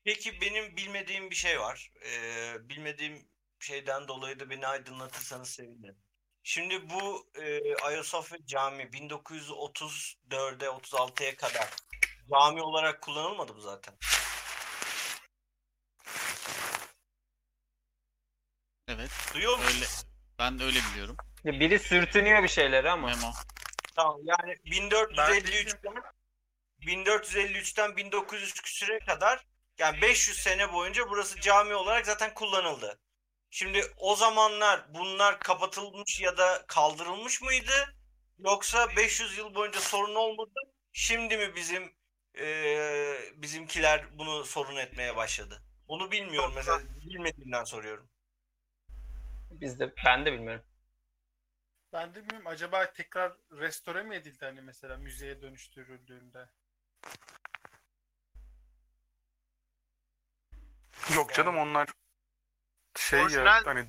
Peki 0.05 0.41
benim 0.41 0.77
bilmediğim 0.77 1.31
bir 1.31 1.37
şey 1.37 1.61
var. 1.61 1.93
Ee, 2.05 2.57
bilmediğim 2.69 3.29
şeyden 3.59 4.09
dolayı 4.09 4.41
da 4.41 4.51
beni 4.51 4.67
aydınlatırsanız 4.67 5.51
sevinirim. 5.51 5.97
Şimdi 6.49 6.91
bu 6.91 7.27
e, 7.35 7.75
Ayasofya 7.77 8.39
Camii 8.47 8.85
1934'e 8.85 10.67
36'ya 10.67 11.37
kadar 11.37 11.69
cami 12.31 12.63
olarak 12.63 13.01
kullanılmadı 13.01 13.55
mı 13.55 13.63
zaten? 13.63 13.95
Evet. 18.89 19.11
Duyuyor 19.35 19.59
musun? 19.59 19.75
Öyle. 19.75 19.87
Ben 20.39 20.59
de 20.59 20.65
öyle 20.65 20.79
biliyorum. 20.91 21.17
Ya 21.45 21.53
Biri 21.53 21.79
sürtünüyor 21.79 22.43
bir 22.43 22.49
şeyleri 22.49 22.91
ama. 22.91 23.09
Memo. 23.09 23.33
Tamam 23.97 24.21
yani 24.25 24.53
1453'ten 24.53 26.03
1453'ten 26.81 27.97
1900 27.97 28.55
küsüre 28.55 28.99
kadar 28.99 29.47
yani 29.79 30.03
500 30.03 30.39
sene 30.39 30.73
boyunca 30.73 31.11
burası 31.11 31.41
cami 31.41 31.75
olarak 31.75 32.07
zaten 32.07 32.35
kullanıldı. 32.35 33.01
Şimdi 33.51 33.83
o 33.97 34.17
zamanlar 34.17 34.95
bunlar 34.95 35.39
kapatılmış 35.41 36.21
ya 36.21 36.37
da 36.39 36.65
kaldırılmış 36.69 37.43
mıydı? 37.43 37.73
Yoksa 38.39 38.97
500 38.97 39.39
yıl 39.39 39.55
boyunca 39.55 39.81
sorun 39.81 40.15
olmadı. 40.15 40.61
Şimdi 40.93 41.37
mi 41.37 41.57
bizim 41.57 41.93
eee, 42.39 43.33
bizimkiler 43.37 44.19
bunu 44.19 44.45
sorun 44.45 44.77
etmeye 44.77 45.17
başladı? 45.17 45.63
Bunu 45.89 46.11
bilmiyorum 46.11 46.53
mesela 46.57 46.81
bilmediğimden 47.07 47.65
soruyorum. 47.65 48.09
Biz 49.51 49.81
de 49.81 49.93
ben 50.07 50.25
de 50.25 50.33
bilmiyorum. 50.33 50.65
Ben 51.93 52.15
de 52.15 52.23
bilmiyorum 52.23 52.47
acaba 52.47 52.93
tekrar 52.93 53.33
restore 53.53 54.03
mi 54.03 54.17
edildi 54.17 54.45
hani 54.45 54.61
mesela 54.61 54.97
müzeye 54.97 55.43
dönüştürüldüğünde? 55.43 56.49
Yok 61.15 61.35
canım 61.35 61.59
onlar 61.59 61.89
şey 63.11 63.21
Orijinal- 63.21 63.47
ya 63.47 63.63
hani 63.67 63.87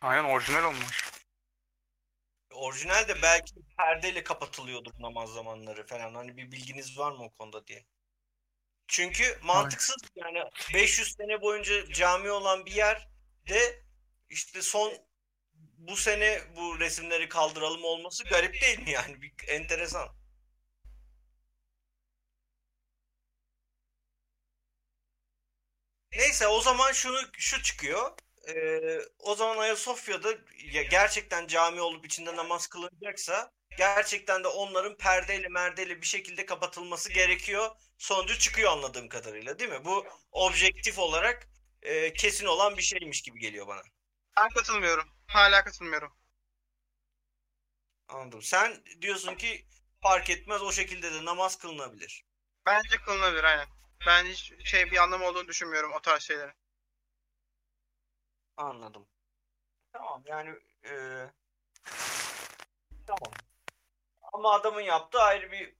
aynen 0.00 0.24
orijinal 0.24 0.64
olmuş. 0.64 1.04
Orijinal 2.52 3.08
de 3.08 3.22
belki 3.22 3.54
perdeyle 3.78 4.24
kapatılıyordur 4.24 4.92
namaz 4.98 5.30
zamanları 5.30 5.86
falan. 5.86 6.14
Hani 6.14 6.36
bir 6.36 6.52
bilginiz 6.52 6.98
var 6.98 7.12
mı 7.12 7.24
o 7.24 7.30
konuda 7.30 7.66
diye. 7.66 7.86
Çünkü 8.88 9.38
mantıksız 9.42 9.96
yani 10.16 10.42
500 10.74 11.14
sene 11.16 11.40
boyunca 11.42 11.92
cami 11.92 12.30
olan 12.30 12.66
bir 12.66 12.72
yerde 12.72 13.82
işte 14.28 14.62
son 14.62 14.92
bu 15.78 15.96
sene 15.96 16.42
bu 16.56 16.80
resimleri 16.80 17.28
kaldıralım 17.28 17.84
olması 17.84 18.24
garip 18.24 18.60
değil 18.62 18.78
mi 18.78 18.90
yani? 18.90 19.22
Bir 19.22 19.34
enteresan. 19.48 20.08
Neyse 26.12 26.46
o 26.48 26.60
zaman 26.60 26.92
şunu 26.92 27.18
şu 27.38 27.62
çıkıyor. 27.62 28.12
Ee, 28.48 28.98
o 29.18 29.34
zaman 29.34 29.58
Ayasofya'da 29.58 30.28
ya 30.72 30.82
gerçekten 30.82 31.46
cami 31.46 31.80
olup 31.80 32.06
içinde 32.06 32.36
namaz 32.36 32.66
kılınacaksa 32.66 33.50
gerçekten 33.78 34.44
de 34.44 34.48
onların 34.48 34.96
perdeyle 34.96 35.48
merdeyle 35.48 36.00
bir 36.02 36.06
şekilde 36.06 36.46
kapatılması 36.46 37.12
gerekiyor. 37.12 37.70
Sonucu 37.98 38.38
çıkıyor 38.38 38.72
anladığım 38.72 39.08
kadarıyla 39.08 39.58
değil 39.58 39.70
mi? 39.70 39.84
Bu 39.84 40.06
objektif 40.32 40.98
olarak 40.98 41.48
e, 41.82 42.12
kesin 42.12 42.46
olan 42.46 42.76
bir 42.76 42.82
şeymiş 42.82 43.22
gibi 43.22 43.38
geliyor 43.38 43.66
bana. 43.66 43.82
Ben 44.36 44.48
katılmıyorum. 44.48 45.08
Hala 45.26 45.64
katılmıyorum. 45.64 46.12
Anladım. 48.08 48.42
Sen 48.42 48.84
diyorsun 49.02 49.34
ki 49.34 49.66
fark 50.02 50.30
etmez 50.30 50.62
o 50.62 50.72
şekilde 50.72 51.12
de 51.14 51.24
namaz 51.24 51.58
kılınabilir. 51.58 52.24
Bence 52.66 52.96
kılınabilir 52.96 53.44
aynen. 53.44 53.66
Ben 54.06 54.24
hiç 54.24 54.52
şey 54.64 54.90
bir 54.90 54.96
anlamı 54.96 55.24
olduğunu 55.26 55.48
düşünmüyorum 55.48 55.92
o 55.92 56.00
tarz 56.00 56.22
şeylerin. 56.22 56.54
Anladım. 58.56 59.08
Tamam 59.92 60.22
yani 60.26 60.50
e, 60.86 60.92
tamam. 63.06 63.32
Ama 64.32 64.52
adamın 64.54 64.80
yaptığı 64.80 65.18
ayrı 65.22 65.50
bir 65.52 65.74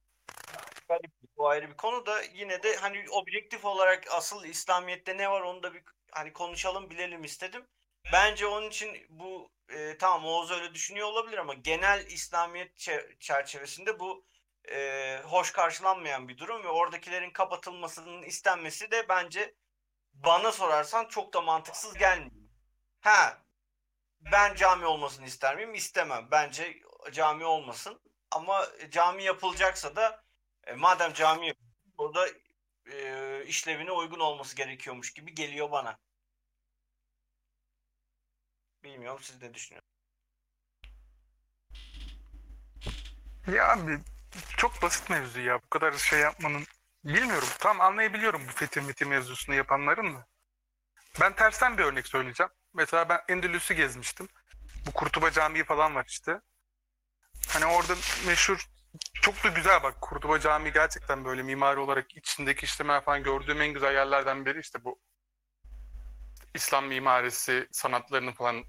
garip 0.89 1.13
bu 1.37 1.49
ayrı 1.49 1.71
bir 1.71 1.77
konu 1.77 2.07
da 2.07 2.23
yine 2.23 2.63
de 2.63 2.77
hani 2.77 3.05
objektif 3.11 3.65
olarak 3.65 4.05
asıl 4.13 4.45
İslamiyet'te 4.45 5.17
ne 5.17 5.31
var 5.31 5.41
onu 5.41 5.63
da 5.63 5.75
bir 5.75 5.85
hani 6.13 6.33
konuşalım 6.33 6.91
bilelim 6.91 7.25
istedim. 7.25 7.67
Bence 8.13 8.47
onun 8.47 8.69
için 8.71 9.07
bu 9.11 9.53
e, 9.71 9.99
tamam 9.99 10.27
Oğuz 10.27 10.51
öyle 10.51 10.75
düşünüyor 10.75 11.09
olabilir 11.09 11.39
ama 11.39 11.55
genel 11.55 12.07
İslamiyet 12.07 12.77
çe- 12.79 13.19
çerçevesinde 13.21 14.01
bu 14.01 14.27
e, 14.73 15.21
hoş 15.25 15.53
karşılanmayan 15.53 16.29
bir 16.29 16.39
durum 16.39 16.65
ve 16.65 16.69
oradakilerin 16.69 17.31
kapatılmasının 17.31 18.23
istenmesi 18.23 18.91
de 18.91 19.09
bence 19.09 19.55
bana 20.15 20.53
sorarsan 20.53 21.07
çok 21.09 21.35
da 21.35 21.43
mantıksız 21.43 21.95
gelmiyor. 21.95 22.46
Ha 23.07 23.39
ben 24.21 24.55
cami 24.55 24.87
olmasını 24.87 25.27
ister 25.27 25.57
miyim? 25.57 25.75
İstemem. 25.75 26.29
Bence 26.31 26.83
cami 27.13 27.45
olmasın. 27.45 28.01
Ama 28.31 28.67
cami 28.91 29.23
yapılacaksa 29.23 29.97
da 29.97 30.25
e, 30.67 30.73
madem 30.73 31.13
cami 31.13 31.55
orada 31.99 32.29
e, 32.93 33.45
işlevine 33.47 33.91
uygun 33.91 34.21
olması 34.21 34.57
gerekiyormuş 34.57 35.13
gibi 35.15 35.35
geliyor 35.35 35.71
bana. 35.71 35.99
Bilmiyorum 38.83 39.23
siz 39.23 39.43
ne 39.43 39.55
düşünüyorsunuz? 39.55 39.97
Ya 43.47 43.73
abi 43.73 44.01
çok 44.57 44.83
basit 44.83 45.11
mevzu 45.11 45.41
ya. 45.41 45.63
Bu 45.63 45.69
kadar 45.69 45.93
şey 45.93 46.21
yapmanın. 46.21 46.67
Bilmiyorum. 47.05 47.49
Tam 47.59 47.81
anlayabiliyorum 47.81 48.49
bu 48.49 48.53
fethi 48.53 48.81
meti 48.81 49.05
mevzusunu 49.05 49.55
yapanların 49.55 50.15
da. 50.17 50.27
Ben 51.21 51.35
tersten 51.35 51.79
bir 51.79 51.85
örnek 51.85 52.07
söyleyeceğim. 52.07 52.53
Mesela 52.77 53.09
ben 53.09 53.21
Endülüs'ü 53.29 53.75
gezmiştim. 53.75 54.29
Bu 54.87 54.93
Kurtuba 54.93 55.31
Camii 55.31 55.65
falan 55.65 55.95
var 55.95 56.05
işte. 56.09 56.41
Hani 57.49 57.67
orada 57.67 57.95
meşhur 58.27 58.67
çok 59.23 59.45
da 59.45 59.49
güzel 59.49 59.83
bak 59.83 60.01
Kurtuba 60.01 60.41
Camii 60.41 60.73
gerçekten 60.73 61.25
böyle 61.25 61.43
mimari 61.43 61.81
olarak 61.81 62.17
içindeki 62.17 62.65
işlemeler 62.67 63.05
falan 63.05 63.23
gördüğüm 63.23 63.63
en 63.63 63.73
güzel 63.73 63.95
yerlerden 63.95 64.47
biri 64.47 64.61
işte 64.61 64.85
bu 64.85 64.99
İslam 66.55 66.87
mimarisi 66.87 67.69
sanatlarının 67.73 68.33
falan 68.33 68.65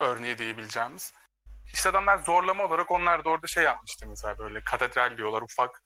örneği 0.00 0.38
diyebileceğimiz. 0.38 1.12
İşte 1.72 1.88
adamlar 1.88 2.18
zorlama 2.18 2.64
olarak 2.64 2.90
onlar 2.90 3.24
da 3.24 3.28
orada 3.28 3.46
şey 3.46 3.64
yapmıştı 3.64 4.06
mesela 4.08 4.38
böyle 4.38 4.64
katedral 4.64 5.16
diyorlar 5.16 5.42
ufak. 5.42 5.82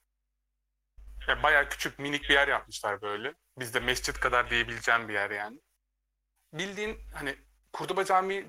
Ya 1.29 1.43
bayağı 1.43 1.69
küçük 1.69 1.99
minik 1.99 2.23
bir 2.23 2.35
yer 2.35 2.49
yapmışlar 2.49 3.03
böyle. 3.03 3.35
Bizde 3.59 3.81
mescit 3.81 4.21
kadar 4.21 4.51
diyebileceğim 4.51 5.09
bir 5.09 5.15
yer 5.15 5.31
yani. 5.31 5.61
Bildiğin 6.59 6.99
hani 7.15 7.37
Kurtuba 7.73 8.05
Camii 8.05 8.47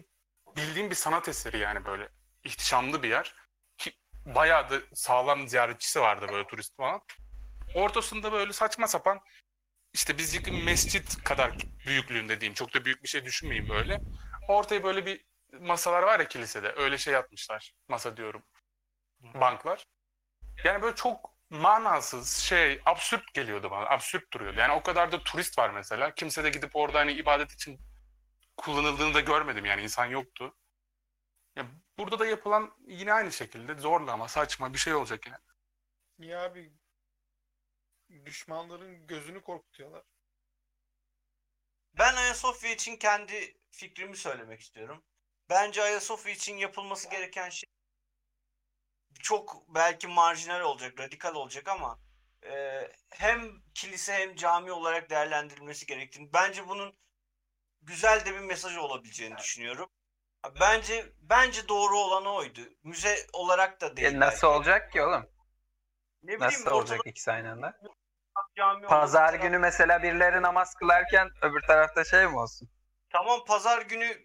bildiğin 0.58 0.90
bir 0.90 0.96
sanat 0.96 1.30
eseri 1.30 1.58
yani 1.58 1.86
böyle 1.86 2.10
ihtişamlı 2.44 3.04
bir 3.04 3.10
yer. 3.10 3.36
Ki 3.78 3.92
bayağı 4.26 4.70
da 4.70 4.76
sağlam 4.94 5.48
ziyaretçisi 5.48 6.02
vardı 6.02 6.26
böyle 6.32 6.48
turist 6.48 6.78
falan. 6.78 7.02
Ortasında 7.76 8.32
böyle 8.32 8.54
saçma 8.54 8.88
sapan 8.88 9.20
işte 9.94 10.18
bizdeki 10.18 10.52
mescit 10.52 11.24
kadar 11.24 11.52
büyüklüğünde 11.88 12.42
diyeyim. 12.42 12.54
Çok 12.54 12.74
da 12.74 12.86
büyük 12.86 13.04
bir 13.04 13.08
şey 13.08 13.26
düşünmeyin 13.26 13.70
böyle. 13.70 14.02
Ortaya 14.48 14.84
böyle 14.84 15.06
bir 15.06 15.26
masalar 15.60 16.04
var 16.04 16.20
ya 16.20 16.28
kilisede. 16.28 16.74
Öyle 16.78 16.98
şey 16.98 17.14
yapmışlar. 17.14 17.74
Masa 17.88 18.18
diyorum. 18.18 18.44
Banklar. 19.20 19.86
Yani 20.64 20.82
böyle 20.82 20.96
çok 20.96 21.34
manasız 21.50 22.38
şey 22.38 22.82
absürt 22.86 23.34
geliyordu 23.34 23.72
bana. 23.72 23.86
Absürt 23.86 24.34
duruyordu. 24.34 24.60
Yani 24.60 24.74
o 24.74 24.84
kadar 24.84 25.12
da 25.12 25.24
turist 25.24 25.58
var 25.58 25.70
mesela. 25.70 26.16
Kimse 26.16 26.44
de 26.44 26.50
gidip 26.50 26.76
orada 26.76 27.00
hani 27.00 27.12
ibadet 27.12 27.52
için 27.52 27.80
kullanıldığını 28.58 29.14
da 29.14 29.20
görmedim. 29.20 29.66
Yani 29.66 29.82
insan 29.82 30.06
yoktu. 30.06 30.58
Ya 31.56 31.66
burada 31.98 32.20
da 32.20 32.26
yapılan 32.26 32.76
yine 32.88 33.14
aynı 33.14 33.32
şekilde 33.32 33.76
zorlama, 33.76 34.28
saçma 34.28 34.74
bir 34.74 34.78
şey 34.78 34.94
olacak 34.94 35.26
yine. 35.26 35.38
Niye 36.20 36.38
abi 36.38 36.74
düşmanların 38.26 39.08
gözünü 39.08 39.42
korkutuyorlar. 39.42 40.04
Ben 41.94 42.16
Ayasofya 42.16 42.72
için 42.72 42.98
kendi 42.98 43.58
fikrimi 43.72 44.18
söylemek 44.18 44.62
istiyorum. 44.62 45.04
Bence 45.50 45.84
Ayasofya 45.84 46.32
için 46.32 46.58
yapılması 46.58 47.10
gereken 47.10 47.50
şey 47.50 47.70
çok 49.20 49.76
belki 49.76 50.08
marjinal 50.08 50.62
olacak, 50.62 51.00
radikal 51.00 51.36
olacak 51.36 51.68
ama 51.68 52.00
e, 52.44 52.82
hem 53.10 53.62
kilise 53.74 54.14
hem 54.14 54.36
cami 54.36 54.72
olarak 54.72 55.10
değerlendirilmesi 55.10 55.86
gerektiğini, 55.86 56.34
bence 56.34 56.68
bunun 56.68 56.98
güzel 57.88 58.26
de 58.26 58.34
bir 58.34 58.40
mesaj 58.40 58.78
olabileceğini 58.78 59.38
düşünüyorum. 59.38 59.90
Bence 60.60 61.14
bence 61.22 61.68
doğru 61.68 61.98
olan 61.98 62.26
oydu. 62.26 62.62
Müze 62.84 63.18
olarak 63.34 63.82
da 63.82 63.98
değil. 63.98 64.14
E, 64.14 64.20
nasıl 64.20 64.48
belki. 64.48 64.58
olacak 64.58 64.92
ki 64.92 65.02
oğlum? 65.02 65.30
Ne 66.24 66.28
bileyim 66.28 66.42
Nasıl 66.42 66.62
ortada 66.62 66.76
olacak 66.76 67.00
ikisi 67.06 67.32
aynı 67.32 67.52
anda? 67.52 67.80
Pazar 68.88 69.28
taraf- 69.28 69.42
günü 69.42 69.58
mesela 69.58 70.04
birileri 70.04 70.42
namaz 70.42 70.74
kılarken 70.76 71.30
öbür 71.42 71.62
tarafta 71.62 72.04
şey 72.04 72.28
mi 72.28 72.40
olsun? 72.40 72.70
Tamam 73.10 73.46
pazar 73.46 73.82
günü 73.82 74.22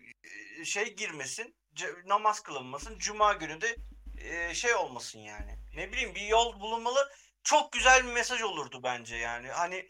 e, 0.61 0.65
şey 0.65 0.97
girmesin, 0.97 1.57
namaz 2.05 2.41
kılınmasın. 2.41 2.99
Cuma 2.99 3.33
günü 3.33 3.61
de 3.61 3.77
e, 4.17 4.55
şey 4.55 4.75
olmasın 4.75 5.19
yani. 5.19 5.59
Ne 5.75 5.93
bileyim 5.93 6.15
bir 6.15 6.27
yol 6.27 6.61
bulunmalı. 6.61 7.13
Çok 7.43 7.73
güzel 7.73 8.07
bir 8.07 8.13
mesaj 8.13 8.43
olurdu 8.43 8.81
bence 8.83 9.17
yani. 9.17 9.49
Hani 9.49 9.89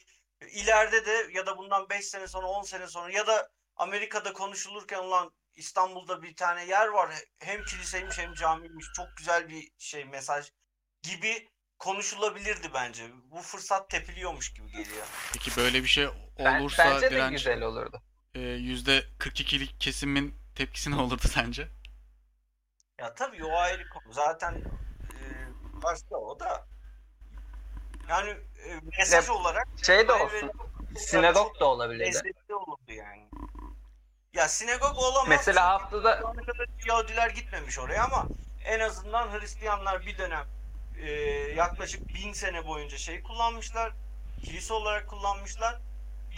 ileride 0.50 1.06
de 1.06 1.26
ya 1.32 1.46
da 1.46 1.58
bundan 1.58 1.88
5 1.88 2.04
sene 2.04 2.26
sonra 2.28 2.46
10 2.46 2.62
sene 2.62 2.86
sonra 2.86 3.12
ya 3.12 3.26
da 3.26 3.50
Amerika'da 3.86 4.32
konuşulurken 4.32 4.98
olan 4.98 5.30
İstanbul'da 5.54 6.22
bir 6.22 6.36
tane 6.36 6.64
yer 6.66 6.88
var. 6.88 7.10
Hem 7.38 7.64
kiliseymiş 7.64 8.18
hem 8.18 8.34
camiymiş. 8.34 8.86
Çok 8.96 9.06
güzel 9.16 9.48
bir 9.48 9.70
şey 9.78 10.04
mesaj 10.04 10.50
gibi 11.02 11.48
konuşulabilirdi 11.78 12.70
bence. 12.74 13.10
Bu 13.30 13.40
fırsat 13.40 13.90
tepiliyormuş 13.90 14.52
gibi 14.54 14.70
geliyor. 14.70 15.06
Peki 15.32 15.50
böyle 15.56 15.82
bir 15.82 15.88
şey 15.88 16.08
Ben- 16.38 16.60
olursa 16.60 16.84
bence 16.84 17.06
de 17.06 17.10
direnç 17.10 17.32
güzel 17.32 17.62
olurdu. 17.62 18.02
e, 18.34 18.38
%42'lik 18.40 19.80
kesimin 19.80 20.34
tepkisi 20.56 20.90
ne 20.90 20.96
olurdu 20.96 21.28
sence? 21.28 21.68
Ya 22.98 23.14
tabii 23.14 23.44
o 23.44 23.56
ayrı 23.56 23.88
konu. 23.88 24.12
Zaten 24.12 24.54
e, 25.14 25.20
başka 25.82 26.16
o 26.16 26.40
da. 26.40 26.66
Yani 28.08 28.30
e, 28.30 28.80
mesaj 28.98 29.28
olarak 29.28 29.66
Şey 29.86 30.08
de 30.08 30.12
olsun. 30.12 30.50
Sinagog 30.96 31.60
da 31.60 31.64
olabilirdi. 31.64 32.06
lezzetli 32.06 32.54
olurdu 32.54 32.92
yani. 32.92 33.28
Ya 34.34 34.48
sinagog 34.48 34.98
olamaz. 34.98 35.28
Mesela 35.28 35.68
haftada 35.68 36.22
Yahudiler 36.86 37.30
gitmemiş 37.30 37.78
oraya 37.78 38.04
ama 38.04 38.26
en 38.64 38.80
azından 38.80 39.32
Hristiyanlar 39.32 40.06
bir 40.06 40.18
dönem 40.18 40.46
e, 41.02 41.10
yaklaşık 41.56 42.08
bin 42.08 42.32
sene 42.32 42.66
boyunca 42.66 42.98
şey 42.98 43.22
kullanmışlar. 43.22 43.92
Kilise 44.44 44.74
olarak 44.74 45.08
kullanmışlar. 45.08 45.80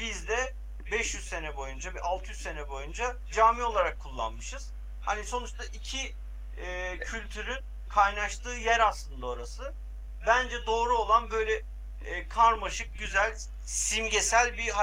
Biz 0.00 0.28
de 0.28 0.54
500 0.92 1.28
sene 1.28 1.56
boyunca, 1.56 1.94
bir 1.94 2.00
600 2.00 2.42
sene 2.42 2.68
boyunca 2.68 3.16
cami 3.32 3.62
olarak 3.62 4.00
kullanmışız. 4.00 4.72
Hani 5.02 5.24
sonuçta 5.24 5.64
iki 5.64 6.14
e, 6.56 6.98
kültürün 6.98 7.64
kaynaştığı 7.88 8.54
yer 8.54 8.80
aslında 8.80 9.26
orası. 9.26 9.74
Bence 10.26 10.66
doğru 10.66 10.98
olan 10.98 11.30
böyle 11.30 11.62
e, 12.04 12.28
karmaşık, 12.28 12.98
güzel, 12.98 13.36
simgesel 13.64 14.58
bir 14.58 14.80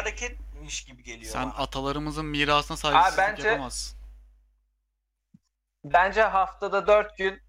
hareketmiş 0.61 0.83
gibi 0.83 1.03
geliyor 1.03 1.31
Sen 1.33 1.43
bana. 1.43 1.53
atalarımızın 1.53 2.25
mirasına 2.25 2.77
saygısızlık 2.77 3.17
bence- 3.17 3.47
yapamazsın. 3.47 3.99
bence 5.83 6.21
haftada 6.21 6.87
dört 6.87 7.17
gün 7.17 7.41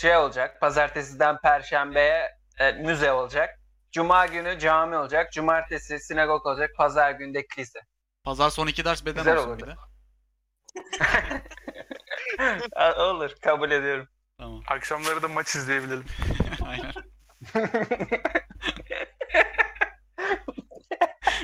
şey 0.00 0.16
olacak. 0.16 0.60
Pazartesiden 0.60 1.38
perşembeye 1.40 2.28
e, 2.58 2.72
müze 2.72 3.12
olacak. 3.12 3.58
Cuma 3.92 4.26
günü 4.26 4.58
cami 4.58 4.96
olacak. 4.96 5.32
Cumartesi 5.32 5.98
sinagog 6.00 6.46
olacak. 6.46 6.70
Pazar 6.76 7.10
günü 7.10 7.34
de 7.34 7.46
kilise. 7.46 7.80
Pazar 8.24 8.50
son 8.50 8.66
iki 8.66 8.84
ders 8.84 9.04
beden 9.04 9.16
Güzel 9.24 9.36
olsun 9.36 9.48
olurdu. 9.50 9.62
bir 9.66 9.70
de. 9.70 9.76
Olur 13.02 13.34
kabul 13.42 13.70
ediyorum. 13.70 14.08
Tamam. 14.38 14.62
Akşamları 14.68 15.22
da 15.22 15.28
maç 15.28 15.54
izleyebilelim. 15.56 16.04
Aynen. 16.66 16.92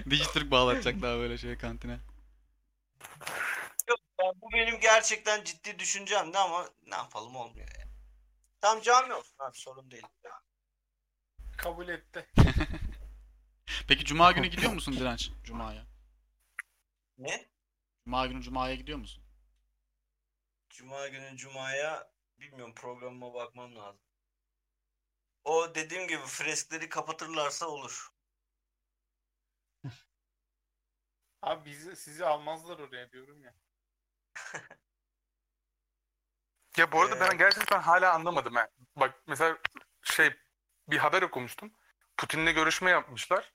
Dijitürk 0.11 0.51
bağlatacak 0.51 1.03
daha 1.03 1.19
böyle 1.19 1.39
şey 1.39 1.59
kantine. 1.59 1.99
Yok, 3.89 3.99
ya 4.21 4.33
bu 4.37 4.53
benim 4.53 4.81
gerçekten 4.81 5.45
ciddi 5.45 5.79
düşüncemdi 5.79 6.39
ama 6.39 6.69
ne 6.87 6.95
yapalım 6.95 7.37
olmuyor 7.37 7.69
ya. 7.69 7.85
Tam 8.61 8.81
cami 8.81 9.15
olsun 9.15 9.37
abi 9.39 9.59
sorun 9.59 9.91
değil. 9.91 10.07
Kabul 11.57 11.89
etti. 11.89 12.27
Peki 13.89 14.05
cuma 14.05 14.33
günü 14.33 14.47
gidiyor 14.47 14.73
musun 14.73 14.95
Direnç? 14.95 15.31
Cuma'ya. 15.45 15.87
Ne? 17.19 17.47
Cuma 18.05 18.27
günü 18.27 18.43
Cuma'ya 18.43 18.75
gidiyor 18.75 18.99
musun? 18.99 19.25
Cuma 20.71 21.09
günü 21.09 21.37
Cuma'ya 21.37 22.11
bilmiyorum 22.39 22.75
programıma 22.75 23.35
bakmam 23.35 23.77
lazım. 23.77 24.01
O 25.45 25.75
dediğim 25.75 26.09
gibi 26.09 26.23
freskleri 26.23 26.89
kapatırlarsa 26.89 27.67
olur. 27.67 28.14
Abi 31.45 31.65
bizi, 31.71 31.97
sizi 31.97 32.27
almazlar 32.27 32.79
oraya 32.79 33.11
diyorum 33.11 33.43
ya. 33.43 33.55
Ya 36.77 36.93
bu 36.93 37.03
arada 37.03 37.17
Ee, 37.17 37.21
ben 37.21 37.39
gerçekten 37.39 37.81
hala 37.81 38.13
anlamadım. 38.15 38.55
ha. 38.55 38.69
Bak 38.97 39.15
mesela 39.27 39.59
şey 40.03 40.35
bir 40.89 40.99
haber 40.99 41.23
okumuştum. 41.23 41.73
Putin'le 42.17 42.55
görüşme 42.55 42.91
yapmışlar. 42.91 43.53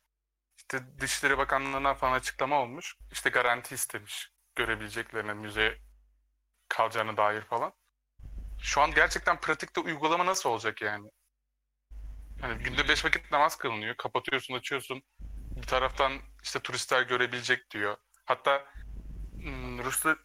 İşte 0.58 1.00
Dışişleri 1.00 1.38
Bakanlığı'ndan 1.38 1.96
falan 1.96 2.14
açıklama 2.14 2.62
olmuş. 2.62 2.98
İşte 3.12 3.30
garanti 3.30 3.76
istemiş 3.76 4.32
görebileceklerine 4.56 5.34
müze 5.34 5.78
kalacağına 6.68 7.18
dair 7.18 7.42
falan. 7.42 7.74
Şu 8.62 8.82
an 8.82 8.92
gerçekten 8.92 9.40
pratikte 9.40 9.82
uygulama 9.82 10.26
nasıl 10.26 10.50
olacak 10.50 10.82
yani? 10.82 11.10
hani 12.42 12.64
günde 12.64 12.88
beş 12.88 13.06
vakit 13.06 13.32
namaz 13.32 13.58
kılınıyor. 13.58 13.96
Kapatıyorsun, 13.96 14.54
açıyorsun. 14.54 15.04
Taraftan 15.70 16.14
işte 16.44 16.60
turistler 16.60 17.02
görebilecek 17.02 17.72
diyor. 17.72 17.98
Hatta 18.26 18.66
hmm, 19.42 19.84
Rusya 19.84 20.16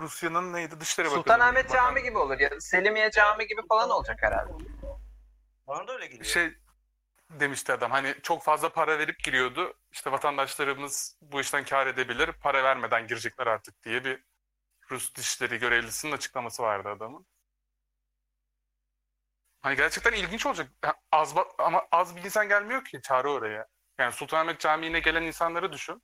Rusya'nın 0.00 0.52
neydi? 0.52 0.80
Dışişleri 0.80 1.06
Bakanı. 1.06 1.18
Sultanahmet 1.22 1.70
Bakan- 1.70 1.74
Cami 1.74 2.02
gibi 2.02 2.18
olur 2.18 2.38
ya. 2.38 2.50
Selimiye 2.60 3.10
Cami 3.10 3.46
gibi 3.46 3.60
falan 3.68 3.90
olacak 3.90 4.18
herhalde. 4.22 4.52
Bana 5.66 5.88
da 5.88 5.92
öyle 5.92 6.06
geliyor. 6.06 6.24
şey 6.24 6.54
demişti 7.30 7.72
adam 7.72 7.90
hani 7.90 8.14
çok 8.22 8.42
fazla 8.42 8.68
para 8.68 8.98
verip 8.98 9.18
giriyordu. 9.24 9.74
İşte 9.92 10.12
vatandaşlarımız 10.12 11.18
bu 11.22 11.40
işten 11.40 11.64
kar 11.64 11.86
edebilir. 11.86 12.32
Para 12.32 12.64
vermeden 12.64 13.06
girecekler 13.06 13.46
artık 13.46 13.82
diye 13.82 14.04
bir 14.04 14.24
Rus 14.90 15.14
dışişleri 15.14 15.58
görevlisinin 15.58 16.12
açıklaması 16.12 16.62
vardı 16.62 16.88
adamın. 16.88 17.26
Hani 19.60 19.76
gerçekten 19.76 20.12
ilginç 20.12 20.46
olacak. 20.46 20.68
Az 21.12 21.34
ama 21.58 21.86
az 21.92 22.16
bir 22.16 22.24
insan 22.24 22.48
gelmiyor 22.48 22.84
ki 22.84 23.02
çağrı 23.02 23.30
oraya. 23.30 23.66
Yani 23.98 24.12
Sultanahmet 24.12 24.60
Camii'ne 24.60 25.00
gelen 25.00 25.22
insanları 25.22 25.72
düşün. 25.72 26.02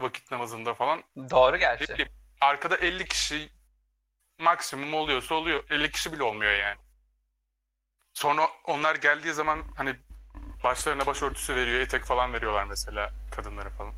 Vakit 0.00 0.30
namazında 0.30 0.74
falan. 0.74 1.04
Doğru 1.30 1.56
gerçi. 1.56 1.88
bileyim, 1.88 2.12
arkada 2.40 2.76
50 2.76 3.04
kişi 3.04 3.50
maksimum 4.38 4.94
oluyorsa 4.94 5.34
oluyor. 5.34 5.64
50 5.70 5.90
kişi 5.90 6.12
bile 6.12 6.22
olmuyor 6.22 6.52
yani. 6.52 6.78
Sonra 8.14 8.48
onlar 8.64 8.94
geldiği 8.94 9.32
zaman 9.32 9.62
hani 9.76 9.96
başlarına 10.64 11.06
başörtüsü 11.06 11.56
veriyor, 11.56 11.80
etek 11.80 12.04
falan 12.04 12.32
veriyorlar 12.32 12.64
mesela 12.64 13.12
kadınlara 13.30 13.70
falan. 13.70 13.94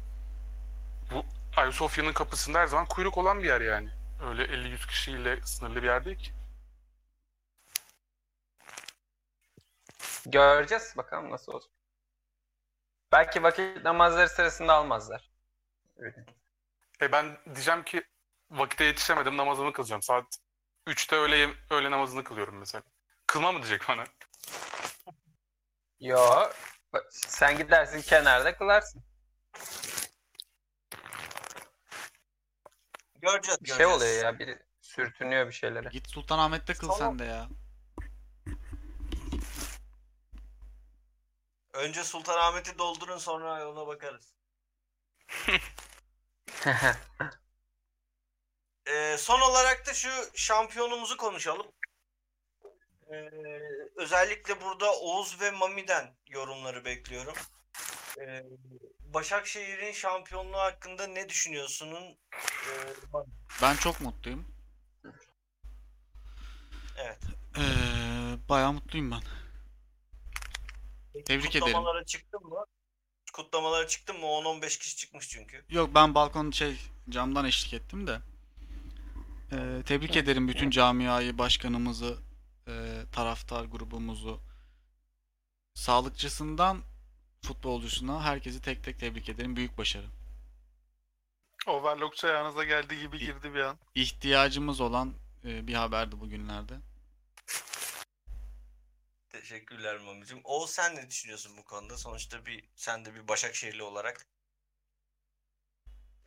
Bu 1.14 1.24
Ayasofya'nın 1.57 2.12
kapısında 2.12 2.59
her 2.59 2.66
zaman 2.66 2.86
kuyruk 2.86 3.18
olan 3.18 3.43
bir 3.43 3.49
yer 3.49 3.61
yani. 3.61 3.91
Öyle 4.28 4.45
50-100 4.45 4.86
kişiyle 4.89 5.41
sınırlı 5.41 5.82
bir 5.82 5.86
yer 5.86 6.05
değil 6.05 6.18
ki. 6.18 6.32
Göreceğiz 10.26 10.95
bakalım 10.97 11.30
nasıl 11.30 11.53
olacak. 11.53 11.78
Belki 13.13 13.43
vakit 13.43 13.85
namazları 13.85 14.29
sırasında 14.29 14.75
almazlar. 14.75 15.31
Öyle. 15.97 16.25
E 17.03 17.13
ben 17.13 17.39
diyeceğim 17.55 17.83
ki 17.83 18.03
vakite 18.51 18.85
yetişemedim 18.85 19.37
namazımı 19.37 19.73
kılacağım. 19.73 20.03
Saat 20.03 20.39
3'te 20.87 21.17
öğle, 21.17 21.49
öğle 21.71 21.91
namazını 21.91 22.25
kılıyorum 22.25 22.59
mesela. 22.59 22.83
Kılma 23.27 23.53
mı 23.53 23.59
diyecek 23.59 23.89
bana? 23.89 24.05
Yo. 26.01 26.51
Sen 27.11 27.59
gidersin 27.59 28.03
kenarda 28.03 28.57
kılarsın. 28.57 29.05
Göreceğiz. 33.21 33.63
Bir 33.63 33.73
şey 33.73 33.87
oluyor 33.87 34.25
ya. 34.25 34.39
Biri 34.39 34.59
sürtünüyor 34.81 35.47
bir 35.47 35.53
şeylere. 35.53 35.89
Git 35.89 36.09
Sultanahmet'te 36.11 36.75
kıl 36.75 36.89
Tamam. 36.89 36.99
sen 36.99 37.19
de 37.19 37.25
ya. 37.25 37.49
Önce 41.79 42.05
Sultanahmet'i 42.05 42.79
doldurun 42.79 43.18
sonra 43.18 43.68
ona 43.68 43.87
bakarız. 43.87 44.35
Ee, 48.87 49.16
son 49.18 49.41
olarak 49.41 49.87
da 49.87 49.95
şu 49.95 50.09
şampiyonumuzu 50.35 51.16
konuşalım. 51.16 51.66
Ee, 53.12 53.31
özellikle 53.97 54.61
burada 54.61 54.93
Oğuz 54.93 55.41
ve 55.41 55.51
Mami'den 55.51 56.16
yorumları 56.29 56.85
bekliyorum. 56.85 57.35
Ee, 58.20 58.45
Başakşehir'in 59.01 59.93
şampiyonluğu 59.93 60.59
hakkında 60.59 61.07
ne 61.07 61.29
düşünüyorsunuz? 61.29 62.16
Ee? 62.35 62.95
Ben 63.62 63.76
çok 63.76 64.01
mutluyum. 64.01 64.47
evet. 66.97 67.20
Ee, 67.59 67.62
bayağı 68.49 68.72
mutluyum 68.72 69.11
ben. 69.11 69.22
Peki 71.13 71.25
Tebrik 71.25 71.51
ederim. 71.51 71.65
kutlamalara 71.65 72.05
çıktın 72.05 72.41
mı? 72.43 72.65
Kutlamalara 73.33 73.87
çıktın 73.87 74.17
mı? 74.21 74.27
10-15 74.27 74.79
kişi 74.79 74.97
çıkmış 74.97 75.29
çünkü. 75.29 75.65
Yok 75.71 75.91
ben 75.95 76.15
balkon 76.15 76.51
şey 76.51 76.77
camdan 77.09 77.45
eşlik 77.45 77.75
ettim 77.75 78.07
de. 78.07 78.21
Ee, 79.53 79.83
tebrik 79.87 80.17
ederim 80.17 80.49
bütün 80.49 80.71
camiayı, 80.71 81.39
başkanımızı, 81.39 82.19
e, 82.69 83.03
taraftar 83.13 83.65
grubumuzu. 83.65 84.41
Sağlıkçısından 85.75 86.81
futbolcusuna 87.43 88.23
herkesi 88.25 88.63
tek 88.63 88.85
tek 88.85 89.01
tebrik 89.01 89.29
ederim. 89.29 89.57
Büyük 89.57 89.79
başarı. 89.79 90.07
Overlock 91.67 92.25
ayağınıza 92.25 92.65
geldiği 92.65 93.01
gibi 93.01 93.19
girdi 93.19 93.55
bir 93.55 93.61
an. 93.61 93.79
İhtiyacımız 93.95 94.81
olan 94.81 95.15
e, 95.45 95.67
bir 95.67 95.75
haberdi 95.75 96.21
bugünlerde. 96.21 96.75
Teşekkürler 99.31 99.97
Mami'cim. 99.99 100.41
Oğuz 100.45 100.70
sen 100.70 100.97
ne 100.97 101.11
düşünüyorsun 101.11 101.57
bu 101.57 101.64
konuda? 101.64 101.97
Sonuçta 101.97 102.47
bir 102.47 102.64
sen 102.76 103.05
de 103.05 103.14
bir 103.14 103.29
Başakşehirli 103.29 103.83
olarak. 103.83 104.26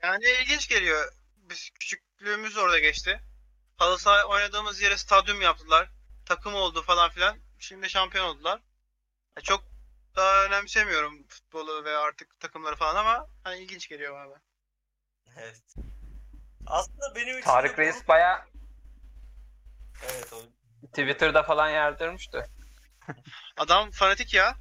Yani 0.04 0.26
ilginç 0.41 0.68
geliyor. 0.68 1.14
Biz 1.36 1.70
küçüklüğümüz 1.70 2.58
orada 2.58 2.80
geçti. 2.80 3.22
Halı 3.78 3.99
saha 3.99 4.26
oynadığımız 4.26 4.82
yere 4.82 4.97
stadyum 4.97 5.41
yaptılar. 5.41 5.89
Takım 6.26 6.56
oldu 6.56 6.82
falan 6.82 7.10
filan. 7.10 7.38
Şimdi 7.60 7.89
şampiyon 7.89 8.26
oldular. 8.26 8.62
Ya 9.38 9.41
çok 9.43 9.64
daha 10.16 10.45
önemsemiyorum 10.45 11.28
futbolu 11.28 11.86
ve 11.86 11.97
artık 11.97 12.39
takımları 12.39 12.76
falan 12.76 12.95
ama 12.95 13.28
hani 13.43 13.60
ilginç 13.60 13.89
geliyor 13.89 14.14
bana. 14.14 14.41
Evet. 15.38 15.76
Aslında 16.66 17.16
benim 17.16 17.38
için 17.38 17.45
Tarık 17.45 17.80
Reis 17.80 18.08
baya 18.08 18.47
Evet 20.04 20.34
o 20.34 20.38
Twitter'da 20.88 21.43
falan 21.43 21.70
yardırmıştı. 21.70 22.49
Adam 23.57 23.91
fanatik 23.91 24.34
ya. 24.34 24.55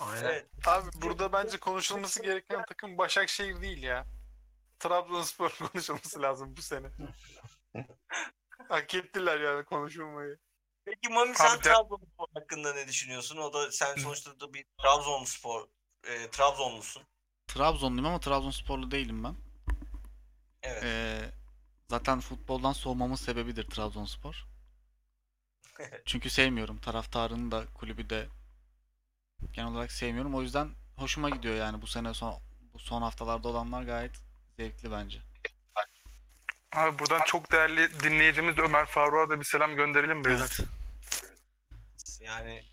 Aynen. 0.00 0.24
evet. 0.24 0.46
Abi 0.66 0.90
burada 0.94 1.32
bence 1.32 1.58
konuşulması 1.58 2.22
gereken 2.22 2.64
takım 2.68 2.98
Başakşehir 2.98 3.60
değil 3.60 3.82
ya. 3.82 4.06
Trabzonspor 4.78 5.50
konuşulması 5.72 6.22
lazım 6.22 6.56
bu 6.56 6.62
sene. 6.62 6.86
Hak 8.68 8.94
ettiler 8.94 9.40
yani 9.40 9.64
konuşulmayı. 9.64 10.38
Peki 10.84 11.08
Mami 11.08 11.34
sen 11.34 11.56
Abi 11.56 11.62
Trabzonspor 11.62 12.26
hakkında 12.34 12.74
ne 12.74 12.88
düşünüyorsun? 12.88 13.36
O 13.36 13.52
da 13.52 13.72
sen 13.72 13.96
sonuçta 13.96 14.40
da 14.40 14.54
bir 14.54 14.64
Trabzonspor 14.82 15.68
e, 16.04 16.30
Trabzonlusun. 16.30 17.02
Trabzonluyum 17.46 18.06
ama 18.06 18.20
Trabzonsporlu 18.20 18.90
değilim 18.90 19.24
ben. 19.24 19.34
Evet. 20.62 20.84
Ee, 20.84 21.30
zaten 21.88 22.20
futboldan 22.20 22.72
soğumamın 22.72 23.14
sebebidir 23.14 23.70
Trabzonspor. 23.70 24.46
Çünkü 26.06 26.30
sevmiyorum. 26.30 26.78
Taraftarını 26.78 27.50
da 27.50 27.64
kulübü 27.74 28.10
de 28.10 28.26
genel 29.52 29.70
olarak 29.70 29.92
sevmiyorum. 29.92 30.34
O 30.34 30.42
yüzden 30.42 30.70
hoşuma 30.96 31.30
gidiyor 31.30 31.54
yani 31.54 31.82
bu 31.82 31.86
sene 31.86 32.14
son 32.14 32.34
bu 32.74 32.78
son 32.78 33.02
haftalarda 33.02 33.48
olanlar 33.48 33.82
gayet 33.82 34.12
zevkli 34.58 34.90
bence. 34.90 35.18
Abi 36.72 36.98
buradan 36.98 37.20
çok 37.26 37.52
değerli 37.52 38.00
dinleyicimiz 38.00 38.58
Ömer 38.58 38.86
Faruk'a 38.86 39.30
da 39.30 39.40
bir 39.40 39.44
selam 39.44 39.76
gönderelim 39.76 40.24
beyler. 40.24 40.58
Yani 42.20 42.64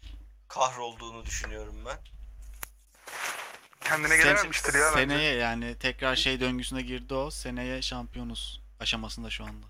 kahrolduğunu 0.48 1.26
düşünüyorum 1.26 1.76
ben. 1.86 1.98
Kendine 3.82 4.18
gelememiştir 4.18 4.74
ya 4.74 4.92
bence. 4.96 5.14
seneye 5.14 5.36
yani 5.36 5.78
tekrar 5.80 6.16
şey 6.16 6.40
döngüsüne 6.40 6.82
girdi 6.82 7.14
o. 7.14 7.32
Seneye 7.32 7.82
şampiyonuz 7.82 8.62
aşamasında 8.80 9.30
şu 9.30 9.44
anda. 9.44 9.66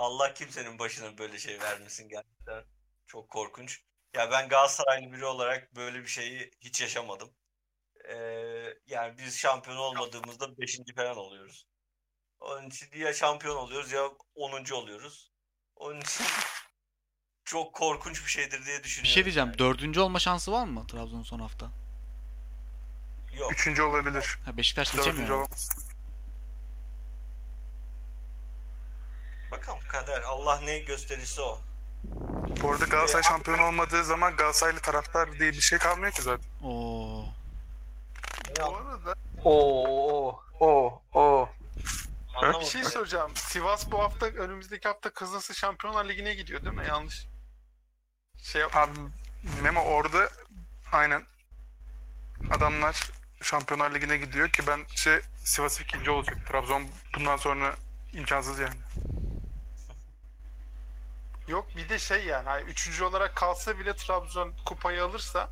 Allah 0.00 0.34
kimsenin 0.34 0.78
başına 0.78 1.18
böyle 1.18 1.38
şey 1.38 1.60
vermesin 1.60 2.08
gerçekten. 2.08 2.64
Çok 3.06 3.30
korkunç. 3.30 3.80
Ya 4.14 4.30
ben 4.30 4.48
Galatasaraylı 4.48 5.12
biri 5.12 5.24
olarak 5.24 5.76
böyle 5.76 6.02
bir 6.02 6.06
şeyi 6.08 6.50
hiç 6.60 6.80
yaşamadım. 6.80 7.30
Ee, 8.08 8.14
yani 8.86 9.18
biz 9.18 9.38
şampiyon 9.38 9.76
olmadığımızda 9.76 10.58
5. 10.58 10.78
falan 10.96 11.16
oluyoruz. 11.16 11.66
Onun 12.40 12.66
için 12.70 12.88
ya 12.98 13.12
şampiyon 13.14 13.56
oluyoruz 13.56 13.92
ya 13.92 14.08
10. 14.34 14.70
oluyoruz. 14.72 15.32
Onun 15.76 16.00
için 16.00 16.26
çok 17.44 17.74
korkunç 17.74 18.24
bir 18.24 18.30
şeydir 18.30 18.66
diye 18.66 18.78
Bir 18.78 18.84
düşünüyorum. 18.84 19.14
şey 19.14 19.24
diyeceğim. 19.24 19.48
yani. 19.48 19.58
Dördüncü 19.58 20.00
olma 20.00 20.18
şansı 20.18 20.52
var 20.52 20.64
mı 20.66 20.86
Trabzon 20.86 21.22
son 21.22 21.40
hafta? 21.40 21.70
Yok. 23.38 23.52
Üçüncü 23.52 23.82
olabilir. 23.82 24.38
Ha, 24.44 24.56
Beşiktaş 24.56 24.92
Dördüncü 24.94 25.10
geçemiyor. 25.10 25.36
olamaz. 25.36 25.70
Bakalım 29.50 29.78
kader. 29.88 30.22
Allah 30.22 30.60
ne 30.60 30.78
gösterirse 30.78 31.42
o. 31.42 31.60
Bu 32.62 32.70
arada 32.72 32.84
Galatasaray 32.84 33.22
şampiyon 33.22 33.58
olmadığı 33.58 34.04
zaman 34.04 34.36
Galatasaraylı 34.36 34.80
taraftar 34.80 35.32
diye 35.32 35.52
bir 35.52 35.60
şey 35.60 35.78
kalmıyor 35.78 36.12
ki 36.12 36.22
zaten. 36.22 36.46
Oo. 36.62 37.24
Bu 38.60 38.76
arada 38.76 39.14
Oo, 39.44 40.40
oo, 40.60 41.02
oo. 41.14 41.48
bir 42.60 42.64
şey 42.66 42.84
soracağım. 42.84 43.32
Sivas 43.36 43.90
bu 43.90 43.98
hafta 44.02 44.26
önümüzdeki 44.26 44.88
hafta 44.88 45.10
Kızılsı 45.10 45.54
Şampiyonlar 45.54 46.04
Ligi'ne 46.08 46.34
gidiyor 46.34 46.64
değil 46.64 46.74
mi? 46.76 46.86
Yanlış. 46.88 47.26
Şey 48.42 48.60
yap- 48.60 48.76
Abi 48.76 48.98
Memo 49.62 49.80
orada 49.80 50.30
aynen 50.92 51.22
adamlar 52.50 53.10
Şampiyonlar 53.42 53.94
Ligi'ne 53.94 54.16
gidiyor 54.16 54.48
ki 54.48 54.66
ben 54.66 54.80
şey 54.94 55.20
Sivas 55.44 55.80
ikinci 55.80 56.10
olacak. 56.10 56.38
Trabzon 56.48 56.86
bundan 57.16 57.36
sonra 57.36 57.74
imkansız 58.12 58.58
yani. 58.58 58.74
Yok 61.50 61.76
bir 61.76 61.88
de 61.88 61.98
şey 61.98 62.24
yani 62.24 62.48
hani 62.48 62.62
üçüncü 62.62 63.04
olarak 63.04 63.36
kalsa 63.36 63.78
bile 63.78 63.96
Trabzon 63.96 64.54
kupayı 64.66 65.04
alırsa 65.04 65.50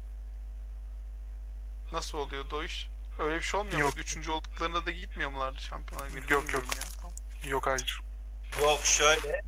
nasıl 1.93 2.19
oluyordu 2.19 2.57
o 2.57 2.63
iş? 2.63 2.89
Öyle 3.19 3.37
bir 3.37 3.43
şey 3.43 3.61
olmuyor 3.61 3.79
Yok. 3.79 3.95
mu? 3.97 4.01
Üçüncü 4.01 4.31
olduklarında 4.31 4.87
da 4.87 4.91
gitmiyor 4.91 5.31
mulardı 5.31 5.61
Şampiyonlar 5.61 6.11
Ligi'ne? 6.11 6.35
Yok, 6.35 6.53
yok. 6.53 6.65
ya. 6.77 7.51
Yok 7.51 7.67
hayır. 7.67 8.01
Yok 8.63 8.81
şöyle. 8.85 9.43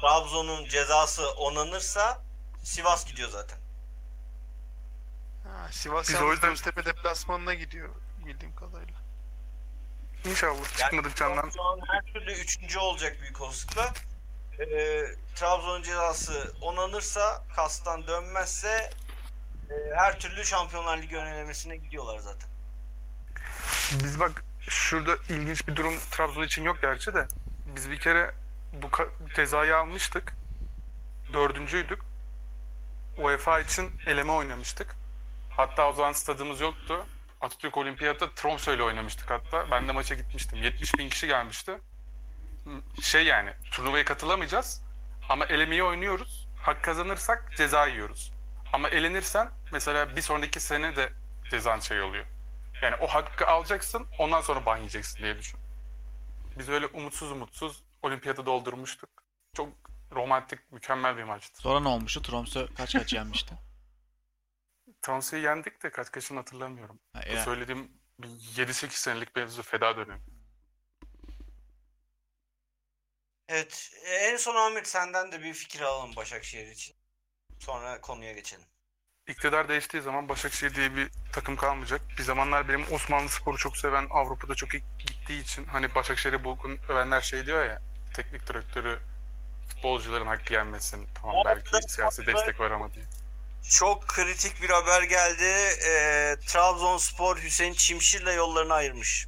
Trabzon'un 0.00 0.64
cezası 0.68 1.30
onanırsa 1.30 2.22
Sivas 2.62 3.06
gidiyor 3.06 3.28
zaten. 3.28 3.58
Ha, 5.44 5.68
Sivas 5.72 6.08
Biz 6.08 6.22
o 6.22 6.32
yüzden- 6.32 6.50
Göztepe 6.50 6.84
deplasmanına 6.84 7.54
gidiyor 7.54 7.88
bildiğim 8.26 8.56
kadarıyla. 8.56 8.98
İnşallah 10.24 10.76
çıkmadık 10.78 11.16
candan. 11.16 11.50
Trabzon 11.50 11.80
her 11.88 12.02
türlü 12.02 12.32
üçüncü 12.32 12.78
olacak 12.78 13.16
büyük 13.20 13.40
olasılıkla. 13.40 13.92
Ee, 14.60 15.04
Trabzon'un 15.34 15.82
cezası 15.82 16.54
onanırsa, 16.60 17.44
kastan 17.56 18.06
dönmezse 18.06 18.90
e, 19.70 19.74
her 19.96 20.20
türlü 20.20 20.44
Şampiyonlar 20.44 20.98
Ligi 20.98 21.16
önelemesine 21.16 21.76
gidiyorlar 21.76 22.18
zaten. 22.18 22.48
Biz 24.04 24.20
bak 24.20 24.44
şurada 24.60 25.16
ilginç 25.28 25.68
bir 25.68 25.76
durum 25.76 25.94
Trabzon 26.10 26.42
için 26.42 26.62
yok 26.62 26.78
gerçi 26.82 27.14
de. 27.14 27.28
Biz 27.76 27.90
bir 27.90 27.98
kere 27.98 28.34
bu 28.72 28.88
cezayı 29.36 29.76
almıştık. 29.76 30.32
Dördüncüydük. 31.32 32.02
UEFA 33.18 33.60
için 33.60 33.92
eleme 34.06 34.32
oynamıştık. 34.32 34.96
Hatta 35.50 35.88
o 35.88 35.92
zaman 35.92 36.12
stadımız 36.12 36.60
yoktu. 36.60 37.06
Atatürk 37.40 37.76
Olimpiyat'ta 37.76 38.26
Tromsø 38.26 38.74
ile 38.74 38.82
oynamıştık 38.82 39.30
hatta. 39.30 39.70
Ben 39.70 39.88
de 39.88 39.92
maça 39.92 40.14
gitmiştim. 40.14 40.62
70 40.62 40.98
bin 40.98 41.08
kişi 41.08 41.26
gelmişti. 41.26 41.78
Şey 43.02 43.24
yani 43.26 43.52
turnuvaya 43.70 44.04
katılamayacağız. 44.04 44.82
Ama 45.28 45.44
elemeyi 45.46 45.82
oynuyoruz. 45.82 46.48
Hak 46.62 46.84
kazanırsak 46.84 47.52
ceza 47.56 47.86
yiyoruz. 47.86 48.32
Ama 48.72 48.88
elenirsen 48.88 49.50
mesela 49.72 50.16
bir 50.16 50.22
sonraki 50.22 50.60
sene 50.60 50.96
de 50.96 51.12
cezan 51.50 51.80
şey 51.80 52.02
oluyor. 52.02 52.26
Yani 52.82 52.96
o 52.96 53.06
hakkı 53.06 53.46
alacaksın 53.46 54.06
ondan 54.18 54.40
sonra 54.40 54.66
ban 54.66 54.76
yiyeceksin 54.76 55.18
diye 55.22 55.38
düşün. 55.38 55.60
Biz 56.58 56.68
öyle 56.68 56.86
umutsuz 56.86 57.30
umutsuz 57.32 57.82
olimpiyatı 58.02 58.46
doldurmuştuk. 58.46 59.10
Çok 59.56 59.68
romantik, 60.12 60.72
mükemmel 60.72 61.16
bir 61.16 61.22
maçtı. 61.22 61.62
Sonra 61.62 61.80
ne 61.80 61.88
olmuştu? 61.88 62.20
Tromsø 62.20 62.74
kaç 62.74 62.92
kaç 62.92 63.12
yenmişti? 63.12 63.54
Tromsø'yu 65.02 65.42
yendik 65.42 65.82
de 65.82 65.90
kaç 65.90 66.10
kaçını 66.10 66.38
hatırlamıyorum. 66.38 66.98
Ha, 67.12 67.20
yani- 67.28 67.44
söylediğim 67.44 67.90
bir 68.18 68.28
7-8 68.28 68.90
senelik 68.90 69.36
mevzu 69.36 69.62
feda 69.62 69.96
dönemi. 69.96 70.20
Evet. 73.48 73.90
e, 74.04 74.14
En 74.14 74.36
son 74.36 74.56
Ahmet 74.56 74.88
senden 74.88 75.32
de 75.32 75.42
bir 75.42 75.54
fikir 75.54 75.80
alalım 75.80 76.16
Başakşehir 76.16 76.66
için. 76.66 76.94
Sonra 77.58 78.00
konuya 78.00 78.32
geçelim. 78.32 78.64
İktidar 79.28 79.68
değiştiği 79.68 80.02
zaman 80.02 80.28
Başakşehir 80.28 80.74
diye 80.74 80.96
bir 80.96 81.10
takım 81.32 81.56
kalmayacak. 81.56 82.00
Bir 82.18 82.22
zamanlar 82.22 82.68
benim 82.68 82.92
Osmanlı 82.92 83.28
sporu 83.28 83.56
çok 83.56 83.76
seven, 83.76 84.06
Avrupa'da 84.10 84.54
çok 84.54 84.74
iyi 84.74 84.82
gittiği 84.98 85.42
için 85.42 85.64
hani 85.64 85.94
Başakşehir'i 85.94 86.44
bugün 86.44 86.80
övenler 86.88 87.20
şey 87.20 87.46
diyor 87.46 87.64
ya 87.64 87.82
teknik 88.14 88.46
direktörü 88.46 88.98
futbolcuların 89.68 90.26
hakkı 90.26 90.52
yenmesin. 90.52 91.08
Tamam 91.20 91.42
belki 91.46 91.92
siyasi 91.92 92.26
destek 92.26 92.60
var 92.60 92.70
ama 92.70 92.94
diye. 92.94 93.04
Çok 93.70 94.08
kritik 94.08 94.62
bir 94.62 94.70
haber 94.70 95.02
geldi. 95.02 95.44
Ee, 95.88 96.36
Trabzonspor 96.46 97.38
Hüseyin 97.38 97.74
Çimşir'le 97.74 98.34
yollarını 98.36 98.74
ayırmış. 98.74 99.26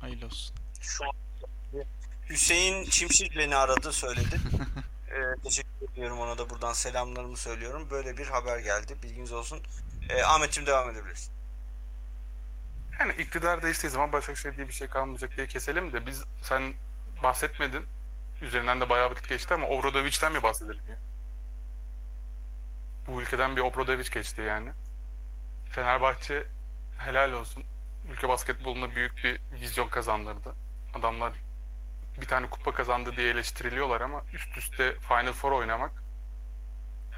Hayırlı 0.00 0.26
olsun. 0.26 0.56
Şu 0.82 1.04
an 1.04 1.25
Hüseyin 2.30 2.84
Çimşir 2.84 3.38
beni 3.38 3.56
aradı 3.56 3.92
söyledi. 3.92 4.40
Ee, 5.10 5.42
teşekkür 5.44 5.92
ediyorum 5.92 6.20
ona 6.20 6.38
da 6.38 6.50
buradan 6.50 6.72
selamlarımı 6.72 7.36
söylüyorum. 7.36 7.88
Böyle 7.90 8.18
bir 8.18 8.26
haber 8.26 8.58
geldi. 8.58 8.96
Bilginiz 9.02 9.32
olsun. 9.32 9.62
Ee, 10.10 10.22
Ahmetciğim 10.22 10.66
devam 10.66 10.90
edebilirsin. 10.90 11.32
Yani 13.00 13.12
iktidar 13.12 13.62
değiştiği 13.62 13.90
zaman 13.90 14.12
Başakşehir 14.12 14.56
diye 14.56 14.68
bir 14.68 14.72
şey 14.72 14.88
kalmayacak 14.88 15.36
diye 15.36 15.46
keselim 15.46 15.92
de 15.92 16.06
biz 16.06 16.24
sen 16.42 16.74
bahsetmedin. 17.22 17.86
Üzerinden 18.42 18.80
de 18.80 18.88
bayağı 18.88 19.10
vakit 19.10 19.28
geçti 19.28 19.54
ama 19.54 19.66
Obradovic'den 19.66 20.32
mi 20.32 20.42
bahsedelim 20.42 20.82
ya? 20.88 20.98
Bu 23.06 23.22
ülkeden 23.22 23.56
bir 23.56 23.60
Obradovic 23.60 24.10
geçti 24.10 24.42
yani. 24.42 24.70
Fenerbahçe 25.70 26.46
helal 26.98 27.32
olsun. 27.32 27.64
Ülke 28.12 28.28
basketboluna 28.28 28.90
büyük 28.90 29.16
bir 29.24 29.40
vizyon 29.60 29.88
kazandırdı. 29.88 30.54
Adamlar 30.94 31.32
bir 32.20 32.26
tane 32.26 32.50
kupa 32.50 32.72
kazandı 32.72 33.16
diye 33.16 33.30
eleştiriliyorlar 33.30 34.00
ama 34.00 34.22
üst 34.32 34.58
üste 34.58 34.94
Final 35.00 35.32
Four 35.32 35.52
oynamak 35.52 35.92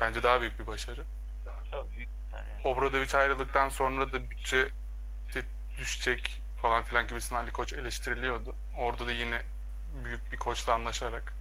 bence 0.00 0.22
daha 0.22 0.40
büyük 0.40 0.58
bir 0.58 0.66
başarı. 0.66 1.04
Obradovic 2.64 3.18
ayrıldıktan 3.18 3.68
sonra 3.68 4.12
da 4.12 4.30
bütçe 4.30 4.68
düşecek 5.78 6.42
falan 6.62 6.82
filan 6.82 7.06
gibisinden 7.06 7.40
Ali 7.40 7.50
Koç 7.50 7.72
eleştiriliyordu. 7.72 8.54
Orada 8.76 9.06
da 9.06 9.12
yine 9.12 9.42
büyük 10.04 10.32
bir 10.32 10.36
koçla 10.36 10.74
anlaşarak 10.74 11.32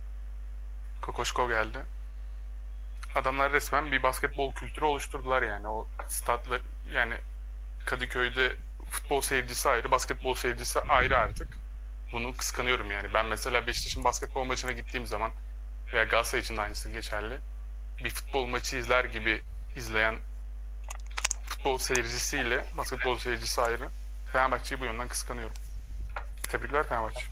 Kokoşko 1.02 1.50
geldi. 1.50 1.80
Adamlar 3.16 3.52
resmen 3.52 3.92
bir 3.92 4.04
basketbol 4.04 4.54
kültürü 4.54 4.86
oluşturdular 4.86 5.42
yani. 5.42 5.68
O 5.68 5.88
statla 6.08 6.60
yani 6.94 7.16
Kadıköy'de 7.86 8.56
futbol 8.92 9.22
seyircisi 9.22 9.70
ayrı, 9.70 9.92
basketbol 9.92 10.34
seyircisi 10.34 10.80
ayrı 10.80 11.18
artık. 11.18 11.57
Bunu 12.12 12.38
kıskanıyorum 12.38 12.92
yani. 12.92 13.14
Ben 13.14 13.26
mesela 13.26 13.68
Beşiktaş'ın 13.68 14.04
basketbol 14.04 14.44
maçına 14.44 14.72
gittiğim 14.72 15.06
zaman 15.08 15.32
veya 15.94 16.04
Galatasaray 16.04 16.42
için 16.42 16.58
de 16.58 16.62
aynısı 16.62 16.90
geçerli. 16.90 17.40
Bir 18.04 18.10
futbol 18.10 18.46
maçı 18.46 18.78
izler 18.78 19.06
gibi 19.06 19.44
izleyen 19.76 20.20
futbol 21.48 21.78
seyircisiyle 21.78 22.66
basketbol 22.78 23.18
seyircisi 23.18 23.62
ayrı. 23.62 23.90
Fenerbahçe'yi 24.34 24.82
bu 24.82 24.86
yönden 24.86 25.08
kıskanıyorum. 25.08 25.56
Tebrikler 26.50 26.88
Fenerbahçe. 26.88 27.26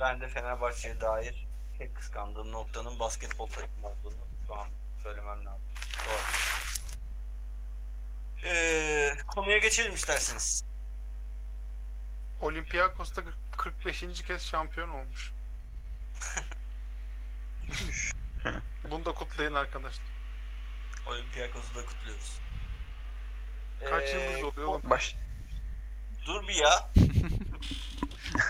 Ben 0.00 0.20
de 0.20 0.28
Fenerbahçe'ye 0.28 1.00
dair 1.00 1.46
tek 1.78 1.96
kıskandığım 1.96 2.52
noktanın 2.52 2.98
basketbol 2.98 3.46
takımı 3.46 3.86
olduğunu 3.86 4.14
şu 4.46 4.54
an 4.54 4.66
söylemem 5.02 5.46
lazım. 5.46 5.62
Doğru. 6.06 6.46
Ee, 8.44 9.16
konuya 9.26 9.58
geçelim 9.58 9.94
isterseniz. 9.94 10.64
Olympiakos'ta 12.40 13.22
45. 13.56 14.22
kez 14.26 14.42
şampiyon 14.46 14.88
olmuş. 14.88 15.32
Bunu 18.90 19.04
da 19.04 19.12
kutlayın 19.12 19.54
arkadaşlar. 19.54 20.06
Olympiakos'u 21.06 21.74
da 21.74 21.86
kutluyoruz. 21.86 22.38
Kaç 23.90 24.14
Ee, 24.14 24.18
yıldız 24.18 24.44
oluyor 24.44 24.68
oğlum? 24.68 24.90
Baş, 24.90 25.16
Dur 26.26 26.48
bir 26.48 26.54
ya. 26.54 26.90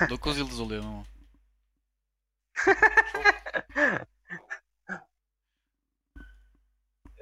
9 0.11 0.39
yıldız 0.39 0.61
oluyor 0.61 0.85
ama. 0.85 1.05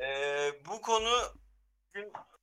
Ee, 0.02 0.52
bu 0.66 0.82
konu 0.82 1.32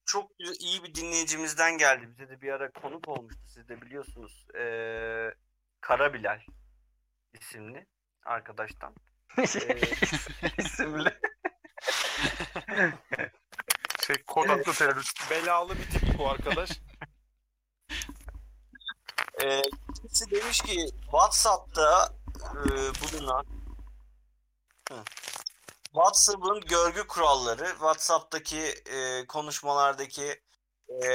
çok 0.06 0.39
güzel- 0.39 0.56
iyi 0.60 0.84
bir 0.84 0.95
dinleyicimizden 0.95 1.78
geldi. 1.78 2.10
Bize 2.10 2.30
de 2.30 2.41
bir 2.41 2.52
ara 2.52 2.72
konuk 2.72 3.08
olmuştu. 3.08 3.41
Siz 3.47 3.70
de 3.70 3.82
biliyorsunuz. 3.82 4.45
Ee, 4.56 5.34
Kara 5.82 6.14
Bilal 6.14 6.39
isimli 7.34 7.88
arkadaştan. 8.26 8.95
Ee, 9.38 9.43
isimli. 10.58 11.10
Şey 14.08 14.24
kod 14.28 14.49
adlı 14.49 14.74
terörist. 14.74 15.32
Belalı 15.32 15.76
bir 15.78 15.89
tip 15.89 16.18
bu 16.18 16.30
arkadaş. 16.30 16.70
Ee, 19.43 19.62
kimisi 19.95 20.32
demiş 20.32 20.62
ki 20.62 20.86
WhatsApp'ta 21.02 22.10
e, 22.52 22.70
bulunan 23.02 23.45
Hı. 24.91 25.04
WhatsApp'ın 25.93 26.61
görgü 26.61 27.07
kuralları, 27.07 27.65
WhatsApp'taki 27.65 28.59
e, 28.85 29.27
konuşmalardaki 29.27 30.41
e, 30.89 31.05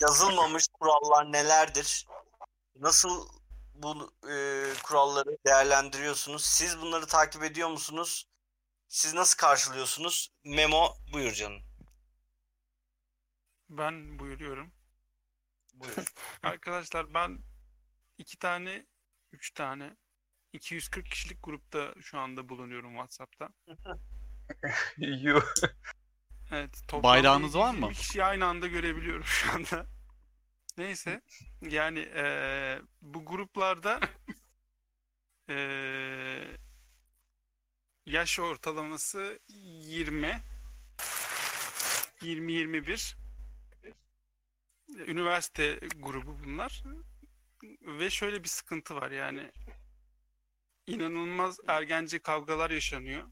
yazılmamış 0.00 0.64
kurallar 0.68 1.32
nelerdir? 1.32 2.06
Nasıl 2.76 3.28
bu 3.74 4.12
e, 4.30 4.64
kuralları 4.82 5.36
değerlendiriyorsunuz? 5.46 6.44
Siz 6.44 6.80
bunları 6.80 7.06
takip 7.06 7.42
ediyor 7.42 7.68
musunuz? 7.68 8.26
Siz 8.88 9.14
nasıl 9.14 9.36
karşılıyorsunuz? 9.36 10.28
Memo 10.44 10.94
buyur 11.12 11.32
canım. 11.32 11.62
Ben 13.68 14.18
buyuruyorum. 14.18 14.72
Buyur. 15.74 16.14
Arkadaşlar 16.42 17.14
ben 17.14 17.38
iki 18.18 18.38
tane, 18.38 18.86
üç 19.32 19.50
tane, 19.54 19.96
240 20.56 21.06
kişilik 21.06 21.42
grupta 21.42 21.94
şu 22.00 22.18
anda 22.18 22.48
bulunuyorum 22.48 22.90
WhatsApp'ta. 22.90 23.48
Evet. 26.52 26.82
Bayrağınız 26.92 27.56
var 27.56 27.66
720 27.74 27.86
mı? 27.86 27.92
kişiyi 27.92 28.24
aynı 28.24 28.46
anda 28.46 28.66
görebiliyorum 28.66 29.24
şu 29.24 29.52
anda. 29.52 29.86
Neyse. 30.78 31.20
Yani 31.62 31.98
eee, 31.98 32.80
bu 33.02 33.24
gruplarda 33.24 34.00
eee, 35.48 35.54
ya 38.06 38.20
yaş 38.20 38.38
ortalaması 38.38 39.40
20 39.48 40.40
20-21 42.22 43.16
üniversite 44.88 45.78
grubu 45.96 46.38
bunlar 46.44 46.82
ve 47.82 48.10
şöyle 48.10 48.44
bir 48.44 48.48
sıkıntı 48.48 48.94
var 48.94 49.10
yani 49.10 49.52
inanılmaz 50.86 51.58
ergence 51.68 52.18
kavgalar 52.18 52.70
yaşanıyor. 52.70 53.22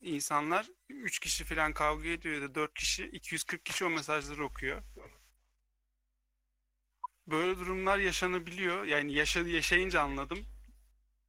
İnsanlar 0.00 0.66
3 0.88 1.18
kişi 1.18 1.44
falan 1.44 1.72
kavga 1.74 2.08
ediyor 2.08 2.34
ya 2.34 2.42
da 2.42 2.54
4 2.54 2.74
kişi 2.74 3.06
240 3.06 3.64
kişi 3.64 3.84
o 3.84 3.90
mesajları 3.90 4.44
okuyor. 4.44 4.82
Böyle 7.26 7.58
durumlar 7.58 7.98
yaşanabiliyor. 7.98 8.84
Yani 8.84 9.12
yaşa, 9.14 9.40
yaşayınca 9.40 10.00
anladım. 10.02 10.38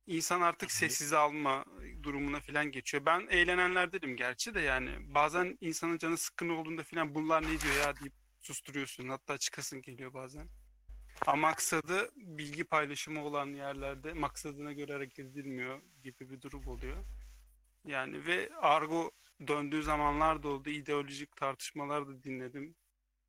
İnsan 0.08 0.42
artık 0.42 0.72
sessize 0.72 1.18
alma 1.18 1.66
durumuna 2.04 2.40
falan 2.40 2.72
geçiyor. 2.72 3.06
Ben 3.06 3.28
eğlenenlerdenim 3.30 4.16
gerçi 4.18 4.54
de 4.54 4.60
yani. 4.62 5.16
Bazen 5.16 5.58
insanın 5.62 5.98
canı 5.98 6.18
sıkkın 6.18 6.50
olduğunda 6.50 6.84
falan 6.84 7.16
bunlar 7.16 7.44
ne 7.44 7.62
diyor 7.62 7.76
ya 7.76 7.96
deyip 8.00 8.14
susturuyorsun. 8.42 9.10
Hatta 9.10 9.38
çıkasın 9.38 9.82
geliyor 9.82 10.14
bazen. 10.14 10.50
Ama 11.22 11.36
maksadı 11.36 12.12
bilgi 12.16 12.64
paylaşımı 12.64 13.24
olan 13.26 13.48
yerlerde 13.48 14.14
maksadına 14.14 14.74
göre 14.74 14.94
hareket 14.94 15.26
edilmiyor 15.26 15.82
gibi 16.04 16.30
bir 16.30 16.42
durum 16.42 16.68
oluyor. 16.68 17.06
Yani 17.86 18.26
ve 18.26 18.50
argo 18.62 19.12
döndüğü 19.48 19.84
zamanlar 19.84 20.44
da 20.44 20.48
oldu. 20.48 20.70
İdeolojik 20.70 21.36
tartışmalar 21.36 22.08
da 22.08 22.24
dinledim. 22.24 22.76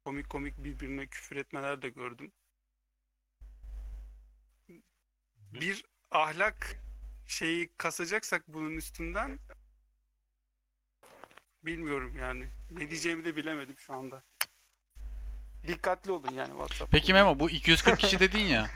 Komik 0.05 0.30
komik 0.30 0.64
birbirine 0.64 1.07
küfür 1.07 1.37
etmeler 1.37 1.82
de 1.82 1.89
gördüm. 1.89 2.32
Bir 5.53 5.85
ahlak 6.11 6.76
şeyi 7.26 7.68
kasacaksak 7.76 8.49
bunun 8.49 8.76
üstünden 8.76 9.39
bilmiyorum 11.62 12.16
yani. 12.16 12.49
Ne 12.70 12.91
diyeceğimi 12.91 13.24
de 13.24 13.37
bilemedim 13.37 13.78
şu 13.78 13.95
anda. 13.95 14.22
Dikkatli 15.66 16.12
olun 16.12 16.32
yani 16.34 16.50
WhatsApp. 16.50 16.92
Peki 16.92 17.12
Memo 17.12 17.38
bu 17.38 17.50
240 17.50 17.98
kişi 17.98 18.20
dedin 18.20 18.38
ya. 18.44 18.70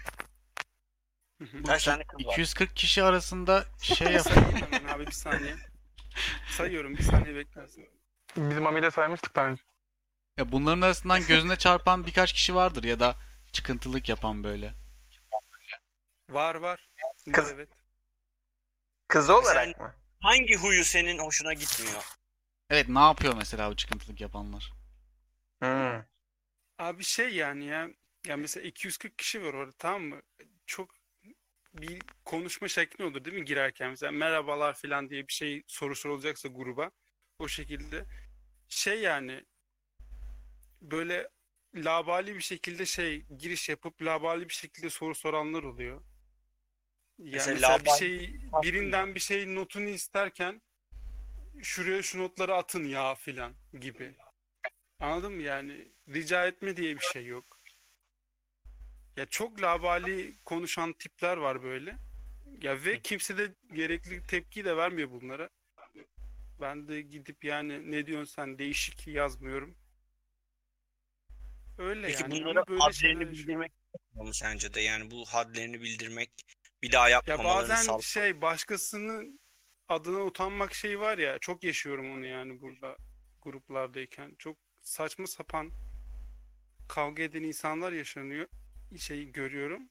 Bu 1.40 1.62
Kaç 1.66 1.84
tane 1.84 2.04
kız 2.04 2.26
var? 2.26 2.32
240 2.32 2.76
kişi 2.76 3.02
arasında 3.02 3.64
şey 3.82 4.08
yap. 4.12 4.22
Sayayım 4.22 4.56
hemen 4.70 4.94
abi 4.94 5.06
bir 5.06 5.12
saniye. 5.12 5.56
Sayıyorum 6.56 6.96
bir 6.96 7.02
saniye 7.02 7.34
beklersin. 7.34 7.88
Bizim 8.36 8.66
Amile 8.66 8.90
saymıştık 8.90 9.34
daha 9.36 9.46
önce. 9.46 9.62
Ya 10.36 10.52
bunların 10.52 10.80
arasından 10.80 11.26
gözüne 11.26 11.56
çarpan 11.56 12.06
birkaç 12.06 12.32
kişi 12.32 12.54
vardır 12.54 12.84
ya 12.84 13.00
da 13.00 13.16
çıkıntılık 13.52 14.08
yapan 14.08 14.44
böyle. 14.44 14.74
Var 16.30 16.54
var. 16.54 16.88
Kız- 17.32 17.52
Evet. 17.54 17.68
Kız 19.08 19.30
olarak 19.30 19.80
mı? 19.80 19.94
Hangi 20.20 20.56
huyu 20.56 20.84
senin 20.84 21.18
hoşuna 21.18 21.52
gitmiyor? 21.52 22.04
Evet 22.70 22.88
ne 22.88 22.98
yapıyor 22.98 23.34
mesela 23.36 23.70
bu 23.70 23.76
çıkıntılık 23.76 24.20
yapanlar? 24.20 24.72
Hmm. 25.62 26.02
Abi 26.78 27.04
şey 27.04 27.34
yani 27.34 27.64
ya 27.64 27.90
ya 28.26 28.36
mesela 28.36 28.66
240 28.66 29.18
kişi 29.18 29.42
var 29.42 29.54
orada 29.54 29.72
tamam 29.78 30.02
mı? 30.02 30.22
Çok 30.66 30.94
bir 31.74 32.02
konuşma 32.24 32.68
şekli 32.68 33.04
olur 33.04 33.24
değil 33.24 33.36
mi 33.36 33.44
girerken 33.44 33.90
mesela 33.90 34.12
merhabalar 34.12 34.74
falan 34.74 35.10
diye 35.10 35.28
bir 35.28 35.32
şey 35.32 35.62
soru 35.66 35.96
sorulacaksa 35.96 36.48
gruba 36.48 36.90
o 37.38 37.48
şekilde 37.48 38.04
şey 38.68 39.00
yani 39.00 39.44
böyle 40.82 41.28
labali 41.74 42.34
bir 42.34 42.40
şekilde 42.40 42.86
şey 42.86 43.20
giriş 43.38 43.68
yapıp 43.68 44.02
labali 44.02 44.48
bir 44.48 44.54
şekilde 44.54 44.90
soru 44.90 45.14
soranlar 45.14 45.62
oluyor. 45.62 46.02
Yani 47.18 47.32
Mesela 47.34 47.52
mesela 47.52 47.78
bir 47.78 47.84
labali- 47.84 47.98
şey 47.98 48.40
birinden 48.62 49.14
bir 49.14 49.20
şey 49.20 49.54
notunu 49.54 49.88
isterken 49.88 50.62
şuraya 51.62 52.02
şu 52.02 52.18
notları 52.18 52.54
atın 52.54 52.84
ya 52.84 53.14
filan 53.14 53.54
gibi. 53.80 54.16
Anladın 55.00 55.32
mı 55.32 55.42
yani? 55.42 55.92
Rica 56.08 56.46
etme 56.46 56.76
diye 56.76 56.94
bir 56.96 57.04
şey 57.12 57.26
yok. 57.26 57.58
Ya 59.16 59.26
çok 59.26 59.62
labali 59.62 60.36
konuşan 60.44 60.92
tipler 60.92 61.36
var 61.36 61.62
böyle. 61.62 61.96
Ya 62.62 62.84
ve 62.84 63.00
kimse 63.00 63.38
de 63.38 63.54
gerekli 63.72 64.26
tepki 64.26 64.64
de 64.64 64.76
vermiyor 64.76 65.10
bunlara. 65.10 65.50
Ben 66.60 66.88
de 66.88 67.02
gidip 67.02 67.44
yani 67.44 67.90
ne 67.90 68.06
diyorsun 68.06 68.34
sen 68.34 68.58
değişik 68.58 69.06
yazmıyorum. 69.06 69.76
Öyle 71.78 72.06
Peki 72.06 72.22
yani. 72.22 72.34
bunlara 72.34 72.66
böyle 72.68 72.80
hadlerini 72.80 73.30
bildirmek 73.30 73.72
mu 74.14 74.34
sence 74.34 74.74
de? 74.74 74.80
Yani 74.80 75.10
bu 75.10 75.24
hadlerini 75.26 75.80
bildirmek 75.80 76.30
bir 76.82 76.92
daha 76.92 77.08
Ya 77.08 77.12
yapmamalarını 77.12 77.62
bazen 77.62 77.82
sağlamak. 77.82 78.04
şey 78.04 78.40
başkasının 78.40 79.40
adına 79.88 80.18
utanmak 80.24 80.74
şey 80.74 81.00
var 81.00 81.18
ya 81.18 81.38
çok 81.38 81.64
yaşıyorum 81.64 82.12
onu 82.12 82.26
yani 82.26 82.60
burada 82.60 82.96
gruplardayken. 83.42 84.34
Çok 84.38 84.56
saçma 84.80 85.26
sapan 85.26 85.70
kavga 86.88 87.22
eden 87.22 87.42
insanlar 87.42 87.92
yaşanıyor. 87.92 88.48
Şey 88.98 89.32
görüyorum. 89.32 89.88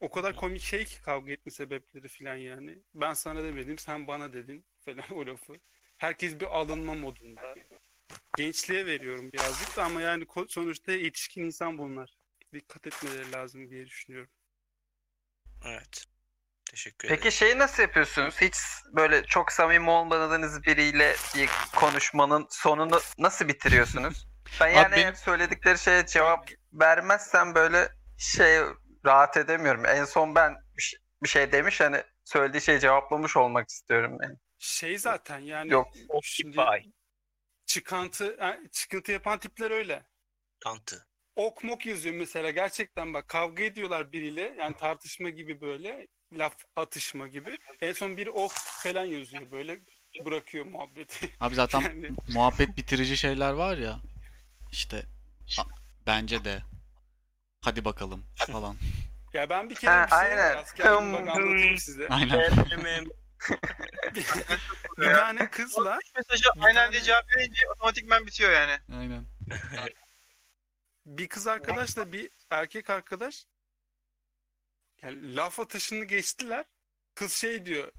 O 0.00 0.10
kadar 0.10 0.36
komik 0.36 0.62
şey 0.62 0.84
ki 0.84 1.02
kavga 1.02 1.32
etme 1.32 1.52
sebepleri 1.52 2.08
falan 2.08 2.36
yani. 2.36 2.78
Ben 2.94 3.14
sana 3.14 3.44
demedim 3.44 3.78
sen 3.78 4.06
bana 4.06 4.32
dedin 4.32 4.64
falan 4.84 5.12
o 5.12 5.26
lafı. 5.26 5.52
Herkes 5.98 6.40
bir 6.40 6.46
alınma 6.46 6.94
modunda. 6.94 7.54
Gençliğe 8.36 8.86
veriyorum 8.86 9.32
birazcık 9.32 9.76
da 9.76 9.84
ama 9.84 10.02
yani 10.02 10.26
sonuçta 10.48 10.92
yetişkin 10.92 11.42
insan 11.42 11.78
bunlar. 11.78 12.16
Dikkat 12.54 12.86
etmeleri 12.86 13.32
lazım 13.32 13.70
diye 13.70 13.86
düşünüyorum. 13.86 14.30
Evet. 15.64 16.04
Teşekkür 16.70 17.08
ederim. 17.08 17.20
Peki 17.22 17.36
şeyi 17.36 17.58
nasıl 17.58 17.82
yapıyorsunuz? 17.82 18.40
Hiç 18.40 18.56
böyle 18.92 19.24
çok 19.24 19.52
samimi 19.52 19.90
olmadığınız 19.90 20.62
biriyle 20.62 21.16
bir 21.36 21.48
konuşmanın 21.76 22.46
sonunu 22.50 23.00
nasıl 23.18 23.48
bitiriyorsunuz? 23.48 24.31
Ben 24.60 24.68
Abi 24.68 24.76
yani 24.76 24.92
benim- 24.92 25.04
eğer 25.04 25.12
söyledikleri 25.14 25.78
şeye 25.78 26.06
cevap 26.06 26.50
vermezsem 26.72 27.54
böyle 27.54 27.88
şey 28.18 28.60
rahat 29.04 29.36
edemiyorum. 29.36 29.86
En 29.86 30.04
son 30.04 30.34
ben 30.34 30.56
bir 30.76 30.82
şey, 30.82 30.98
bir 31.22 31.28
şey 31.28 31.52
demiş 31.52 31.80
hani 31.80 32.02
söylediği 32.24 32.60
şeyi 32.60 32.80
cevaplamış 32.80 33.36
olmak 33.36 33.68
istiyorum 33.68 34.18
yani. 34.22 34.36
Şey 34.58 34.98
zaten 34.98 35.38
yani 35.38 35.72
Yok. 35.72 35.88
şimdi 36.22 36.56
çıkıntı 37.66 38.38
çıkıntı 38.72 39.12
yapan 39.12 39.38
tipler 39.38 39.70
öyle. 39.70 40.02
Kantı. 40.64 41.06
Ok 41.36 41.64
mok 41.64 41.86
yazıyor 41.86 42.14
mesela 42.14 42.50
gerçekten 42.50 43.14
bak 43.14 43.28
kavga 43.28 43.62
ediyorlar 43.62 44.12
biriyle 44.12 44.54
yani 44.58 44.76
tartışma 44.76 45.30
gibi 45.30 45.60
böyle 45.60 46.08
laf 46.32 46.54
atışma 46.76 47.28
gibi. 47.28 47.58
En 47.80 47.92
son 47.92 48.16
biri 48.16 48.30
ok 48.30 48.52
falan 48.54 49.04
yazıyor 49.04 49.50
böyle 49.50 49.80
bırakıyor 50.24 50.64
muhabbeti. 50.66 51.30
Abi 51.40 51.54
zaten 51.54 51.80
Yani 51.82 52.10
muhabbet 52.34 52.76
bitirici 52.76 53.16
şeyler 53.16 53.52
var 53.52 53.76
ya. 53.78 54.00
İşte 54.72 55.06
"A- 55.58 55.64
bence 56.06 56.44
de. 56.44 56.62
Hadi 57.60 57.84
bakalım 57.84 58.24
falan. 58.34 58.76
ya 59.32 59.50
ben 59.50 59.70
bir 59.70 59.74
kere 59.74 59.90
Ha, 59.90 60.06
bir 60.06 60.10
şey 60.10 60.18
aynen. 60.18 60.56
bak 60.56 60.80
anlatayım 61.28 61.78
size. 61.78 62.08
Aynen. 62.08 62.50
bir 64.98 65.14
tane 65.14 65.50
kızla 65.50 65.98
Mesajı 66.16 66.48
aynen 66.60 66.74
tane- 66.74 66.92
diye 66.92 67.02
cevap 67.02 67.24
verince 67.36 67.68
otomatikman 67.70 68.26
bitiyor 68.26 68.52
yani. 68.52 68.78
Aynen. 68.98 69.26
bir 71.06 71.28
kız 71.28 71.46
arkadaşla 71.46 72.12
bir 72.12 72.30
erkek 72.50 72.90
arkadaş 72.90 73.46
yani 75.02 75.36
laf 75.36 75.60
atışını 75.60 76.04
geçtiler. 76.04 76.64
Kız 77.14 77.32
şey 77.32 77.66
diyor. 77.66 77.92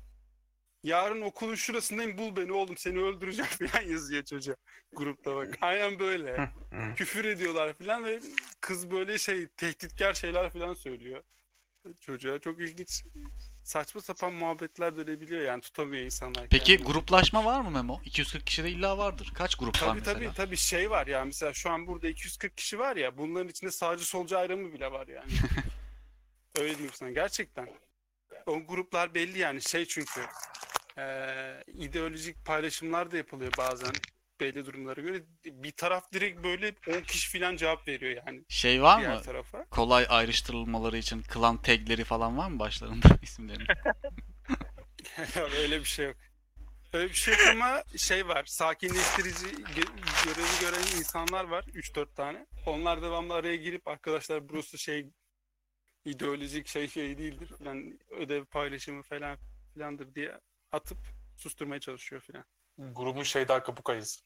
Yarın 0.83 1.21
okulun 1.21 1.55
şurasındayım 1.55 2.17
bul 2.17 2.35
beni 2.35 2.51
oğlum 2.51 2.77
seni 2.77 2.99
öldüreceğim 2.99 3.51
falan 3.67 3.83
yazıyor 3.83 4.23
çocuğa 4.23 4.55
grupta 4.93 5.35
bak. 5.35 5.57
Aynen 5.61 5.99
böyle. 5.99 6.51
Küfür 6.95 7.25
ediyorlar 7.25 7.73
falan 7.73 8.05
ve 8.05 8.19
kız 8.61 8.91
böyle 8.91 9.17
şey 9.17 9.47
tehditkar 9.47 10.13
şeyler 10.13 10.49
falan 10.49 10.73
söylüyor 10.73 11.23
çocuğa. 11.99 12.39
Çok 12.39 12.59
ilginç 12.59 13.03
saçma 13.63 14.01
sapan 14.01 14.33
muhabbetler 14.33 14.97
dönebiliyor 14.97 15.41
yani 15.41 15.61
tutamıyor 15.61 16.05
insanlar. 16.05 16.47
Peki 16.49 16.65
kendini. 16.65 16.87
gruplaşma 16.87 17.45
var 17.45 17.61
mı 17.61 17.71
Memo? 17.71 18.01
240 18.05 18.47
kişide 18.47 18.69
illa 18.71 18.97
vardır. 18.97 19.31
Kaç 19.35 19.55
grup 19.55 19.75
var 19.75 19.79
Tabii 19.87 19.99
mesela? 19.99 20.13
tabii 20.19 20.33
tabii 20.35 20.57
şey 20.57 20.89
var 20.89 21.07
ya 21.07 21.25
mesela 21.25 21.53
şu 21.53 21.69
an 21.69 21.87
burada 21.87 22.07
240 22.07 22.57
kişi 22.57 22.79
var 22.79 22.95
ya 22.95 23.17
bunların 23.17 23.47
içinde 23.47 23.71
sağcı 23.71 24.05
solcu 24.05 24.37
ayrımı 24.37 24.73
bile 24.73 24.91
var 24.91 25.07
yani. 25.07 25.31
Öyle 26.55 26.73
diyeyim 26.73 26.93
sana 26.93 27.11
gerçekten. 27.11 27.69
O 28.45 28.59
gruplar 28.67 29.13
belli 29.13 29.39
yani 29.39 29.61
şey 29.61 29.85
çünkü 29.85 30.21
eee, 30.97 31.63
ideolojik 31.67 32.45
paylaşımlar 32.45 33.11
da 33.11 33.17
yapılıyor 33.17 33.51
bazen 33.57 33.91
belli 34.39 34.65
durumlara 34.65 35.01
göre. 35.01 35.23
Bir 35.45 35.71
taraf 35.71 36.11
direkt 36.13 36.43
böyle 36.43 36.73
10 36.87 37.01
kişi 37.01 37.39
falan 37.39 37.55
cevap 37.55 37.87
veriyor 37.87 38.23
yani 38.27 38.43
Şey 38.49 38.81
var 38.81 38.99
diğer 38.99 39.15
mı? 39.17 39.21
tarafa. 39.21 39.65
Kolay 39.65 40.05
ayrıştırılmaları 40.09 40.97
için 40.97 41.21
klan 41.21 41.61
tagleri 41.61 42.03
falan 42.03 42.37
var 42.37 42.47
mı 42.49 42.59
başlarında 42.59 43.07
isimlerin? 43.21 43.67
Öyle 45.57 45.79
bir 45.79 45.85
şey 45.85 46.05
yok. 46.05 46.15
Öyle 46.93 47.09
bir 47.09 47.13
şey 47.13 47.33
yok 47.33 47.43
ama 47.51 47.83
şey 47.97 48.27
var. 48.27 48.43
Sakinleştirici 48.45 49.45
gö- 49.45 50.25
görevi 50.25 50.59
gören 50.61 50.97
insanlar 50.99 51.43
var. 51.45 51.63
3-4 51.63 52.15
tane. 52.15 52.45
Onlar 52.65 53.01
devamlı 53.01 53.33
araya 53.33 53.55
girip 53.55 53.87
arkadaşlar 53.87 54.49
burası 54.49 54.77
şey 54.77 55.09
ideolojik 56.05 56.67
şey 56.67 56.87
şey 56.87 57.17
değildir 57.17 57.47
falan 57.57 57.99
ödev 58.09 58.45
paylaşımı 58.45 59.03
falan 59.03 59.37
filandır 59.73 60.15
diye 60.15 60.39
atıp 60.71 60.97
susturmaya 61.37 61.79
çalışıyor 61.79 62.21
filan. 62.21 62.45
Grubun 62.77 63.23
Şeyda 63.23 63.63
Kapuk 63.63 63.89
ayısı. 63.89 64.21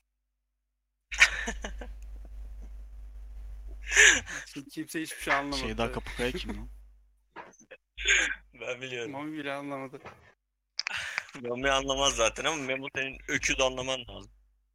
Şimdi 4.45 4.69
kimse 4.71 5.01
hiçbir 5.01 5.21
şey 5.21 5.33
anlamadı. 5.33 5.59
Şey 5.59 5.77
daha 5.77 5.91
kapukaya 5.91 6.31
kim 6.31 6.57
lan? 6.57 6.69
Ben 8.61 8.81
biliyorum. 8.81 9.11
Mami 9.11 9.37
bile 9.37 9.53
anlamadı. 9.53 9.99
Memo 11.41 11.67
anlamaz 11.67 12.15
zaten 12.15 12.45
ama 12.45 12.55
Memo 12.63 12.87
senin 12.95 13.17
öküz 13.27 13.61
anlaman 13.61 13.99
lazım. 14.07 14.31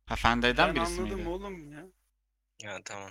Ha 0.06 0.16
Fendey'den 0.16 0.68
Ben 0.68 0.74
birisi 0.74 1.00
anladım 1.00 1.18
miydi? 1.18 1.28
oğlum 1.28 1.72
ya. 1.72 1.86
Ha 2.64 2.78
tamam. 2.84 3.10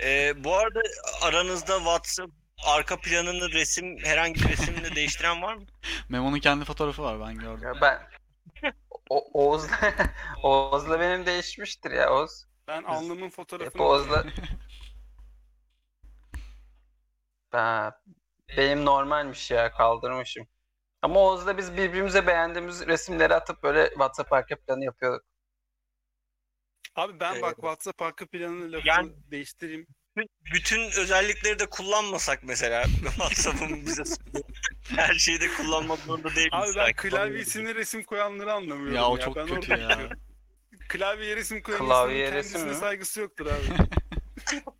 Ee, 0.00 0.44
bu 0.44 0.54
arada 0.56 0.80
aranızda 1.22 1.76
WhatsApp 1.78 2.32
arka 2.64 3.00
planını 3.00 3.52
resim 3.52 3.98
herhangi 4.04 4.40
bir 4.40 4.48
resimle 4.48 4.94
değiştiren 4.94 5.42
var 5.42 5.54
mı? 5.54 5.64
Memo'nun 6.08 6.38
kendi 6.38 6.64
fotoğrafı 6.64 7.02
var 7.02 7.20
ben 7.20 7.38
gördüm. 7.38 7.68
Ya 7.74 7.80
ben 7.80 8.08
o, 9.10 9.28
Oğuz'la 9.32 9.94
Oğuz'la 10.42 11.00
benim 11.00 11.26
değişmiştir 11.26 11.90
ya 11.90 12.12
Oğuz. 12.14 12.44
Ben 12.68 12.82
alnımın 12.82 13.26
Hep 13.26 13.32
fotoğrafını 13.32 13.82
Oğuz'la 13.82 14.24
Ha, 17.50 18.00
benim 18.56 18.84
normalmiş 18.84 19.50
ya 19.50 19.70
kaldırmışım. 19.72 20.46
Ama 21.02 21.20
Oğuz'la 21.20 21.58
biz 21.58 21.72
birbirimize 21.72 22.26
beğendiğimiz 22.26 22.86
resimleri 22.86 23.34
atıp 23.34 23.62
böyle 23.62 23.88
WhatsApp 23.88 24.32
arka 24.32 24.56
planı 24.56 24.84
yapıyorduk. 24.84 25.24
Abi 26.96 27.20
ben 27.20 27.34
Ee, 27.34 27.42
bak 27.42 27.54
WhatsApp 27.54 28.02
arka 28.02 28.26
planını 28.26 28.72
lafını 28.72 28.88
yani- 28.88 29.12
değiştireyim. 29.30 29.86
Bütün 30.54 30.80
özellikleri 30.80 31.58
de 31.58 31.66
kullanmasak 31.66 32.42
mesela 32.42 32.82
WhatsApp'ın 33.04 33.86
bize 33.86 34.02
her 34.96 35.14
şeyi 35.14 35.40
de 35.40 35.48
kullanmak 35.48 35.98
zorunda 35.98 36.34
değiliz. 36.34 36.50
Abi 36.52 36.70
ben 36.76 36.92
klavyesine 36.92 37.74
resim 37.74 38.02
koyanları 38.04 38.52
anlamıyorum 38.52 38.94
Ya 38.94 39.00
ya. 39.00 39.08
o 39.08 39.18
çok 39.18 39.36
ben 39.36 39.46
kötü 39.46 39.72
orada 39.72 39.82
ya. 39.92 40.08
Klavyeye 40.88 41.36
resim 41.36 41.62
koyan 41.62 41.86
Klavyeye 41.86 42.26
insanın 42.26 42.38
resim 42.38 42.52
kendisine 42.52 42.80
saygısı 42.80 43.20
yoktur 43.20 43.46
abi. 43.46 43.90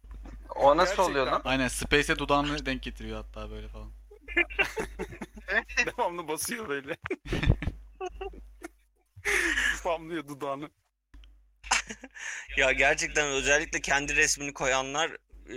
O 0.55 0.77
nasıl 0.77 0.91
Gerçekten. 0.97 1.11
oluyor 1.11 1.27
lan? 1.27 1.43
Aynen 1.45 1.69
Space'e 1.69 2.19
dudağını 2.19 2.67
denk 2.67 2.83
getiriyor 2.83 3.25
hatta 3.25 3.51
böyle 3.51 3.69
falan. 3.69 3.93
Devamlı 5.87 6.29
basıyor 6.29 6.69
böyle. 6.69 6.97
Spamlıyor 9.77 10.29
dudağını. 10.29 10.71
Ya 12.57 12.73
gerçekten 12.73 13.29
özellikle 13.29 13.81
kendi 13.81 14.17
resmini 14.17 14.53
koyanlar 14.55 15.17
e, 15.49 15.57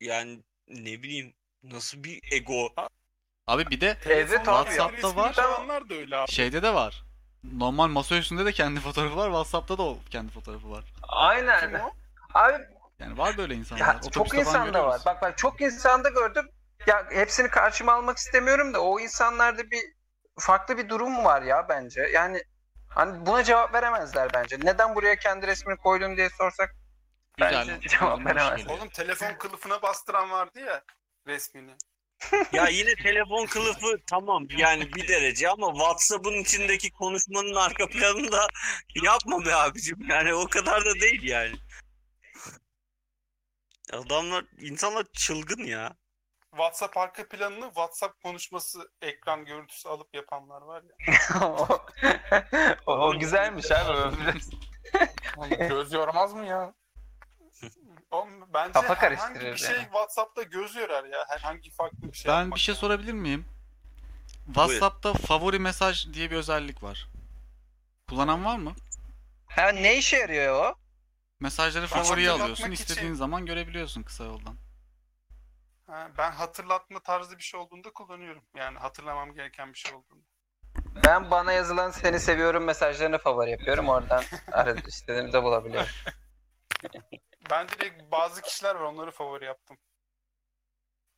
yani 0.00 0.42
ne 0.68 1.02
bileyim 1.02 1.34
nasıl 1.62 2.04
bir 2.04 2.20
ego. 2.32 2.68
Abi 3.46 3.66
bir 3.70 3.80
de 3.80 3.96
abi. 4.06 4.36
WhatsApp'ta 4.36 5.16
var. 5.16 5.34
koyanlar 5.34 5.88
da 5.88 5.94
öyle 5.94 6.16
abi. 6.16 6.32
şeyde 6.32 6.62
de 6.62 6.74
var. 6.74 7.04
Normal 7.44 7.88
masa 7.88 8.16
üstünde 8.16 8.44
de 8.44 8.52
kendi 8.52 8.80
fotoğrafı 8.88 9.16
var. 9.16 9.26
WhatsApp'ta 9.26 9.78
da 9.78 9.82
o 9.82 9.98
kendi 10.10 10.32
fotoğrafı 10.32 10.70
var. 10.70 10.84
Kim 10.84 10.94
Aynen. 11.08 11.74
o? 11.74 11.90
Abi 12.34 12.64
Yani 12.98 13.18
var 13.18 13.36
böyle 13.36 13.54
insanlar. 13.54 13.80
ya, 13.94 14.00
çok 14.10 14.34
insanda 14.34 14.86
var. 14.86 15.00
Bak 15.06 15.22
bak 15.22 15.38
çok 15.38 15.60
insanda 15.60 16.08
gördüm. 16.08 16.48
Ya 16.86 17.06
hepsini 17.10 17.48
karşıma 17.48 17.92
almak 17.92 18.16
istemiyorum 18.18 18.74
da 18.74 18.82
o 18.82 19.00
insanlarda 19.00 19.70
bir 19.70 19.80
farklı 20.38 20.78
bir 20.78 20.88
durum 20.88 21.24
var 21.24 21.42
ya 21.42 21.68
bence. 21.68 22.00
Yani 22.14 22.42
hani 22.88 23.26
buna 23.26 23.44
cevap 23.44 23.74
veremezler 23.74 24.30
bence. 24.34 24.56
Neden 24.62 24.94
buraya 24.94 25.16
kendi 25.16 25.46
resmini 25.46 25.76
koydun 25.76 26.16
diye 26.16 26.30
sorsak 26.30 26.74
Güzel. 27.38 27.68
bence 27.68 27.88
cevap 27.88 28.18
Hoş 28.18 28.26
veremez. 28.26 28.56
geliyor. 28.56 28.78
Oğlum 28.78 28.88
telefon 28.88 29.34
kılıfına 29.34 29.82
bastıran 29.82 30.30
vardı 30.30 30.60
ya 30.60 30.82
resmini. 31.26 31.74
Ya 32.52 32.68
yine 32.68 32.94
telefon 32.94 33.46
kılıfı 33.46 33.96
tamam 34.10 34.46
yani 34.56 34.92
bir 34.94 35.08
derece 35.08 35.48
ama 35.48 35.72
WhatsApp'ın 35.72 36.32
içindeki 36.32 36.90
konuşmanın 36.92 37.54
arka 37.54 37.88
planında 37.88 38.46
yapma 39.04 39.44
be 39.46 39.54
abicim 39.54 39.98
yani 40.10 40.34
o 40.34 40.48
kadar 40.48 40.84
da 40.84 40.94
değil 40.94 41.22
yani. 41.22 41.56
Adamlar, 43.92 44.44
insanlar 44.58 45.06
çılgın 45.12 45.64
ya. 45.64 45.96
WhatsApp 46.50 46.96
arka 46.96 47.28
planını 47.28 47.64
WhatsApp 47.66 48.22
konuşması 48.22 48.90
ekran 49.02 49.44
görüntüsü 49.44 49.88
alıp 49.88 50.14
yapanlar 50.14 50.62
var 50.62 50.82
ya. 50.82 50.96
o, 51.48 51.68
o, 52.86 52.92
o 52.92 53.18
güzelmiş 53.18 53.70
abi. 53.72 54.16
Oğlum 55.36 55.68
Göz 55.68 55.92
yormaz 55.92 56.34
mı 56.34 56.46
ya? 56.46 56.74
Oğlum 58.10 58.52
bence 58.54 58.72
Kafa 58.72 58.94
herhangi 58.94 59.00
karıştırır 59.18 59.52
bir 59.52 59.56
şey 59.58 59.76
yani. 59.76 59.82
WhatsApp'ta 59.84 60.42
göz 60.42 60.74
yorar 60.76 61.04
ya. 61.04 61.24
Herhangi 61.28 61.70
farklı 61.70 62.02
bir 62.12 62.16
şey 62.16 62.32
Ben 62.32 62.38
yapmak 62.38 62.56
bir 62.56 62.60
şey 62.60 62.72
yani. 62.72 62.80
sorabilir 62.80 63.12
miyim? 63.12 63.44
WhatsApp'ta 64.46 65.12
favori 65.12 65.58
mesaj 65.58 66.12
diye 66.12 66.30
bir 66.30 66.36
özellik 66.36 66.82
var. 66.82 67.08
Kullanan 68.08 68.44
var 68.44 68.56
mı? 68.56 68.72
Ha, 69.46 69.68
ne 69.68 69.98
işe 69.98 70.16
yarıyor 70.16 70.64
o? 70.64 70.74
Mesajları 71.40 71.86
favoriye 71.86 72.28
hatırlatmak 72.28 72.40
alıyorsun. 72.42 72.64
için- 72.72 72.84
istediğin 72.84 73.14
zaman 73.14 73.46
görebiliyorsun 73.46 74.02
kısa 74.02 74.24
yoldan. 74.24 74.56
Ha, 75.86 76.10
ben 76.18 76.30
hatırlatma 76.32 77.00
tarzı 77.00 77.38
bir 77.38 77.42
şey 77.42 77.60
olduğunda 77.60 77.90
kullanıyorum. 77.92 78.44
Yani 78.56 78.78
hatırlamam 78.78 79.34
gereken 79.34 79.72
bir 79.72 79.78
şey 79.78 79.94
olduğunda. 79.94 80.24
Ben 81.04 81.30
bana 81.30 81.52
yazılan 81.52 81.90
seni 81.90 82.20
seviyorum 82.20 82.64
mesajlarını 82.64 83.18
favori 83.18 83.50
yapıyorum. 83.50 83.88
Oradan 83.88 84.24
arada 84.52 84.80
istediğimde 84.88 85.42
bulabiliyorum. 85.42 85.90
Ben 87.50 87.68
direkt 87.68 88.10
bazı 88.12 88.42
kişiler 88.42 88.74
var 88.74 88.80
onları 88.80 89.10
favori 89.10 89.44
yaptım. 89.44 89.78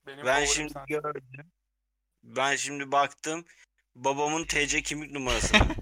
Benim 0.06 0.18
Ben 0.26 0.32
favorim 0.34 0.48
şimdi 0.48 0.72
sen. 0.72 0.86
gördüm. 0.86 1.52
Ben 2.22 2.56
şimdi 2.56 2.92
baktım. 2.92 3.44
Babamın 3.94 4.44
TC 4.44 4.82
kimlik 4.82 5.10
numarasını 5.12 5.74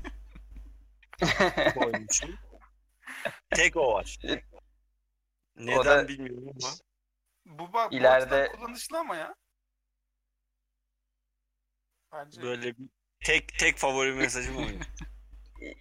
koymuşum. 1.74 2.38
Tek 3.54 3.76
o 3.76 3.92
var. 3.92 4.18
Neden 5.56 5.84
da- 5.84 6.08
bilmiyorum 6.08 6.48
ama. 6.62 6.72
Bu 7.46 7.72
bak 7.72 7.92
İleride- 7.92 8.52
kullanışlı 8.52 8.98
ama 8.98 9.16
ya. 9.16 9.34
Bence 12.12 12.42
Böyle 12.42 12.78
bir 12.78 12.88
tek 13.24 13.58
tek 13.58 13.76
favori 13.76 14.12
mesajım 14.12 14.56
oydu. 14.56 14.84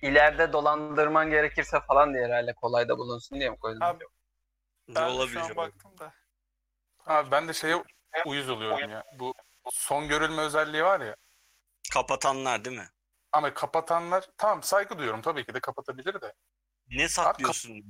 İleride 0.01 0.53
dolandırman 0.53 1.29
gerekirse 1.29 1.79
falan 1.81 2.13
diye 2.13 2.25
herhalde 2.25 2.53
kolay 2.53 2.89
da 2.89 2.97
bulunsun 2.97 3.39
diye 3.39 3.49
mi 3.49 3.57
koydun? 3.57 3.79
Abi, 3.81 4.03
Ne 4.87 4.95
ben 4.95 5.09
olabilir? 5.09 5.39
an 5.39 5.55
baktım 5.55 5.97
da. 5.97 6.13
Abi 7.05 7.31
ben 7.31 7.47
de 7.47 7.53
şeye 7.53 7.83
uyuz 8.25 8.49
oluyorum 8.49 8.89
ya. 8.89 9.03
Bu 9.19 9.33
son 9.71 10.07
görülme 10.07 10.41
özelliği 10.41 10.83
var 10.83 10.99
ya. 10.99 11.15
Kapatanlar 11.93 12.65
değil 12.65 12.77
mi? 12.77 12.89
Ama 13.31 13.53
kapatanlar 13.53 14.25
tamam 14.37 14.63
saygı 14.63 14.97
duyuyorum 14.97 15.21
tabii 15.21 15.45
ki 15.45 15.53
de 15.53 15.59
kapatabilir 15.59 16.21
de. 16.21 16.33
Ne 16.89 17.09
saklıyorsun? 17.09 17.83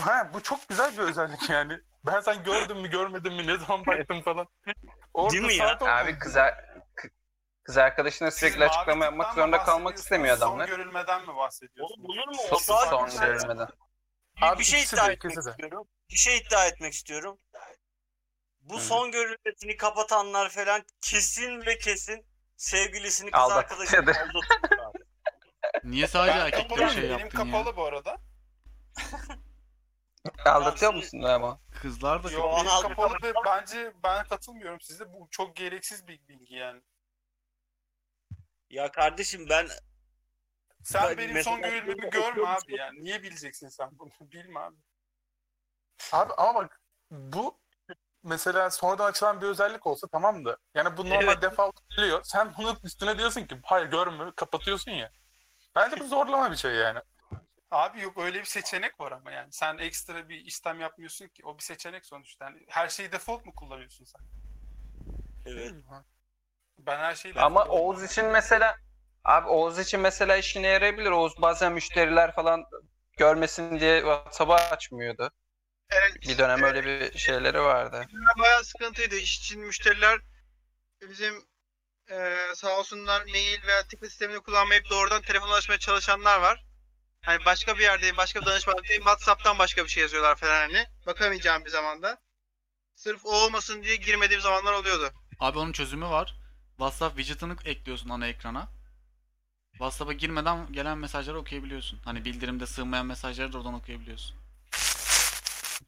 Ha, 0.00 0.30
bu 0.34 0.42
çok 0.42 0.68
güzel 0.68 0.92
bir 0.92 1.02
özellik 1.02 1.50
yani. 1.50 1.80
Ben 2.06 2.20
sen 2.20 2.44
gördün 2.44 2.76
mü 2.76 2.90
görmedin 2.90 3.32
mi 3.32 3.46
ne 3.46 3.56
zaman 3.58 3.86
baktın 3.86 4.20
falan. 4.20 4.48
Orada 5.14 5.32
Değil 5.32 5.44
mi 5.44 5.54
ya? 5.54 5.78
Abi 5.80 6.18
kız, 6.18 6.36
kı- 6.36 7.10
kız 7.62 7.78
arkadaşına 7.78 8.30
sürekli 8.30 8.64
açıklama 8.64 9.04
yapmak 9.04 9.34
zorunda 9.34 9.58
kalmak 9.64 9.96
istemiyor 9.96 10.36
adamlar. 10.36 10.68
Son 10.68 10.76
görülmeden 10.76 11.20
mi 11.26 11.36
bahsediyorsunuz? 11.36 12.00
Oğlum 12.00 12.18
olur 12.18 12.28
mu? 12.28 12.58
Son, 12.60 12.74
O 12.74 12.86
son 12.86 13.20
görülmeden. 13.20 13.68
Bir, 14.36 14.42
Abi 14.42 14.58
bir 14.58 14.64
şey 14.64 14.82
iddia 14.82 15.10
etmek 15.12 15.38
istiyorum. 15.38 15.88
Bir 16.10 16.16
şey 16.16 16.36
iddia 16.38 16.66
etmek 16.66 16.92
istiyorum. 16.92 17.38
Bu 18.60 18.76
Hı. 18.78 18.82
son 18.82 19.10
görülmesini 19.12 19.76
kapatanlar 19.76 20.50
falan 20.50 20.84
kesin 21.00 21.66
ve 21.66 21.78
kesin 21.78 22.26
sevgilisini 22.56 23.30
kız 23.30 23.40
Aldatıyordur. 23.40 23.82
arkadaşını 23.94 24.28
aldatıyor 24.30 24.84
abi. 24.90 24.98
Niye 25.84 26.06
sadece 26.06 26.38
Ben 26.38 26.44
erkeklere 26.46 26.68
kapalı, 26.68 26.90
şey 26.94 27.02
benim 27.02 27.18
yaptın 27.18 27.38
ya? 27.38 27.44
kapalı 27.44 27.76
bu 27.76 27.84
arada. 27.84 28.16
Aldatıyor 30.44 30.94
musun 30.94 31.22
ama? 31.22 31.60
Kızlar 31.82 32.24
da 32.24 32.30
Yo, 32.30 32.52
benim 32.56 32.68
aldım. 32.68 32.88
kapalı 32.88 33.14
ve 33.22 33.32
bence 33.46 33.92
ben 34.02 34.26
katılmıyorum 34.26 34.80
size. 34.80 35.12
Bu 35.12 35.28
çok 35.30 35.56
gereksiz 35.56 36.08
bir 36.08 36.28
bilgi 36.28 36.54
yani. 36.54 36.82
Ya 38.70 38.92
kardeşim 38.92 39.48
ben 39.48 39.68
Sen 40.84 41.08
Ben 41.08 41.18
benim 41.18 41.42
son 41.42 41.62
görülmemi 41.62 42.10
görme 42.10 42.48
abi 42.48 42.76
yani. 42.76 43.04
Niye 43.04 43.22
bileceksin 43.22 43.68
sen 43.68 43.88
bunu? 43.98 44.10
Bilme 44.20 44.60
abi. 44.60 44.76
Abi 46.12 46.32
ama 46.36 46.54
bak 46.54 46.80
bu 47.10 47.58
mesela 48.22 48.70
sonradan 48.70 49.06
açılan 49.06 49.40
bir 49.40 49.46
özellik 49.46 49.86
olsa 49.86 50.08
tamam 50.08 50.44
da 50.44 50.56
yani 50.74 50.96
bu 50.96 51.04
normal 51.10 51.32
Evet. 51.32 51.42
default 51.42 51.88
geliyor. 51.90 52.20
Sen 52.24 52.54
bunun 52.58 52.78
üstüne 52.84 53.18
diyorsun 53.18 53.44
ki 53.44 53.60
hayır 53.64 53.86
görme 53.86 54.32
kapatıyorsun 54.36 54.90
ya. 54.90 55.10
Bence 55.76 56.00
bu 56.00 56.06
zorlama 56.06 56.50
bir 56.50 56.56
şey 56.56 56.74
yani. 56.74 56.98
Abi 57.70 58.00
yok 58.00 58.18
öyle 58.18 58.38
bir 58.40 58.44
seçenek 58.44 59.00
var 59.00 59.12
ama 59.12 59.30
yani. 59.32 59.52
Sen 59.52 59.78
ekstra 59.78 60.28
bir 60.28 60.36
işlem 60.44 60.80
yapmıyorsun 60.80 61.28
ki. 61.28 61.42
O 61.44 61.58
bir 61.58 61.62
seçenek 61.62 62.06
sonuçta. 62.06 62.44
Yani 62.44 62.64
her 62.68 62.88
şeyi 62.88 63.12
default 63.12 63.46
mu 63.46 63.54
kullanıyorsun 63.54 64.04
sen? 64.04 64.20
evet. 65.46 65.74
Ben 66.78 66.98
her 66.98 67.14
şeyi 67.14 67.34
Ama 67.34 67.64
Oğuz 67.64 68.02
için 68.02 68.24
mesela 68.26 68.76
abi 69.24 69.48
Oğuz 69.48 69.78
için 69.78 70.00
mesela 70.00 70.36
işine 70.36 70.66
yarayabilir. 70.66 71.10
Oğuz 71.10 71.32
bazen 71.42 71.72
müşteriler 71.72 72.34
falan 72.34 72.64
görmesin 73.16 73.80
diye 73.80 73.98
WhatsApp'ı 73.98 74.54
açmıyordu. 74.54 75.30
Evet. 75.90 76.22
Bir 76.22 76.38
dönem 76.38 76.62
öyle 76.62 76.84
bir 76.84 77.18
şeyleri 77.18 77.60
vardı. 77.60 78.06
Bayağı 78.38 78.64
sıkıntıydı. 78.64 79.16
İş 79.16 79.38
için 79.38 79.60
müşteriler 79.60 80.20
bizim 81.08 81.34
e, 82.10 82.36
sağ 82.54 82.78
olsunlar 82.78 83.22
mail 83.22 83.66
veya 83.66 83.82
ticket 83.82 84.08
sistemini 84.10 84.40
kullanmayıp 84.40 84.90
doğrudan 84.90 85.22
telefon 85.22 85.48
ulaşmaya 85.48 85.78
çalışanlar 85.78 86.40
var. 86.40 86.64
Hani 87.20 87.44
başka 87.44 87.78
bir 87.78 87.82
yerdeyim, 87.82 88.16
başka 88.16 88.40
bir 88.40 88.46
danışmandayım, 88.46 89.02
WhatsApp'tan 89.02 89.58
başka 89.58 89.84
bir 89.84 89.88
şey 89.88 90.02
yazıyorlar 90.02 90.36
falan 90.36 90.60
hani. 90.60 90.86
Bakamayacağım 91.06 91.64
bir 91.64 91.70
zamanda. 91.70 92.18
Sırf 92.94 93.26
o 93.26 93.44
olmasın 93.44 93.82
diye 93.82 93.96
girmediğim 93.96 94.42
zamanlar 94.42 94.72
oluyordu. 94.72 95.10
Abi 95.40 95.58
onun 95.58 95.72
çözümü 95.72 96.06
var. 96.06 96.34
WhatsApp 96.68 97.16
widget'ını 97.16 97.56
ekliyorsun 97.64 98.08
ana 98.08 98.26
ekrana. 98.26 98.73
WhatsApp'a 99.78 100.12
girmeden 100.12 100.72
gelen 100.72 100.98
mesajları 100.98 101.38
okuyabiliyorsun. 101.38 102.00
Hani 102.04 102.24
bildirimde 102.24 102.66
sığmayan 102.66 103.06
mesajları 103.06 103.52
da 103.52 103.58
oradan 103.58 103.74
okuyabiliyorsun. 103.74 104.36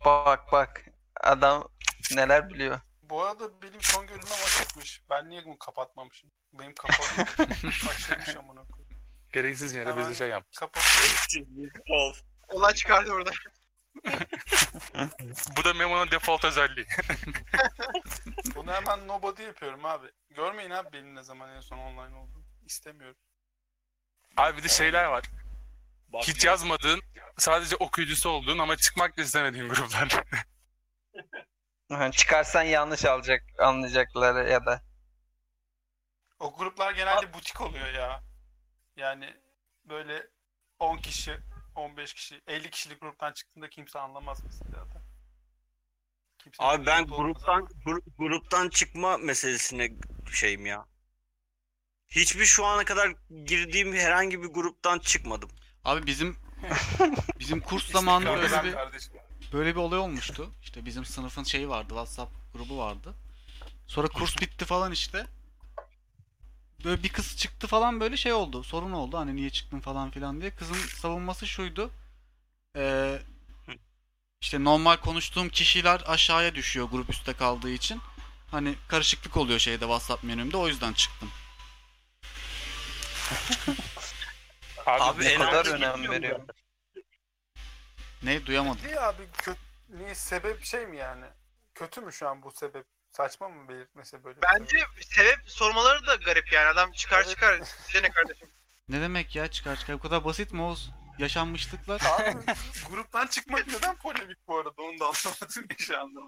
Bak 0.04 0.52
bak. 0.52 0.84
Adam 1.20 1.68
neler 2.14 2.50
biliyor. 2.50 2.80
Bu 3.02 3.22
arada 3.22 3.62
benim 3.62 3.80
son 3.80 4.06
görünmem 4.06 4.38
açıkmış. 4.46 5.02
Ben 5.10 5.30
niye 5.30 5.44
bunu 5.44 5.58
kapatmamışım? 5.58 6.30
Benim 6.52 6.74
kapalı. 6.74 7.26
Açılmış 7.90 8.36
amına 8.36 8.64
koyayım. 8.64 8.96
Gereksiz 9.32 9.74
yere 9.74 9.96
bizi 9.96 10.14
şey 10.14 10.28
yap. 10.28 10.44
Kapat. 10.56 10.82
Of. 11.90 12.22
Olay 12.48 12.74
çıkardı 12.74 13.10
burada. 13.10 13.30
Bu 15.56 15.64
da 15.64 15.74
Memo'nun 15.74 16.10
default 16.10 16.44
özelliği. 16.44 16.86
Bunu 18.54 18.72
hemen 18.72 19.08
nobody 19.08 19.42
yapıyorum 19.42 19.84
abi. 19.84 20.06
Görmeyin 20.30 20.70
abi 20.70 20.92
benim 20.92 21.14
ne 21.14 21.22
zaman 21.22 21.50
en 21.50 21.60
son 21.60 21.78
online 21.78 22.16
olduğunu. 22.16 22.44
İstemiyorum. 22.66 23.16
Abi 24.36 24.56
bir 24.58 24.62
de 24.62 24.68
şeyler 24.68 25.04
var. 25.04 25.24
Bak, 26.08 26.28
Hiç 26.28 26.44
yazmadığın, 26.44 27.00
sadece 27.38 27.76
okuyucusu 27.76 28.30
olduğun 28.30 28.58
ama 28.58 28.76
çıkmak 28.76 29.16
da 29.18 29.22
istemediğin 29.22 29.68
gruplar. 29.68 30.24
Çıkarsan 32.12 32.62
yanlış 32.62 33.04
alacak 33.04 33.42
anlayacaklar 33.58 34.46
ya 34.46 34.66
da. 34.66 34.82
O 36.38 36.56
gruplar 36.56 36.92
genelde 36.94 37.32
butik 37.32 37.60
oluyor 37.60 37.92
ya. 37.92 38.22
Yani 38.96 39.36
böyle 39.84 40.26
10 40.78 40.96
kişi, 40.96 41.38
15 41.74 42.14
kişi, 42.14 42.42
50 42.46 42.70
kişilik 42.70 43.00
gruptan 43.00 43.32
çıktığında 43.32 43.70
kimse 43.70 43.98
anlamaz 43.98 44.40
mesela 44.44 44.90
da. 44.94 45.02
Kimse 46.38 46.62
Abi 46.62 46.86
ben 46.86 47.06
gruptan 47.06 47.62
gru- 47.62 48.16
gruptan 48.18 48.68
çıkma 48.68 49.16
meselesine 49.18 49.88
şeyim 50.32 50.66
ya. 50.66 50.86
Hiçbir 52.08 52.44
şu 52.44 52.64
ana 52.64 52.84
kadar 52.84 53.14
girdiğim 53.46 53.92
herhangi 53.92 54.42
bir 54.42 54.48
gruptan 54.48 54.98
çıkmadım. 54.98 55.50
Abi 55.84 56.06
bizim 56.06 56.36
bizim 57.38 57.60
kurs 57.60 57.90
zamanında 57.90 58.44
İstikrarlı 58.44 58.76
böyle 58.76 58.94
bir 58.94 59.52
böyle 59.52 59.70
bir 59.70 59.80
olay 59.80 59.98
olmuştu. 59.98 60.50
İşte 60.62 60.84
bizim 60.84 61.04
sınıfın 61.04 61.44
şeyi 61.44 61.68
vardı, 61.68 61.88
WhatsApp 61.88 62.32
grubu 62.52 62.78
vardı. 62.78 63.14
Sonra 63.86 64.08
kurs 64.08 64.40
bitti 64.40 64.64
falan 64.64 64.92
işte. 64.92 65.26
Böyle 66.84 67.02
bir 67.02 67.08
kız 67.08 67.36
çıktı 67.36 67.66
falan 67.66 68.00
böyle 68.00 68.16
şey 68.16 68.32
oldu. 68.32 68.62
Sorun 68.62 68.92
oldu 68.92 69.18
hani 69.18 69.36
niye 69.36 69.50
çıktın 69.50 69.80
falan 69.80 70.10
filan 70.10 70.40
diye. 70.40 70.50
Kızın 70.50 70.74
savunması 70.74 71.46
şuydu. 71.46 71.90
Ee, 72.76 73.18
işte 74.40 74.64
normal 74.64 74.96
konuştuğum 74.96 75.48
kişiler 75.48 76.02
aşağıya 76.06 76.54
düşüyor 76.54 76.88
grup 76.90 77.10
üstte 77.10 77.32
kaldığı 77.32 77.70
için. 77.70 78.00
Hani 78.50 78.74
karışıklık 78.88 79.36
oluyor 79.36 79.58
şeyde 79.58 79.80
WhatsApp 79.84 80.24
menümde 80.24 80.56
o 80.56 80.68
yüzden 80.68 80.92
çıktım. 80.92 81.30
Abi, 84.86 85.02
Abi 85.02 85.24
en 85.24 85.40
kadar 85.40 85.66
önem 85.66 85.94
bilmiyorum 85.94 86.10
veriyor. 86.10 86.40
Ne 88.22 88.46
duyamadım. 88.46 88.86
Niye 88.86 89.00
abi 89.00 89.28
kötü, 89.38 89.60
niye 89.88 90.14
sebep 90.14 90.64
şey 90.64 90.86
mi 90.86 90.96
yani? 90.96 91.24
Kötü 91.74 92.00
mü 92.00 92.12
şu 92.12 92.28
an 92.28 92.42
bu 92.42 92.52
sebep? 92.52 92.86
Saçma 93.10 93.48
mı 93.48 93.68
belirtmesi 93.68 94.24
böyle? 94.24 94.36
bir 94.36 94.42
Bence 94.42 94.78
sebep 95.02 95.50
sormaları 95.50 96.06
da 96.06 96.14
garip 96.14 96.52
yani. 96.52 96.68
Adam 96.68 96.92
çıkar 96.92 97.18
Evet. 97.18 97.28
çıkar. 97.28 97.60
Size 97.86 98.02
ne 98.02 98.10
kardeşim? 98.10 98.48
Ne 98.88 99.00
demek 99.00 99.36
ya 99.36 99.50
çıkar 99.50 99.76
çıkar. 99.76 99.96
Bu 99.96 100.02
kadar 100.02 100.24
basit 100.24 100.52
mi 100.52 100.62
Oğuz? 100.62 100.90
Yaşanmışlıklar. 101.18 102.02
Abi 102.10 102.36
gruptan 102.90 103.26
çıkmak 103.26 103.66
neden 103.66 103.96
polemik 103.96 104.38
bu 104.48 104.58
arada? 104.58 104.82
Onu 104.82 104.98
da 105.00 105.04
anlamadım 105.04 105.68
ki 105.68 105.82
şu 105.82 106.00
anda. 106.00 106.20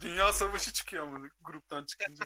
Dünya 0.00 0.32
savaşı 0.32 0.72
çıkıyor 0.72 1.06
mu 1.06 1.28
gruptan 1.40 1.84
çıkınca? 1.84 2.24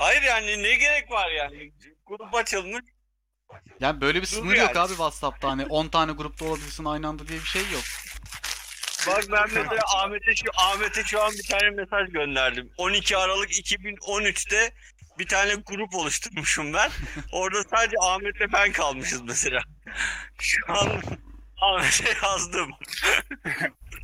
Hayır 0.00 0.22
yani 0.22 0.62
ne 0.62 0.74
gerek 0.74 1.10
var 1.10 1.30
yani? 1.30 1.72
Grup 2.06 2.34
açılmış. 2.34 2.82
Yani 3.80 4.00
böyle 4.00 4.20
bir 4.20 4.26
sınır 4.26 4.56
yok 4.56 4.76
abi 4.76 4.88
WhatsApp'ta. 4.88 5.48
Hani 5.48 5.66
10 5.66 5.88
tane 5.88 6.12
grupta 6.12 6.44
olabilirsin 6.44 6.84
aynı 6.84 7.08
anda 7.08 7.28
diye 7.28 7.38
bir 7.38 7.44
şey 7.44 7.62
yok. 7.62 7.82
Bak 9.06 9.24
ben 9.32 9.48
mesela 9.54 9.82
Ahmet'e 9.96 10.34
şu 10.36 10.50
Ahmet'e 10.56 11.04
şu 11.04 11.22
an 11.22 11.32
bir 11.32 11.48
tane 11.48 11.70
mesaj 11.70 12.12
gönderdim. 12.12 12.72
12 12.76 13.16
Aralık 13.16 13.50
2013'te 13.50 14.74
bir 15.18 15.28
tane 15.28 15.54
grup 15.54 15.94
oluşturmuşum 15.94 16.72
ben. 16.72 16.90
Orada 17.32 17.62
sadece 17.62 17.96
Ahmet'le 18.00 18.52
ben 18.52 18.72
kalmışız 18.72 19.22
mesela. 19.22 19.62
Şu 20.38 20.62
an 20.68 21.02
Ahmet'e 21.60 22.26
yazdım. 22.26 22.70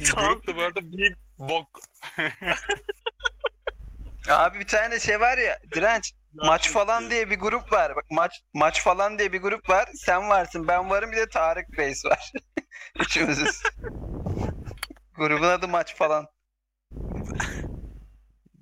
Tam 0.04 0.24
Grup 0.28 0.46
da 0.46 0.56
bu 0.56 0.62
arada 0.62 0.80
bir 0.82 1.16
bok. 1.38 1.80
Abi 4.28 4.60
bir 4.60 4.66
tane 4.66 5.00
şey 5.00 5.20
var 5.20 5.38
ya 5.38 5.58
direnç 5.74 6.12
maç 6.32 6.70
falan 6.70 7.10
diye 7.10 7.30
bir 7.30 7.38
grup 7.38 7.72
var. 7.72 7.96
Bak 7.96 8.04
maç 8.10 8.42
maç 8.54 8.82
falan 8.82 9.18
diye 9.18 9.32
bir 9.32 9.42
grup 9.42 9.68
var. 9.70 9.88
Sen 9.94 10.28
varsın, 10.28 10.68
ben 10.68 10.90
varım 10.90 11.12
bir 11.12 11.16
de 11.16 11.28
Tarık 11.28 11.78
Reis 11.78 12.04
var. 12.04 12.32
Üçümüzüz. 13.00 13.62
Grubun 15.14 15.48
adı 15.48 15.68
maç 15.68 15.96
falan. 15.96 16.26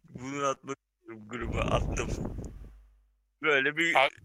Bunu 0.09 0.47
atmak 0.47 0.77
istiyorum, 0.79 1.29
gruba 1.29 1.61
attım. 1.63 2.09
Böyle 3.43 3.77
bir 3.77 3.95
Abi- 3.95 4.24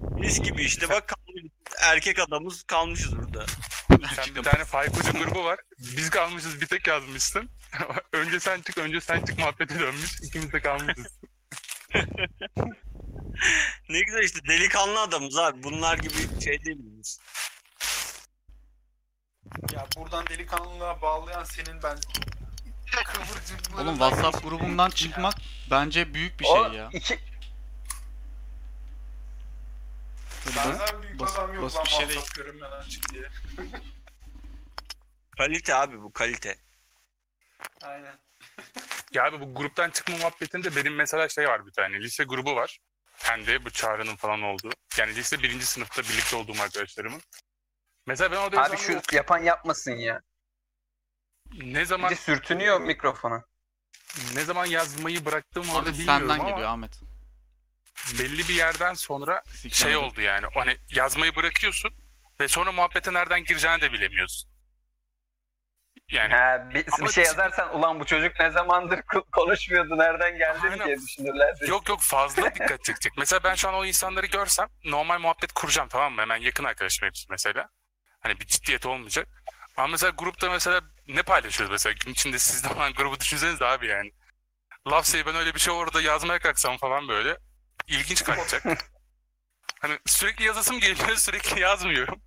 mis 0.00 0.40
gibi 0.42 0.62
işte 0.62 0.88
bak 0.88 1.12
erkek 1.82 2.18
adamız 2.18 2.62
kalmışız 2.62 3.16
burada. 3.16 3.46
Sen 4.16 4.34
bir 4.34 4.42
tane 4.42 4.64
Faykoca 4.64 5.10
grubu 5.10 5.44
var. 5.44 5.60
Biz 5.78 6.10
kalmışız 6.10 6.60
bir 6.60 6.66
tek 6.66 6.86
yazmışsın. 6.86 7.50
önce 8.12 8.40
sen 8.40 8.60
çık, 8.60 8.78
önce 8.78 9.00
sen 9.00 9.24
çık 9.24 9.38
muhabbeti 9.38 9.78
dönmüş. 9.78 10.20
İkimiz 10.22 10.52
de 10.52 10.60
kalmışız. 10.60 11.18
Ne 13.88 14.00
güzel 14.00 14.22
işte 14.22 14.40
delikanlı 14.48 15.00
adamız 15.00 15.38
abi. 15.38 15.62
Bunlar 15.62 15.98
gibi 15.98 16.14
şey 16.44 16.64
değil 16.64 16.76
miyiz? 16.76 17.20
Ya 19.72 19.86
buradan 19.96 20.26
delikanlılığa 20.26 21.02
bağlayan 21.02 21.44
senin 21.44 21.82
ben 21.82 21.98
kıvırcıklarından 23.04 23.86
Oğlum 23.86 23.98
WhatsApp 23.98 24.42
grubundan 24.44 24.90
çıkmak 24.90 25.34
bence 25.70 26.14
büyük 26.14 26.40
bir 26.40 26.44
şey 26.44 26.54
O 26.60 26.72
ya. 26.72 26.88
iki 26.92 27.10
Böyle 27.14 27.20
bas- 27.20 27.28
Benden 30.56 31.02
büyük 31.02 31.20
Bas- 31.20 31.38
adam 31.38 31.54
yok 31.54 31.62
basit 31.64 31.76
lan 31.78 31.84
bir 31.84 31.90
şey 31.90 32.06
WhatsApp 32.08 32.34
görünmeden 32.36 32.82
çık 32.82 33.12
diye. 33.14 33.28
Kalite 35.38 35.74
abi 35.74 36.02
bu 36.02 36.12
kalite. 36.12 36.58
Aynen. 37.82 38.18
Ya 39.12 39.24
abi 39.24 39.40
bu 39.40 39.54
gruptan 39.54 39.90
çıkma 39.90 40.16
muhabbetinde 40.16 40.76
benim 40.76 40.94
mesela 40.94 41.28
şey 41.28 41.48
var 41.48 41.66
bir 41.66 41.72
tane. 41.72 42.00
Lise 42.00 42.24
grubu 42.24 42.56
var. 42.56 42.78
Kendi 43.18 43.64
bu 43.64 43.70
çağrının 43.70 44.16
falan 44.16 44.42
olduğu. 44.42 44.70
Yani 44.98 45.14
lise 45.14 45.42
birinci 45.42 45.66
sınıfta 45.66 46.02
birlikte 46.02 46.36
olduğum 46.36 46.62
arkadaşlarımın. 46.62 47.22
Mesela 48.06 48.30
ben 48.32 48.36
orada 48.36 48.62
abi 48.64 48.76
şu 48.76 49.00
yapan 49.12 49.38
yapmasın 49.38 49.90
ya. 49.92 50.20
ne 51.52 51.80
Bir 51.80 51.84
zaman 51.84 52.10
de 52.10 52.16
sürtünüyor 52.16 52.80
mikrofona. 52.80 53.44
ne 54.34 54.44
zaman 54.44 54.66
yazmayı 54.66 55.24
bıraktım 55.24 55.68
orada 55.70 55.90
Abi 55.90 55.98
bilmiyorum 55.98 56.28
senden 56.28 56.38
ama 56.40 56.50
geliyor 56.50 56.68
Ahmet. 56.68 57.00
Belli 58.18 58.48
bir 58.48 58.54
yerden 58.54 58.94
sonra 58.94 59.42
şey 59.72 59.96
oldu 59.96 60.20
yani. 60.20 60.46
Hani 60.54 60.76
yazmayı 60.90 61.36
bırakıyorsun 61.36 61.90
ve 62.40 62.48
sonra 62.48 62.72
muhabbete 62.72 63.12
nereden 63.12 63.44
gireceğini 63.44 63.80
de 63.80 63.92
bilemiyorsun. 63.92 64.50
Yani 66.10 66.34
Ha, 66.34 66.70
bir, 66.74 66.84
Ama 66.98 67.06
bir 67.08 67.12
şey 67.12 67.24
yazarsan 67.24 67.76
ulan 67.78 68.00
bu 68.00 68.04
çocuk 68.04 68.40
ne 68.40 68.50
zamandır 68.50 68.98
ko- 68.98 69.30
konuşmuyordu 69.32 69.98
nereden 69.98 70.38
geldi 70.38 70.58
Aynen. 70.62 70.86
diye 70.86 70.96
düşünürler. 70.96 71.54
Yok 71.68 71.88
yok 71.88 72.00
fazla 72.02 72.42
dikkat 72.54 72.84
çekecek. 72.84 73.12
Mesela 73.18 73.44
ben 73.44 73.54
şu 73.54 73.68
an 73.68 73.74
o 73.74 73.84
insanları 73.84 74.26
görsem 74.26 74.68
normal 74.84 75.18
muhabbet 75.18 75.52
kuracağım 75.52 75.88
tamam 75.88 76.12
mı? 76.14 76.20
Hemen 76.20 76.36
yakın 76.36 76.64
arkadaşım 76.64 77.06
hepsi 77.08 77.26
mesela. 77.30 77.68
Hani 78.20 78.40
bir 78.40 78.46
ciddiyet 78.46 78.86
olmayacak. 78.86 79.28
Ama 79.76 79.86
mesela 79.86 80.12
grupta 80.18 80.50
mesela 80.50 80.80
ne 81.08 81.22
paylaşıyoruz 81.22 81.70
mesela? 81.72 81.94
Gün 82.04 82.12
içinde 82.12 82.38
siz 82.38 82.64
de 82.64 82.68
olan 82.68 82.92
grubu 82.92 83.20
düşünseniz 83.20 83.62
abi 83.62 83.86
yani. 83.86 84.12
Laf 84.90 85.06
say 85.06 85.26
ben 85.26 85.34
öyle 85.36 85.54
bir 85.54 85.60
şey 85.60 85.74
orada 85.74 86.00
yazmaya 86.00 86.38
kalksam 86.38 86.76
falan 86.76 87.08
böyle. 87.08 87.36
İlginç 87.88 88.24
kaçacak. 88.24 88.64
hani 89.80 89.98
sürekli 90.06 90.44
yazasım 90.44 90.80
geliyor 90.80 91.08
sürekli 91.16 91.60
yazmıyorum. 91.60 92.20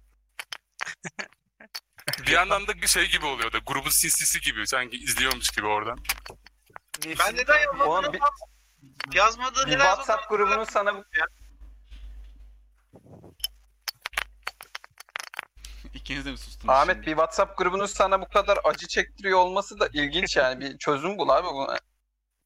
bir 2.27 2.31
yandan 2.31 2.67
da 2.67 2.87
şey 2.87 3.09
gibi 3.09 3.25
oluyor 3.25 3.53
da 3.53 3.57
grubun 3.57 3.89
sinsisi 3.89 4.41
gibi 4.41 4.67
sanki 4.67 4.97
izliyormuş 4.97 5.49
gibi 5.49 5.67
oradan. 5.67 5.99
Ben 7.19 7.35
neden 7.35 7.59
yazmadığını 7.59 8.13
bir, 8.13 8.21
yazmadığı 9.13 9.65
bir 9.65 9.71
WhatsApp 9.71 10.29
grubunun 10.29 10.63
sana 10.63 10.95
bu 10.95 11.03
İkiniz 15.93 16.25
de 16.25 16.31
mi 16.31 16.37
sustunuz 16.37 16.69
Ahmet 16.69 16.95
şimdi? 16.95 17.07
bir 17.07 17.11
WhatsApp 17.11 17.57
grubunun 17.57 17.85
sana 17.85 18.21
bu 18.21 18.27
kadar 18.27 18.59
acı 18.63 18.87
çektiriyor 18.87 19.39
olması 19.39 19.79
da 19.79 19.89
ilginç 19.93 20.35
yani. 20.37 20.59
Bir 20.59 20.77
çözüm 20.77 21.17
bul 21.17 21.29
abi 21.29 21.47
buna. 21.47 21.79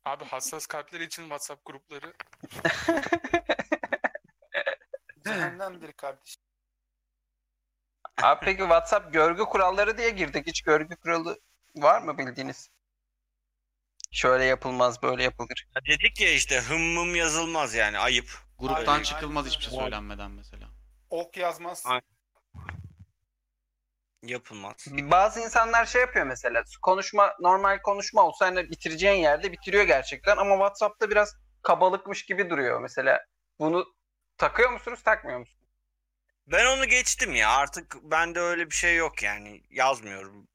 Abi 0.06 0.26
hassas 0.26 0.66
kalpler 0.68 1.00
için 1.00 1.22
WhatsApp 1.24 1.66
grupları 1.66 2.14
Cehennemdir 5.26 5.92
kardeşim. 5.94 6.42
Abi 8.24 8.46
peki 8.46 8.60
WhatsApp 8.60 9.14
görgü 9.14 9.44
kuralları 9.44 9.98
diye 9.98 10.10
girdik. 10.10 10.48
Hiç 10.48 10.62
görgü 10.62 10.96
kuralı 10.96 11.40
var 11.76 12.02
mı 12.02 12.18
bildiğiniz? 12.18 12.70
Şöyle 14.12 14.44
yapılmaz, 14.44 15.04
böyle 15.04 15.24
yapılır. 15.24 15.68
Ya 15.76 15.82
Dedik 15.86 16.22
ya 16.22 16.32
işte 16.32 16.60
hım 16.62 16.82
mım 16.82 17.16
yazılmaz 17.16 17.74
yani 17.74 18.00
ayıp. 18.00 18.30
Gruptan 18.60 18.92
Aynen, 18.94 19.04
çıkılmaz 19.04 19.46
aynen 19.46 19.56
hiçbir 19.56 19.64
şey 19.66 19.74
öyle. 19.74 19.84
söylenmeden 19.84 20.32
mesela. 20.32 20.68
Ok 21.10 21.38
yazmaz. 21.38 21.84
Aynen. 21.86 22.15
Yapılmaz. 24.26 24.76
Bazı 24.88 25.40
insanlar 25.40 25.86
şey 25.86 26.02
yapıyor 26.02 26.26
mesela. 26.26 26.64
Konuşma, 26.82 27.36
normal 27.40 27.82
konuşma 27.82 28.22
olsa 28.22 28.46
hani 28.46 28.70
bitireceğin 28.70 29.22
yerde 29.22 29.52
bitiriyor 29.52 29.84
gerçekten 29.84 30.38
ama 30.38 30.56
WhatsApp'ta 30.56 31.10
biraz 31.10 31.36
kabalıkmış 31.62 32.26
gibi 32.26 32.50
duruyor 32.50 32.82
mesela. 32.82 33.26
Bunu 33.60 33.96
takıyor 34.38 34.70
musunuz, 34.70 35.04
takmıyor 35.04 35.40
musunuz? 35.40 35.66
Ben 36.48 36.66
onu 36.66 36.86
geçtim 36.86 37.36
ya 37.36 37.50
artık 37.50 37.96
bende 38.04 38.40
öyle 38.40 38.70
bir 38.70 38.76
şey 38.76 38.96
yok 38.96 39.24
yani 39.24 39.64
yazmıyorum 39.70 40.48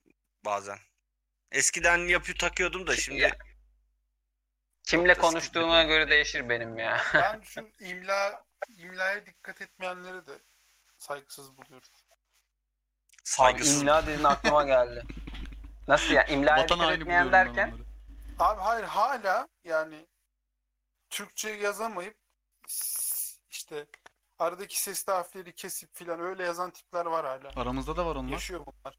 bazen. 0.44 0.78
Eskiden 1.52 1.98
yapıyor 1.98 2.38
takıyordum 2.38 2.86
da 2.86 2.96
şimdi 2.96 3.20
Ya. 3.20 3.30
Kimle 4.82 5.14
sıkıntı 5.14 5.82
göre 5.82 6.10
değişir 6.10 6.48
benim 6.48 6.78
ya. 6.78 7.00
Ben 7.14 7.40
şu 7.44 7.70
imla 7.80 8.44
imlaya 8.68 9.26
dikkat 9.26 9.60
etmeyenleri 9.60 10.26
de 10.26 10.32
saygısız 10.98 11.56
buluyorum. 11.56 11.88
Abi 13.20 13.28
saygısız. 13.28 13.80
imla 13.82 14.06
dedin 14.06 14.24
aklıma 14.24 14.64
geldi. 14.64 15.02
Nasıl 15.88 16.14
ya? 16.14 16.24
İmlaya 16.24 16.62
dikkat 16.64 16.78
haini 16.78 17.00
etmeyen 17.02 17.32
derken? 17.32 17.74
Abi 18.38 18.60
hayır 18.60 18.84
hala 18.84 19.48
yani 19.64 20.06
Türkçe 21.10 21.50
yazamayıp 21.50 22.16
işte 23.50 23.86
aradaki 24.38 24.82
sesli 24.82 25.12
harfleri 25.12 25.54
kesip 25.54 25.94
filan 25.94 26.20
öyle 26.20 26.44
yazan 26.44 26.70
tipler 26.70 27.06
var 27.06 27.26
hala. 27.26 27.62
Aramızda 27.62 27.96
da 27.96 28.06
var 28.06 28.16
onlar. 28.16 28.32
Yaşıyor 28.32 28.60
bunlar. 28.66 28.98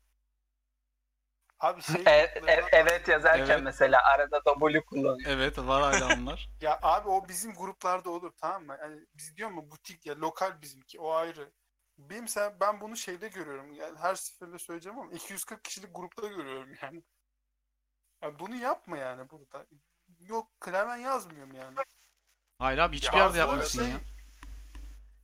Abi 1.60 1.82
şey 1.82 2.02
E- 2.06 2.12
e- 2.48 2.66
evet 2.72 3.08
yazarken 3.08 3.46
Evet. 3.54 3.64
mesela 3.64 4.02
arada 4.14 4.42
W 4.44 4.86
kullanıyor. 4.86 5.30
Evet 5.30 5.58
var 5.58 5.82
hala 5.82 6.14
onlar. 6.20 6.50
Ya 6.62 6.80
abi 6.82 7.10
o 7.10 7.28
bizim 7.30 7.54
gruplarda 7.54 8.10
olur 8.10 8.32
tamam 8.42 8.66
mı? 8.66 8.78
Yani 8.82 9.06
biz 9.16 9.38
diyor 9.38 9.50
mu 9.50 9.72
butik 9.72 10.06
ya 10.06 10.20
lokal 10.20 10.62
bizimki 10.62 11.00
o 11.00 11.14
ayrı. 11.14 11.52
Benim 12.10 12.28
sen 12.28 12.58
ben 12.60 12.82
bunu 12.82 12.98
şeyde 12.98 13.28
görüyorum. 13.28 13.74
Yani 13.74 13.98
her 14.00 14.16
seferinde 14.16 14.60
söyleyeceğim 14.60 15.00
ama 15.00 15.12
240 15.12 15.64
kişilik 15.64 15.96
grupta 15.96 16.28
görüyorum 16.28 16.70
yani. 16.82 17.04
Ya 18.24 18.40
bunu 18.40 18.56
yapma 18.56 18.98
yani 18.98 19.30
burada. 19.30 19.66
Yok 20.20 20.52
klavyen 20.60 20.98
yazmıyorum 20.98 21.56
yani. 21.56 21.76
Hayır 22.60 22.78
abi 22.78 22.96
hiçbir 22.96 23.18
Ya 23.18 23.24
yerde 23.24 23.38
yapmıyorsun 23.38 23.80
şey- 23.80 23.90
ya. 23.92 24.00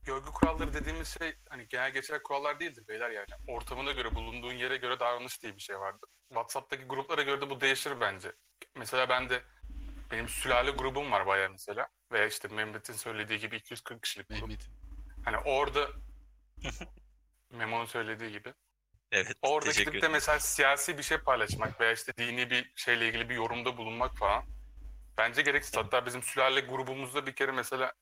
görgü 0.06 0.30
kuralları 0.32 0.74
dediğimiz 0.74 1.08
şey 1.20 1.36
hani 1.50 1.68
genel 1.68 1.92
geçer 1.92 2.24
kurallar 2.24 2.60
değildir 2.60 2.88
beyler 2.88 3.10
yani. 3.10 3.28
Ortamına 3.48 3.92
göre, 3.92 4.16
bulunduğun 4.16 4.54
yere 4.54 4.78
göre 4.78 5.00
davranış 5.00 5.42
diye 5.44 5.56
bir 5.56 5.62
şey 5.62 5.80
vardır. 5.80 6.10
WhatsApp'taki 6.30 6.84
gruplara 6.84 7.22
göre 7.22 7.42
de 7.42 7.50
bu 7.50 7.62
değişir 7.62 8.00
bence. 8.02 8.32
Mesela 8.76 9.10
ben 9.10 9.30
de 9.30 9.44
benim 10.12 10.28
sülale 10.30 10.72
grubum 10.72 11.12
var 11.12 11.26
bayağı 11.28 11.50
mesela. 11.50 11.88
Ve 12.12 12.28
işte 12.28 12.48
Mehmet'in 12.48 12.94
söylediği 12.94 13.40
gibi 13.40 13.56
240 13.56 14.04
kişilik 14.04 14.30
grup. 14.30 14.42
Mehmet. 14.42 14.68
Hani 15.26 15.38
orada 15.38 15.88
Memo'nun 17.52 17.86
söylediği 17.86 18.32
gibi. 18.32 18.54
Evet 19.12 19.38
Orada 19.42 19.72
gidip 19.72 19.94
de 19.94 19.98
ederim. 19.98 20.12
mesela 20.12 20.40
siyasi 20.40 20.98
bir 20.98 21.04
şey 21.04 21.18
paylaşmak 21.18 21.82
veya 21.82 21.92
işte 21.92 22.14
dini 22.18 22.50
bir 22.50 22.74
şeyle 22.76 23.08
ilgili 23.08 23.30
bir 23.30 23.36
yorumda 23.36 23.78
bulunmak 23.78 24.18
falan 24.18 24.46
bence 25.18 25.42
gereksiz. 25.42 25.78
Hatta 25.78 26.06
bizim 26.06 26.24
sülale 26.24 26.60
grubumuzda 26.60 27.26
bir 27.26 27.36
kere 27.36 27.52
mesela 27.52 27.94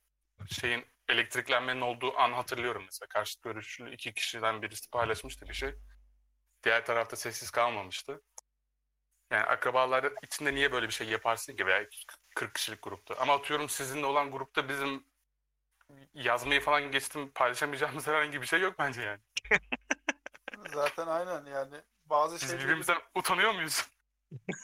şeyin 0.47 0.85
elektriklenmenin 1.09 1.81
olduğu 1.81 2.17
an 2.17 2.33
hatırlıyorum 2.33 2.83
mesela. 2.85 3.07
Karşıt 3.09 3.43
görüşlü 3.43 3.93
iki 3.93 4.13
kişiden 4.13 4.61
birisi 4.61 4.89
paylaşmıştı 4.89 5.49
bir 5.49 5.53
şey. 5.53 5.75
Diğer 6.63 6.85
tarafta 6.85 7.15
sessiz 7.15 7.51
kalmamıştı. 7.51 8.21
Yani 9.31 9.43
akrabalar 9.43 10.13
içinde 10.23 10.55
niye 10.55 10.71
böyle 10.71 10.87
bir 10.87 10.93
şey 10.93 11.07
yaparsın 11.07 11.55
ki 11.55 11.65
veya 11.65 11.85
40 12.35 12.55
kişilik 12.55 12.81
grupta. 12.81 13.15
Ama 13.15 13.33
atıyorum 13.33 13.69
sizinle 13.69 14.05
olan 14.05 14.31
grupta 14.31 14.69
bizim 14.69 15.05
yazmayı 16.13 16.61
falan 16.61 16.91
geçtim 16.91 17.31
paylaşamayacağımız 17.35 18.07
herhangi 18.07 18.41
bir 18.41 18.47
şey 18.47 18.61
yok 18.61 18.75
bence 18.79 19.01
yani. 19.01 19.19
Zaten 20.73 21.07
aynen 21.07 21.45
yani 21.45 21.81
bazı 22.05 22.35
Biz 22.35 22.41
şeyleri 22.41 22.59
birbirimizden 22.63 22.97
utanıyor 23.15 23.53
muyuz? 23.53 23.89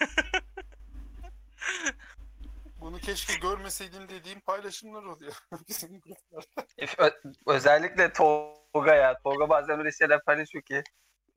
bunu 2.80 2.99
keşke 2.99 3.35
görmeseydim 3.35 4.10
dediğim 4.10 4.39
paylaşımlar 4.39 5.03
oluyor. 5.03 5.34
Bizim 5.69 5.99
gruplarda. 5.99 6.68
Ö- 6.98 7.31
özellikle 7.48 8.14
Tolga 8.14 8.95
ya. 8.95 9.19
Tolga 9.23 9.49
bazen 9.49 9.80
öyle 9.80 9.91
şeyler 9.91 10.23
paylaşıyor 10.23 10.64
ki 10.64 10.84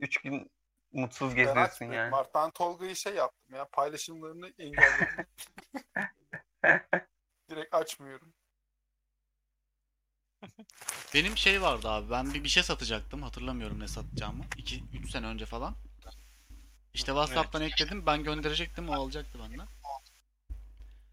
3 0.00 0.22
gün 0.22 0.50
mutsuz 0.92 1.34
geziyorsun 1.34 1.84
yani. 1.84 2.10
Mart'tan 2.10 2.50
Tolga'yı 2.50 2.96
şey 2.96 3.14
yaptım 3.14 3.56
ya 3.56 3.68
paylaşımlarını 3.72 4.52
engelledim. 4.58 5.26
Direkt 7.50 7.74
açmıyorum. 7.74 8.34
Benim 11.14 11.36
şey 11.36 11.62
vardı 11.62 11.88
abi. 11.88 12.10
Ben 12.10 12.34
bir, 12.34 12.44
bir 12.44 12.48
şey 12.48 12.62
satacaktım. 12.62 13.22
Hatırlamıyorum 13.22 13.80
ne 13.80 13.88
satacağımı. 13.88 14.44
2-3 14.44 15.10
sene 15.10 15.26
önce 15.26 15.46
falan. 15.46 15.74
İşte 16.94 17.06
WhatsApp'tan 17.06 17.62
ekledim. 17.62 18.06
Ben 18.06 18.24
gönderecektim. 18.24 18.88
O 18.88 18.94
alacaktı 18.94 19.38
benden. 19.38 19.66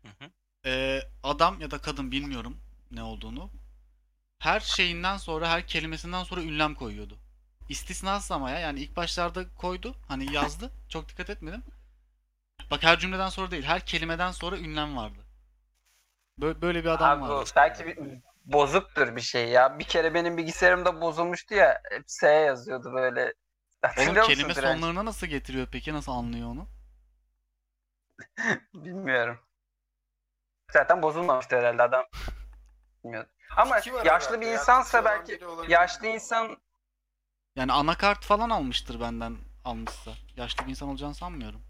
Hı 0.03 0.25
hı. 0.25 0.31
Ee, 0.65 1.01
adam 1.23 1.61
ya 1.61 1.71
da 1.71 1.77
kadın 1.77 2.11
bilmiyorum 2.11 2.57
ne 2.91 3.03
olduğunu. 3.03 3.49
Her 4.39 4.59
şeyinden 4.59 5.17
sonra, 5.17 5.49
her 5.49 5.67
kelimesinden 5.67 6.23
sonra 6.23 6.41
ünlem 6.41 6.75
koyuyordu. 6.75 7.17
İstisnasız 7.69 8.31
ama 8.31 8.51
ya. 8.51 8.59
Yani 8.59 8.79
ilk 8.79 8.95
başlarda 8.95 9.55
koydu. 9.55 9.95
Hani 10.07 10.33
yazdı. 10.33 10.71
Çok 10.89 11.09
dikkat 11.09 11.29
etmedim. 11.29 11.63
Bak 12.71 12.83
her 12.83 12.99
cümleden 12.99 13.29
sonra 13.29 13.51
değil. 13.51 13.63
Her 13.63 13.85
kelimeden 13.85 14.31
sonra 14.31 14.57
ünlem 14.57 14.97
vardı. 14.97 15.19
Böyle, 16.37 16.61
böyle 16.61 16.83
bir 16.83 16.89
adam 16.89 17.23
Abi 17.23 17.31
vardı. 17.31 17.51
belki 17.55 17.85
bir, 17.85 17.97
bozuktur 18.45 19.15
bir 19.15 19.21
şey 19.21 19.49
ya. 19.49 19.79
Bir 19.79 19.83
kere 19.83 20.13
benim 20.13 20.37
bilgisayarımda 20.37 21.01
bozulmuştu 21.01 21.55
ya. 21.55 21.81
Hep 21.91 22.03
S 22.07 22.27
yazıyordu 22.31 22.93
böyle. 22.93 23.21
Oğlum 23.23 23.33
Hatırlıyor 23.81 24.25
musun 24.25 24.33
kelime 24.33 24.55
Direnç? 24.55 24.79
sonlarına 24.81 25.05
nasıl 25.05 25.27
getiriyor 25.27 25.67
peki? 25.71 25.93
Nasıl 25.93 26.11
anlıyor 26.11 26.49
onu? 26.49 26.67
Bilmiyorum. 28.73 29.39
Zaten 30.71 31.01
bozulmamıştı 31.01 31.55
herhalde 31.57 31.83
adam. 31.83 32.05
Bilmiyorum. 33.03 33.29
Ama 33.57 33.69
var 33.93 34.05
yaşlı 34.05 34.05
herhalde 34.05 34.41
bir 34.41 34.47
ya, 34.47 34.53
insansa 34.53 35.01
olan 35.01 35.05
belki 35.05 35.31
biri 35.31 35.45
olabilir. 35.45 35.71
yaşlı 35.71 36.07
insan 36.07 36.57
Yani 37.55 37.73
anakart 37.73 38.25
falan 38.25 38.49
almıştır 38.49 38.99
benden 38.99 39.37
almışsa. 39.65 40.11
Yaşlı 40.35 40.65
bir 40.65 40.69
insan 40.69 40.89
olacağını 40.89 41.15
sanmıyorum. 41.15 41.61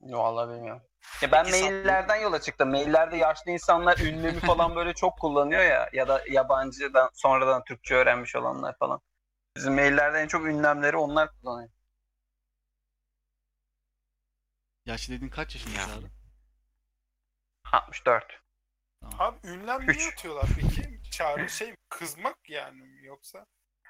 Yo 0.00 0.18
valla 0.18 0.54
bilmiyorum. 0.54 0.82
Ya 1.22 1.32
ben 1.32 1.44
Peki, 1.44 1.62
maillerden 1.62 2.16
yola 2.16 2.40
çıktım. 2.40 2.70
Maillerde 2.70 3.16
yaşlı 3.16 3.50
insanlar 3.50 3.98
ünlemi 3.98 4.40
falan 4.40 4.76
böyle 4.76 4.94
çok 4.94 5.18
kullanıyor 5.18 5.62
ya. 5.62 5.88
Ya 5.92 6.08
da 6.08 6.22
yabancıdan 6.30 7.10
sonradan 7.14 7.64
Türkçe 7.64 7.94
öğrenmiş 7.94 8.36
olanlar 8.36 8.76
falan. 8.78 9.00
Bizim 9.56 9.74
maillerde 9.74 10.18
en 10.18 10.26
çok 10.28 10.46
ünlemleri 10.46 10.96
onlar 10.96 11.30
kullanıyor. 11.40 11.70
Yaşlı 14.86 15.14
dediğin 15.14 15.30
kaç 15.30 15.54
yaşında 15.54 15.78
Ya. 15.78 15.84
abi? 15.98 16.06
64. 17.72 18.40
Abi 19.18 19.36
ünlem 19.48 19.88
Üç. 19.88 19.96
niye 19.96 20.08
atıyorlar 20.08 20.46
peki? 20.56 21.00
Çağrı 21.10 21.50
şey 21.50 21.70
mi? 21.70 21.76
kızmak 21.88 22.50
yani 22.50 22.82
mi 22.82 23.04
yoksa? 23.06 23.46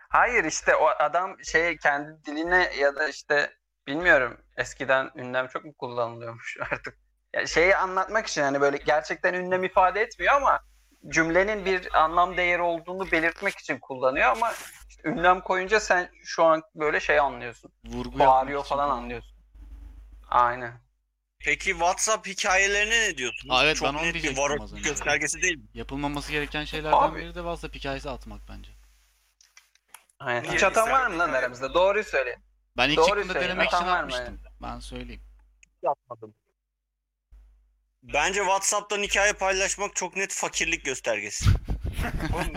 Hayır 0.08 0.44
işte 0.44 0.76
o 0.76 0.86
adam 0.86 1.44
şey 1.44 1.76
kendi 1.78 2.24
diline 2.24 2.72
ya 2.78 2.96
da 2.96 3.08
işte 3.08 3.58
bilmiyorum 3.86 4.40
eskiden 4.56 5.10
ünlem 5.16 5.48
çok 5.48 5.64
mu 5.64 5.74
kullanılıyormuş 5.74 6.56
artık. 6.72 7.05
Şeyi 7.46 7.76
anlatmak 7.76 8.26
için 8.26 8.42
hani 8.42 8.60
böyle 8.60 8.76
gerçekten 8.76 9.34
ünlem 9.34 9.64
ifade 9.64 10.00
etmiyor 10.00 10.34
ama 10.34 10.60
cümlenin 11.08 11.64
bir 11.64 12.02
anlam 12.02 12.36
değeri 12.36 12.62
olduğunu 12.62 13.10
belirtmek 13.10 13.58
için 13.58 13.78
kullanıyor 13.78 14.28
ama 14.28 14.52
işte 14.88 15.08
ünlem 15.08 15.40
koyunca 15.40 15.80
sen 15.80 16.10
şu 16.24 16.44
an 16.44 16.62
böyle 16.74 17.00
şey 17.00 17.20
anlıyorsun. 17.20 17.72
Vurgu 17.84 18.18
Bağırıyor 18.18 18.58
yapmak 18.58 18.66
için 18.66 18.76
falan 18.76 18.90
anlıyorsun. 18.90 19.36
Aynen. 20.30 20.72
Peki 21.38 21.70
WhatsApp 21.70 22.26
hikayelerine 22.26 23.00
ne 23.00 23.16
diyorsunuz? 23.16 23.54
Aa, 23.54 23.64
evet, 23.64 23.76
Çok 23.76 23.88
ben 23.88 23.94
onu 23.94 24.02
net 24.02 24.14
bir 24.14 24.38
önce. 24.62 24.88
göstergesi 24.88 25.42
değil 25.42 25.58
mi? 25.58 25.64
Yapılmaması 25.74 26.32
gereken 26.32 26.64
şeylerden 26.64 26.98
Abi. 26.98 27.18
biri 27.18 27.34
de 27.34 27.38
WhatsApp 27.38 27.74
hikayesi 27.74 28.10
atmak 28.10 28.40
bence. 28.48 28.70
Aynen. 30.20 30.52
Hiç 30.52 30.62
atan 30.62 30.90
var 30.90 31.06
mı 31.06 31.18
lan 31.18 31.32
aramızda? 31.32 31.74
Doğruyu 31.74 32.04
söyle. 32.04 32.38
Ben 32.76 32.88
ilk 32.88 32.96
Doğru 32.96 33.06
çıktığında 33.06 33.32
söylüyor. 33.32 33.44
denemek 33.50 33.72
için 33.72 33.84
atmıştım. 33.86 34.40
Ben 34.62 34.78
söyleyeyim. 34.78 35.22
Yapmadım. 35.82 36.34
Bence 38.12 38.40
WhatsApp'tan 38.40 39.02
hikaye 39.02 39.32
paylaşmak 39.32 39.96
çok 39.96 40.16
net 40.16 40.32
fakirlik 40.32 40.84
göstergesi. 40.84 41.44
Oğlum, 42.34 42.52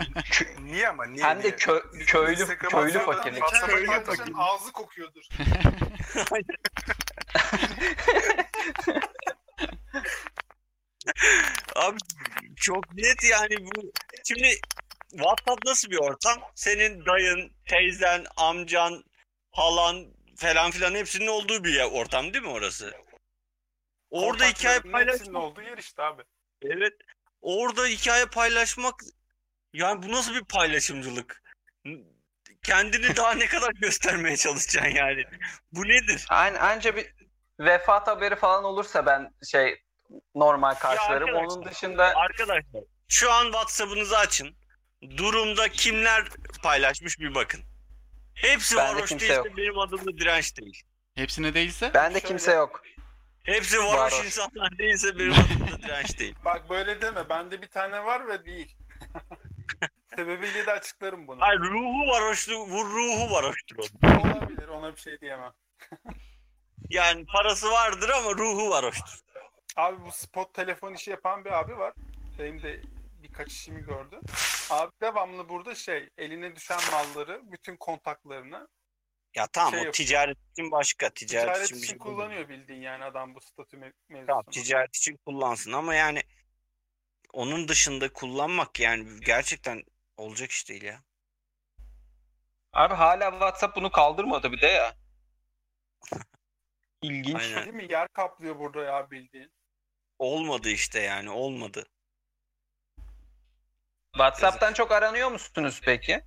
niye 0.64 0.88
ama 0.88 1.06
niye? 1.06 1.24
Hem 1.24 1.38
de 1.38 1.42
niye? 1.42 1.52
kö- 1.52 2.04
köylü 2.04 2.46
köylü 2.46 2.98
atıyorlar, 2.98 3.04
fakirlik. 3.04 3.38
WhatsApp'a 3.38 3.66
Köylü 3.66 3.86
paylaşan 3.86 4.16
paylaşan 4.16 4.34
ağzı 4.38 4.72
kokuyordur. 4.72 5.22
Abi 11.76 11.98
çok 12.56 12.94
net 12.94 13.24
yani 13.30 13.56
bu. 13.66 13.92
Şimdi 14.28 14.60
WhatsApp 15.10 15.66
nasıl 15.66 15.90
bir 15.90 15.98
ortam? 15.98 16.38
Senin 16.54 17.06
dayın, 17.06 17.52
teyzen, 17.68 18.24
amcan, 18.36 19.04
halan 19.50 20.06
falan 20.36 20.70
filan 20.70 20.94
hepsinin 20.94 21.26
olduğu 21.26 21.64
bir 21.64 21.74
yer, 21.74 21.84
ortam 21.84 22.32
değil 22.34 22.44
mi 22.44 22.50
orası? 22.50 22.94
Orada 24.10 24.44
hikaye 24.44 24.80
paylaşmak. 24.80 25.36
olduğu 25.42 25.62
yer 25.62 25.78
işte 25.78 26.02
abi. 26.02 26.22
Evet. 26.62 26.92
Orada 27.40 27.86
hikaye 27.86 28.26
paylaşmak 28.26 28.94
yani 29.72 30.02
bu 30.02 30.12
nasıl 30.12 30.34
bir 30.34 30.44
paylaşımcılık? 30.44 31.42
Kendini 32.62 33.16
daha 33.16 33.32
ne 33.34 33.46
kadar 33.46 33.70
göstermeye 33.72 34.36
çalışacaksın 34.36 34.90
yani? 34.96 35.24
Bu 35.72 35.84
nedir? 35.88 36.26
Aynı 36.28 36.60
anca 36.60 36.96
bir 36.96 37.14
vefat 37.60 38.08
haberi 38.08 38.36
falan 38.36 38.64
olursa 38.64 39.06
ben 39.06 39.34
şey 39.50 39.82
normal 40.34 40.74
karşılarım. 40.74 41.28
arkadaşlar, 41.28 41.56
Onun 41.56 41.64
dışında 41.64 42.04
Arkadaşlar 42.16 42.82
şu 43.08 43.32
an 43.32 43.44
WhatsApp'ınızı 43.44 44.18
açın. 44.18 44.56
Durumda 45.16 45.68
kimler 45.68 46.24
paylaşmış 46.62 47.18
bir 47.18 47.34
bakın. 47.34 47.60
Hepsi 48.34 48.76
Bende 48.76 48.94
varoş 48.98 49.08
kimse 49.08 49.28
değilse 49.28 49.48
yok. 49.48 49.56
benim 49.56 49.78
adımda 49.78 50.18
direnç 50.18 50.56
değil. 50.60 50.82
Hepsine 51.14 51.54
değilse 51.54 51.90
bende 51.94 52.14
Şöyle- 52.14 52.26
kimse 52.28 52.52
yok. 52.52 52.82
Hepsi 53.42 53.78
varoş, 53.78 54.12
Varoş. 54.12 54.24
insanlar 54.26 54.78
değilse 54.78 55.18
benim 55.18 55.32
adımda 55.32 55.78
direnç 55.82 56.18
değil. 56.18 56.34
Bak 56.44 56.70
böyle 56.70 57.00
deme. 57.00 57.28
Bende 57.28 57.62
bir 57.62 57.66
tane 57.68 58.04
var 58.04 58.28
ve 58.28 58.44
değil. 58.44 58.76
Sebebiyle 60.16 60.66
de 60.66 60.72
açıklarım 60.72 61.26
bunu. 61.26 61.40
Hayır 61.40 61.60
ruhu 61.60 62.08
varoşlu, 62.08 62.54
bu 62.70 62.84
ruhu 62.84 63.30
varoştur 63.34 63.76
onun. 64.02 64.18
Olabilir. 64.18 64.68
Ona 64.68 64.92
bir 64.96 65.00
şey 65.00 65.20
diyemem. 65.20 65.52
Yani 66.90 67.26
parası 67.26 67.70
vardır 67.70 68.08
ama 68.08 68.30
ruhu 68.30 68.70
varoştur. 68.70 69.20
Abi 69.76 70.04
bu 70.04 70.12
spot 70.12 70.54
telefon 70.54 70.94
işi 70.94 71.10
yapan 71.10 71.44
bir 71.44 71.50
abi 71.58 71.78
var. 71.78 71.92
Benim 72.38 72.62
de 72.62 72.80
birkaç 73.22 73.52
işimi 73.52 73.80
gördü. 73.84 74.20
Abi 74.70 74.92
devamlı 75.00 75.48
burada 75.48 75.74
şey 75.74 76.08
eline 76.18 76.56
düşen 76.56 76.78
malları, 76.92 77.40
bütün 77.44 77.76
kontaklarını 77.76 78.68
Ya 79.34 79.46
tamam 79.46 79.72
Şey 79.72 79.88
o 79.88 79.90
ticaret 79.92 80.38
için 80.52 80.70
başka. 80.70 81.10
Ticaret, 81.10 81.42
ticaret 81.42 81.64
için, 81.66 81.76
bir 81.76 81.82
için 81.82 81.88
şey 81.92 81.98
kullanıyor 81.98 82.48
bildiğin 82.48 82.82
yani 82.82 83.04
adam 83.04 83.34
bu 83.34 83.40
statü 83.40 83.76
me- 83.76 83.92
mevzusunu. 84.08 84.26
Tamam 84.26 84.44
ticaret 84.50 84.96
için 84.96 85.16
kullansın 85.26 85.72
ama 85.72 85.94
yani 85.94 86.22
onun 87.32 87.68
dışında 87.68 88.12
kullanmak 88.12 88.80
yani 88.80 89.20
gerçekten 89.20 89.82
olacak 90.16 90.50
iş 90.50 90.68
değil 90.68 90.82
ya. 90.82 91.02
Abi 92.72 92.94
hala 92.94 93.30
WhatsApp 93.30 93.76
bunu 93.76 93.90
kaldırmadı 93.90 94.52
bir 94.52 94.60
de 94.60 94.66
ya. 94.66 94.94
İlginç. 97.02 97.36
Aynen. 97.42 97.64
Değil 97.64 97.74
mi? 97.74 97.92
Yer 97.92 98.08
kaplıyor 98.08 98.58
burada 98.58 98.84
ya 98.84 99.10
bildiğin. 99.10 99.52
Olmadı 100.18 100.68
işte 100.70 101.00
yani 101.00 101.30
olmadı. 101.30 101.86
WhatsApp'tan 104.12 104.72
çok 104.72 104.92
aranıyor 104.92 105.30
musunuz 105.30 105.80
peki? 105.84 106.24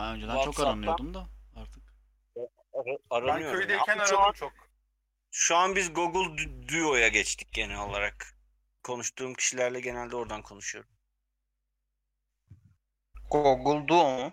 Ben 0.00 0.14
önceden 0.16 0.34
çok 0.34 0.44
WhatsApp'tan- 0.44 0.66
aranıyordum 0.70 1.14
da 1.14 1.26
artık. 1.56 1.82
Ara- 3.10 3.26
Ben 3.26 3.32
aranıyor. 3.32 3.52
köydeyken 3.52 3.92
Ama 3.98 4.06
şu 4.06 4.18
aradım 4.18 4.28
an, 4.28 4.32
çok. 4.32 4.52
şu 5.30 5.56
an 5.56 5.76
biz 5.76 5.92
Google 5.94 6.42
Du- 6.42 6.68
Duo'ya 6.68 7.08
geçtik 7.08 7.52
genel 7.52 7.78
olarak. 7.80 8.34
Konuştuğum 8.82 9.34
kişilerle 9.34 9.80
genelde 9.80 10.16
oradan 10.16 10.42
konuşuyorum. 10.42 10.90
Google 13.30 13.88
Duo 13.88 14.04
mu? 14.18 14.32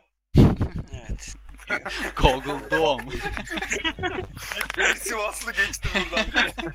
Evet. 0.94 1.36
Google 2.22 2.72
Duo 2.72 2.98
mu? 3.00 3.12
Bir 4.78 4.96
Sivaslı 4.96 5.52
geçti 5.54 5.90
buradan. 5.96 6.26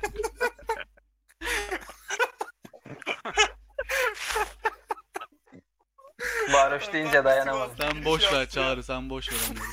Varoş 6.51 6.93
deyince 6.93 7.23
dayanamadım. 7.23 7.75
Sen 7.77 8.05
boş 8.05 8.33
ver 8.33 8.49
Çağrı 8.49 8.83
sen 8.83 9.09
boş 9.09 9.31
ver 9.31 9.37
onları. 9.51 9.65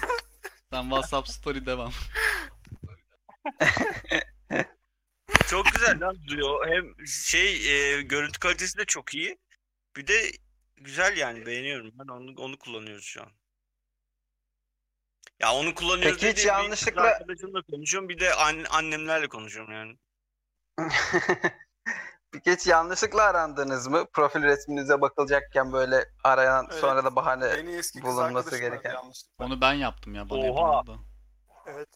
Sen 0.72 0.82
WhatsApp 0.82 1.28
story 1.28 1.66
devam. 1.66 1.92
Çok 5.48 5.66
güzel 5.66 6.00
lan 6.00 6.16
Duo. 6.28 6.66
Hem 6.66 7.06
şey 7.06 7.54
e, 7.98 8.02
görüntü 8.02 8.38
kalitesi 8.38 8.78
de 8.78 8.84
çok 8.84 9.14
iyi. 9.14 9.38
Bir 9.96 10.06
de 10.06 10.30
güzel 10.76 11.16
yani 11.16 11.46
beğeniyorum. 11.46 11.90
Ben 11.94 12.08
onu 12.08 12.34
onu 12.40 12.58
kullanıyoruz 12.58 13.04
şu 13.04 13.22
an. 13.22 13.30
Ya 15.40 15.52
onu 15.52 15.74
kullanıyoruz 15.74 16.20
Peki 16.20 16.30
hiç 16.30 16.36
dediğim 16.36 16.58
bir 16.58 16.62
yanlışlıkla- 16.64 17.00
arkadaşımla 17.00 17.62
konuşuyorum. 17.62 18.08
Bir 18.08 18.18
de 18.20 18.34
an- 18.34 18.64
annemlerle 18.70 19.28
konuşuyorum 19.28 19.72
yani. 19.72 19.96
Geç 22.44 22.66
yanlışlıkla 22.66 23.22
arandınız 23.22 23.86
mı? 23.86 24.06
Profil 24.12 24.42
resminize 24.42 25.00
bakılacakken 25.00 25.72
böyle 25.72 26.04
arayan 26.24 26.66
Evet. 26.70 26.80
sonra 26.80 27.04
da 27.04 27.16
bahane 27.16 27.44
Beni 27.56 27.76
eski 27.76 28.00
kız 28.00 28.08
bulunması 28.08 28.38
arkadaşım 28.48 28.60
gereken. 28.60 28.94
yanlışlıkla. 28.94 29.44
Onu 29.44 29.60
ben 29.60 29.72
yaptım 29.74 30.14
ya 30.14 30.30
bana 30.30 30.38
Oha. 30.40 30.46
yapılmadı. 30.76 31.04
Evet. 31.66 31.88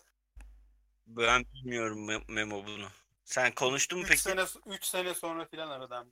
Ben 1.06 1.44
bilmiyorum 1.54 2.08
Me- 2.10 2.32
Memo 2.32 2.66
bunu. 2.66 2.88
Sen 3.24 3.54
konuştun 3.54 3.98
mu 3.98 4.04
3 4.04 4.10
peki? 4.10 4.22
sene 4.22 4.44
3 4.66 4.84
sene 4.84 5.14
sonra 5.14 5.44
filan 5.46 5.90
de. 5.90 6.04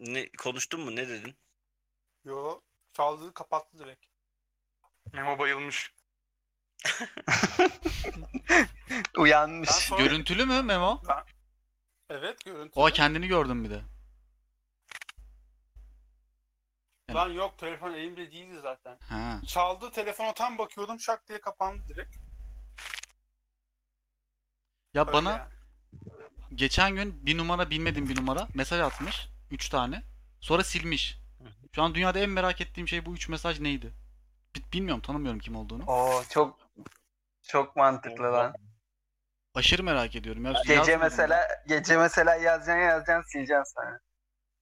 Ne 0.00 0.28
konuştun 0.32 0.80
mu? 0.80 0.96
Ne 0.96 1.08
dedin? 1.08 1.34
Yo, 2.24 2.60
çaldı 2.92 3.34
kapattı 3.34 3.78
direkt. 3.78 4.04
Memo 5.12 5.38
bayılmış. 5.38 5.94
Ben 6.86 7.08
Uyanmış. 9.18 9.70
sonra 9.70 10.02
Görüntülü 10.02 10.46
mü 10.46 10.62
Memo? 10.62 11.02
Evet 12.10 12.44
görüntü. 12.44 12.72
O 12.80 12.86
kendini 12.86 13.26
gördüm 13.28 13.64
bir 13.64 13.70
de. 13.70 13.80
Lan 17.14 17.28
yok 17.32 17.58
telefon 17.58 17.92
elimde 17.94 18.32
değildi 18.32 18.58
zaten. 18.62 18.98
Ha. 19.08 19.40
Çaldı 19.46 19.90
telefona 19.90 20.34
tam 20.34 20.58
bakıyordum 20.58 21.00
şak 21.00 21.28
diye 21.28 21.40
kapandı 21.40 21.82
direkt. 21.88 22.16
Ya 24.94 25.02
Öyle 25.02 25.12
bana 25.12 25.30
yani. 25.30 25.48
geçen 26.54 26.94
gün 26.94 27.26
bir 27.26 27.38
numara 27.38 27.70
bilmediğim 27.70 28.08
bir 28.08 28.16
numara 28.20 28.48
mesaj 28.54 28.80
atmış. 28.80 29.28
3 29.50 29.68
tane. 29.68 30.02
Sonra 30.40 30.64
silmiş. 30.64 31.18
Şu 31.74 31.82
an 31.82 31.94
dünyada 31.94 32.18
en 32.18 32.30
merak 32.30 32.60
ettiğim 32.60 32.88
şey 32.88 33.06
bu 33.06 33.14
3 33.14 33.28
mesaj 33.28 33.60
neydi? 33.60 33.92
Bi- 34.56 34.72
Bilmiyorum 34.72 35.02
tanımıyorum 35.02 35.40
kim 35.40 35.56
olduğunu. 35.56 35.84
Oo 35.86 36.22
çok 36.30 36.58
çok 37.42 37.76
mantıklı 37.76 38.24
lan. 38.32 38.54
Aşırı 39.54 39.82
merak 39.82 40.16
ediyorum. 40.16 40.44
Ya, 40.44 40.52
Gece 40.52 40.72
yazmadım. 40.74 41.00
mesela 41.00 41.48
gece 41.66 41.96
mesela 41.98 42.34
yazacaksın 42.34 42.82
yazacaksın 42.82 43.30
sileceksin 43.30 43.74
sonra. 43.74 44.00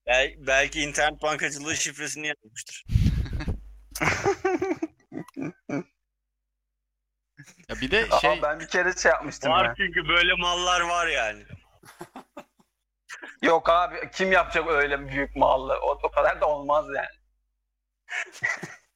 Bel- 0.07 0.35
belki 0.47 0.81
internet 0.81 1.23
bankacılığı 1.23 1.77
şifresini 1.77 2.27
yazmıştır. 2.27 2.85
Ya 7.69 7.77
bir 7.81 7.91
de 7.91 8.07
Aa, 8.11 8.21
şey 8.21 8.43
ben 8.43 8.61
bir 8.61 8.69
kere 8.69 8.93
şey 8.93 9.13
yapmıştım 9.13 9.53
Var 9.53 9.65
ya. 9.65 9.75
çünkü 9.77 10.09
böyle 10.09 10.35
mallar 10.35 10.81
var 10.81 11.07
yani. 11.07 11.45
Yok 13.43 13.69
abi 13.71 14.11
kim 14.15 14.33
yapacak 14.33 14.69
öyle 14.69 15.09
büyük 15.09 15.37
mallı? 15.37 15.75
O, 15.83 15.91
o 16.03 16.11
kadar 16.11 16.41
da 16.41 16.47
olmaz 16.49 16.87
yani. 16.97 17.19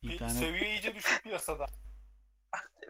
Bir 0.02 0.12
internet 0.14 0.32
Seviye 0.36 0.70
iyice 0.74 0.94
düştü 0.94 1.22
piyasada. 1.22 1.66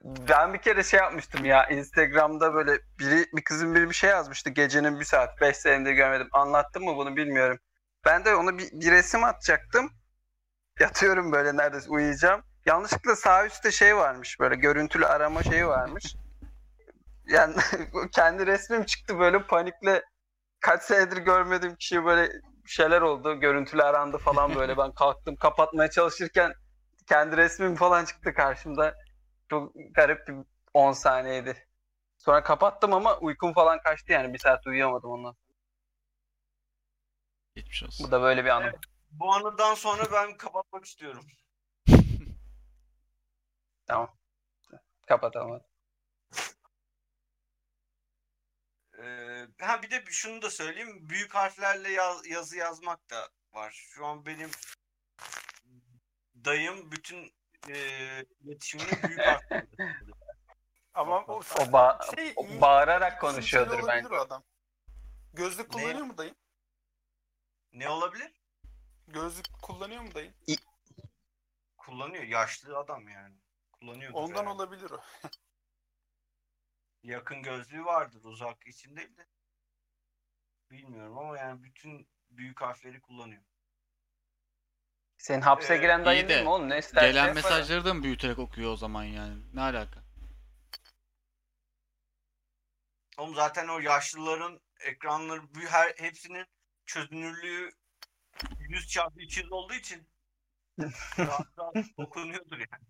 Ben 0.04 0.54
bir 0.54 0.58
kere 0.58 0.82
şey 0.82 1.00
yapmıştım 1.00 1.44
ya 1.44 1.68
Instagram'da 1.68 2.54
böyle 2.54 2.78
biri 2.98 3.26
bir 3.32 3.44
kızın 3.44 3.74
biri 3.74 3.88
bir 3.88 3.94
şey 3.94 4.10
yazmıştı 4.10 4.50
gecenin 4.50 5.00
bir 5.00 5.04
saat 5.04 5.40
5 5.40 5.56
senedir 5.56 5.92
görmedim. 5.92 6.28
Anlattım 6.32 6.84
mı 6.84 6.96
bunu 6.96 7.16
bilmiyorum. 7.16 7.58
Ben 8.04 8.24
de 8.24 8.34
ona 8.34 8.58
bir, 8.58 8.70
bir 8.72 8.90
resim 8.90 9.24
atacaktım. 9.24 9.90
Yatıyorum 10.80 11.32
böyle 11.32 11.56
neredeyse 11.56 11.90
uyuyacağım. 11.90 12.42
Yanlışlıkla 12.66 13.16
sağ 13.16 13.46
üstte 13.46 13.70
şey 13.70 13.96
varmış 13.96 14.40
böyle 14.40 14.54
görüntülü 14.54 15.06
arama 15.06 15.42
şeyi 15.42 15.66
varmış. 15.66 16.16
Yani 17.26 17.54
kendi 18.12 18.46
resmim 18.46 18.84
çıktı 18.84 19.18
böyle 19.18 19.42
panikle 19.46 20.02
kaç 20.60 20.82
senedir 20.82 21.16
görmediğim 21.16 21.76
kişi 21.76 22.04
böyle 22.04 22.32
şeyler 22.66 23.00
oldu. 23.00 23.40
Görüntülü 23.40 23.82
arandı 23.82 24.18
falan 24.18 24.54
böyle. 24.54 24.76
Ben 24.78 24.92
kalktım 24.92 25.36
kapatmaya 25.36 25.90
çalışırken 25.90 26.52
kendi 27.08 27.36
resmim 27.36 27.74
falan 27.74 28.04
çıktı 28.04 28.34
karşımda. 28.34 28.94
Çok 29.52 29.72
garip 29.94 30.28
bir 30.28 30.34
10 30.74 30.92
saniyeydi. 30.92 31.68
Sonra 32.18 32.42
kapattım 32.42 32.92
ama 32.92 33.18
uykum 33.18 33.52
falan 33.52 33.82
kaçtı 33.82 34.12
yani. 34.12 34.34
Bir 34.34 34.38
saat 34.38 34.66
uyuyamadım 34.66 35.10
ondan. 35.10 35.36
geçmiş 37.54 37.82
olsun. 37.82 38.06
Bu 38.06 38.10
da 38.10 38.22
böyle 38.22 38.44
bir 38.44 38.50
anım. 38.50 38.72
Bu 39.10 39.34
anıdan 39.34 39.74
sonra 39.74 40.12
ben 40.12 40.36
kapatmak 40.36 40.84
istiyorum. 40.84 41.26
Kapatamam. 45.06 45.60
Ee, 48.98 49.46
ha 49.60 49.82
bir 49.82 49.90
de 49.90 50.04
şunu 50.10 50.42
da 50.42 50.50
söyleyeyim. 50.50 51.08
Büyük 51.08 51.34
harflerle 51.34 51.90
yaz- 51.90 52.26
yazı 52.26 52.56
yazmak 52.56 53.10
da 53.10 53.28
var. 53.52 53.70
Şu 53.70 54.06
an 54.06 54.26
benim 54.26 54.50
dayım 56.44 56.92
bütün 56.92 57.41
e, 57.68 57.74
iletişimini 58.40 59.02
büyük 59.02 59.18
yapıyor. 59.26 59.62
Ama 60.94 61.24
o. 61.24 61.32
O, 61.36 61.40
ba- 61.42 62.14
şey, 62.16 62.32
o 62.36 62.60
bağırarak 62.60 63.20
konuşuyordur 63.20 63.86
bence. 63.88 64.08
adam. 64.16 64.44
Gözlük 65.32 65.74
Ne? 65.74 65.82
kullanıyor 65.82 66.04
mu 66.06 66.18
dayın? 66.18 66.36
Ne 67.72 67.88
olabilir? 67.88 68.32
Gözlük 69.08 69.46
kullanıyor 69.62 70.02
mu 70.02 70.14
dayın? 70.14 70.34
Kullanıyor. 71.76 72.22
Yaşlı 72.24 72.78
adam 72.78 73.08
yani. 73.08 73.36
Kullanıyordur 73.72 74.14
Ondan 74.18 74.34
herhalde. 74.40 74.48
olabilir 74.50 74.90
o. 74.90 75.00
Yakın 77.02 77.42
gözlüğü 77.42 77.84
vardır. 77.84 78.24
Uzak 78.24 78.66
için 78.66 78.96
değil 78.96 79.16
de. 79.16 79.26
Bilmiyorum 80.70 81.18
ama 81.18 81.38
yani 81.38 81.62
bütün 81.62 82.08
büyük 82.30 82.60
harfleri 82.60 83.00
kullanıyor. 83.00 83.42
Senin 85.18 85.40
hapse 85.40 85.74
Ee, 85.74 85.78
giren 85.78 86.04
dayın 86.04 86.24
iyi 86.24 86.28
değil 86.28 86.38
de 86.40 86.42
mi 86.42 86.48
oğlum? 86.48 86.68
Ne 86.68 86.78
isterse 86.78 87.06
Gelen 87.06 87.20
yapar. 87.26 87.34
mesajları 87.34 87.84
da 87.84 87.94
mı 87.94 88.02
büyüterek 88.02 88.38
okuyor 88.38 88.72
o 88.72 88.76
zaman 88.76 89.04
yani? 89.04 89.42
Ne 89.54 89.60
alaka? 89.60 90.02
Oğlum 93.18 93.34
zaten 93.34 93.68
o 93.68 93.78
yaşlıların 93.78 94.60
ekranları 94.80 95.42
her 95.68 95.94
hepsinin 95.96 96.46
çözünürlüğü 96.86 97.70
100 98.58 98.88
çarpı 98.88 99.20
200 99.20 99.52
olduğu 99.52 99.74
için 99.74 100.08
rahat 101.18 101.46
rahat 101.58 101.74
okunuyordur 101.96 102.58
yani. 102.58 102.84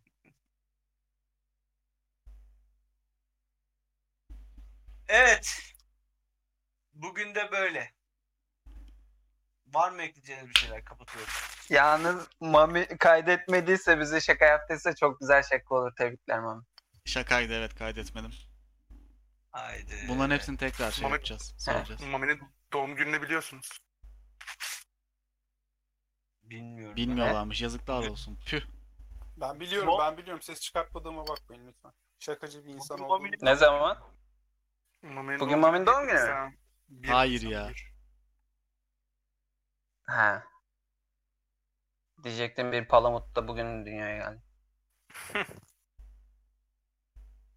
Evet. 5.09 5.59
Bugün 6.94 7.35
de 7.35 7.53
böyle. 7.53 7.93
Var 9.74 9.90
mı 9.90 10.03
ekleyeceğiniz 10.03 10.49
bir 10.49 10.55
şeyler? 10.55 10.85
Kapatıyorum. 10.85 11.32
Yalnız 11.70 12.28
Mami 12.40 12.86
kaydetmediyse 12.99 14.01
bize 14.01 14.20
şaka 14.20 14.44
yaptıysa 14.44 14.94
çok 14.94 15.20
güzel 15.20 15.43
şaka 15.43 15.74
olur. 15.74 15.93
Tebrikler 15.97 16.40
Mami. 16.40 16.62
Şakaydı 17.05 17.53
evet 17.55 17.74
kaydetmedim. 17.74 18.32
Haydi. 19.51 20.05
Bunların 20.09 20.35
hepsini 20.35 20.57
tekrar 20.57 20.90
şey 20.90 21.05
Mami- 21.09 21.12
yapacağız. 21.12 21.55
Soracağız. 21.59 22.03
Mami'nin 22.03 22.40
doğum 22.73 22.94
gününü 22.97 23.23
biliyorsunuz. 23.23 23.69
Bilmiyorum. 26.43 26.97
Bilmiyorlarmış 26.97 27.62
yazıklar 27.62 28.07
olsun. 28.09 28.39
Püh. 28.47 28.62
Ben 29.36 29.61
biliyorum, 29.61 29.89
Mo- 29.89 29.99
ben 29.99 30.16
biliyorum. 30.16 30.43
Ses 30.43 30.61
çıkartmadığıma 30.61 31.28
bakmayın 31.28 31.69
lütfen. 31.69 31.93
Şakacı 32.19 32.65
bir 32.65 32.69
insan 32.74 32.99
Bugün 32.99 33.05
olduğumu. 33.05 33.19
Mami'nin- 33.23 33.47
Ne 33.47 33.55
zaman? 33.57 33.99
Mami'nin 35.03 35.40
Bugün 35.40 35.59
Mami'nin 35.59 35.86
doğum 35.86 36.07
günü 36.07 36.15
mü? 36.24 36.53
Bir- 36.89 37.09
Hayır 37.09 37.43
ya. 37.43 37.69
bir- 37.69 37.91
Ha. 40.06 40.44
Diyecektim 42.24 42.72
bir 42.72 42.88
palamut 42.88 43.36
da 43.36 43.48
bugün 43.48 43.86
dünyaya 43.86 44.16
geldi. 44.16 44.42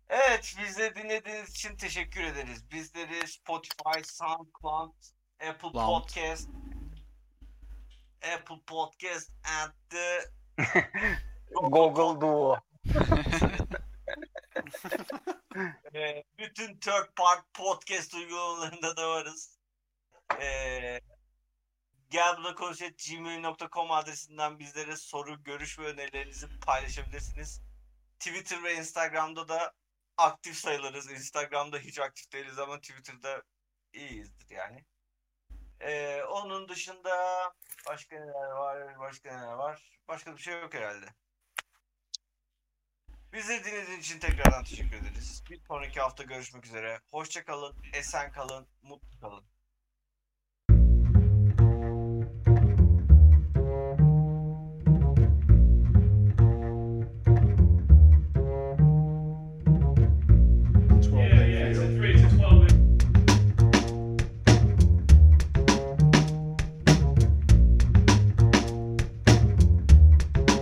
Evet, 0.09 0.55
bizleri 0.59 0.95
dinlediğiniz 0.95 1.49
için 1.49 1.77
teşekkür 1.77 2.23
ederiz. 2.23 2.71
Bizleri 2.71 3.27
Spotify, 3.27 4.03
SoundCloud, 4.03 4.93
Apple 5.49 5.71
Cloud. 5.71 6.01
Podcast, 6.01 6.49
Apple 8.35 8.61
Podcast 8.67 9.31
and 9.43 9.71
the 9.89 10.31
Google 11.53 12.21
Duo. 12.21 12.57
e, 15.95 16.23
bütün 16.37 16.77
third 16.77 17.15
part 17.15 17.53
podcast 17.53 18.13
uygulamalarında 18.13 18.97
da 18.97 19.09
varız. 19.09 19.57
E, 20.41 20.99
gel 22.09 22.37
buna 22.37 22.55
konuşalım 22.55 22.93
gmail.com 23.09 23.91
adresinden 23.91 24.59
bizlere 24.59 24.95
soru, 24.95 25.43
görüş 25.43 25.79
ve 25.79 25.85
önerilerinizi 25.85 26.59
paylaşabilirsiniz. 26.59 27.61
Twitter 28.19 28.63
ve 28.63 28.75
Instagram'da 28.75 29.47
da 29.47 29.73
aktif 30.17 30.55
sayılırız. 30.55 31.11
Instagram'da 31.11 31.77
hiç 31.77 31.99
aktif 31.99 32.31
değiliz 32.31 32.59
ama 32.59 32.79
Twitter'da 32.79 33.43
iyiyizdir 33.93 34.49
yani. 34.49 34.85
Ee, 35.79 36.23
onun 36.23 36.69
dışında 36.69 37.13
başka 37.87 38.15
neler 38.15 38.51
var? 38.51 38.99
Başka 38.99 39.37
neler 39.37 39.53
var? 39.53 39.99
Başka 40.07 40.37
bir 40.37 40.41
şey 40.41 40.61
yok 40.61 40.73
herhalde. 40.73 41.05
Bizi 43.33 43.63
dinlediğiniz 43.63 44.05
için 44.05 44.19
tekrardan 44.19 44.63
teşekkür 44.63 44.95
ederiz. 44.95 45.43
Bir 45.49 45.61
sonraki 45.67 45.99
hafta 45.99 46.23
görüşmek 46.23 46.65
üzere. 46.65 46.99
Hoşça 47.11 47.45
kalın, 47.45 47.75
esen 47.93 48.31
kalın, 48.31 48.67
mutlu 48.81 49.19
kalın. 49.19 49.54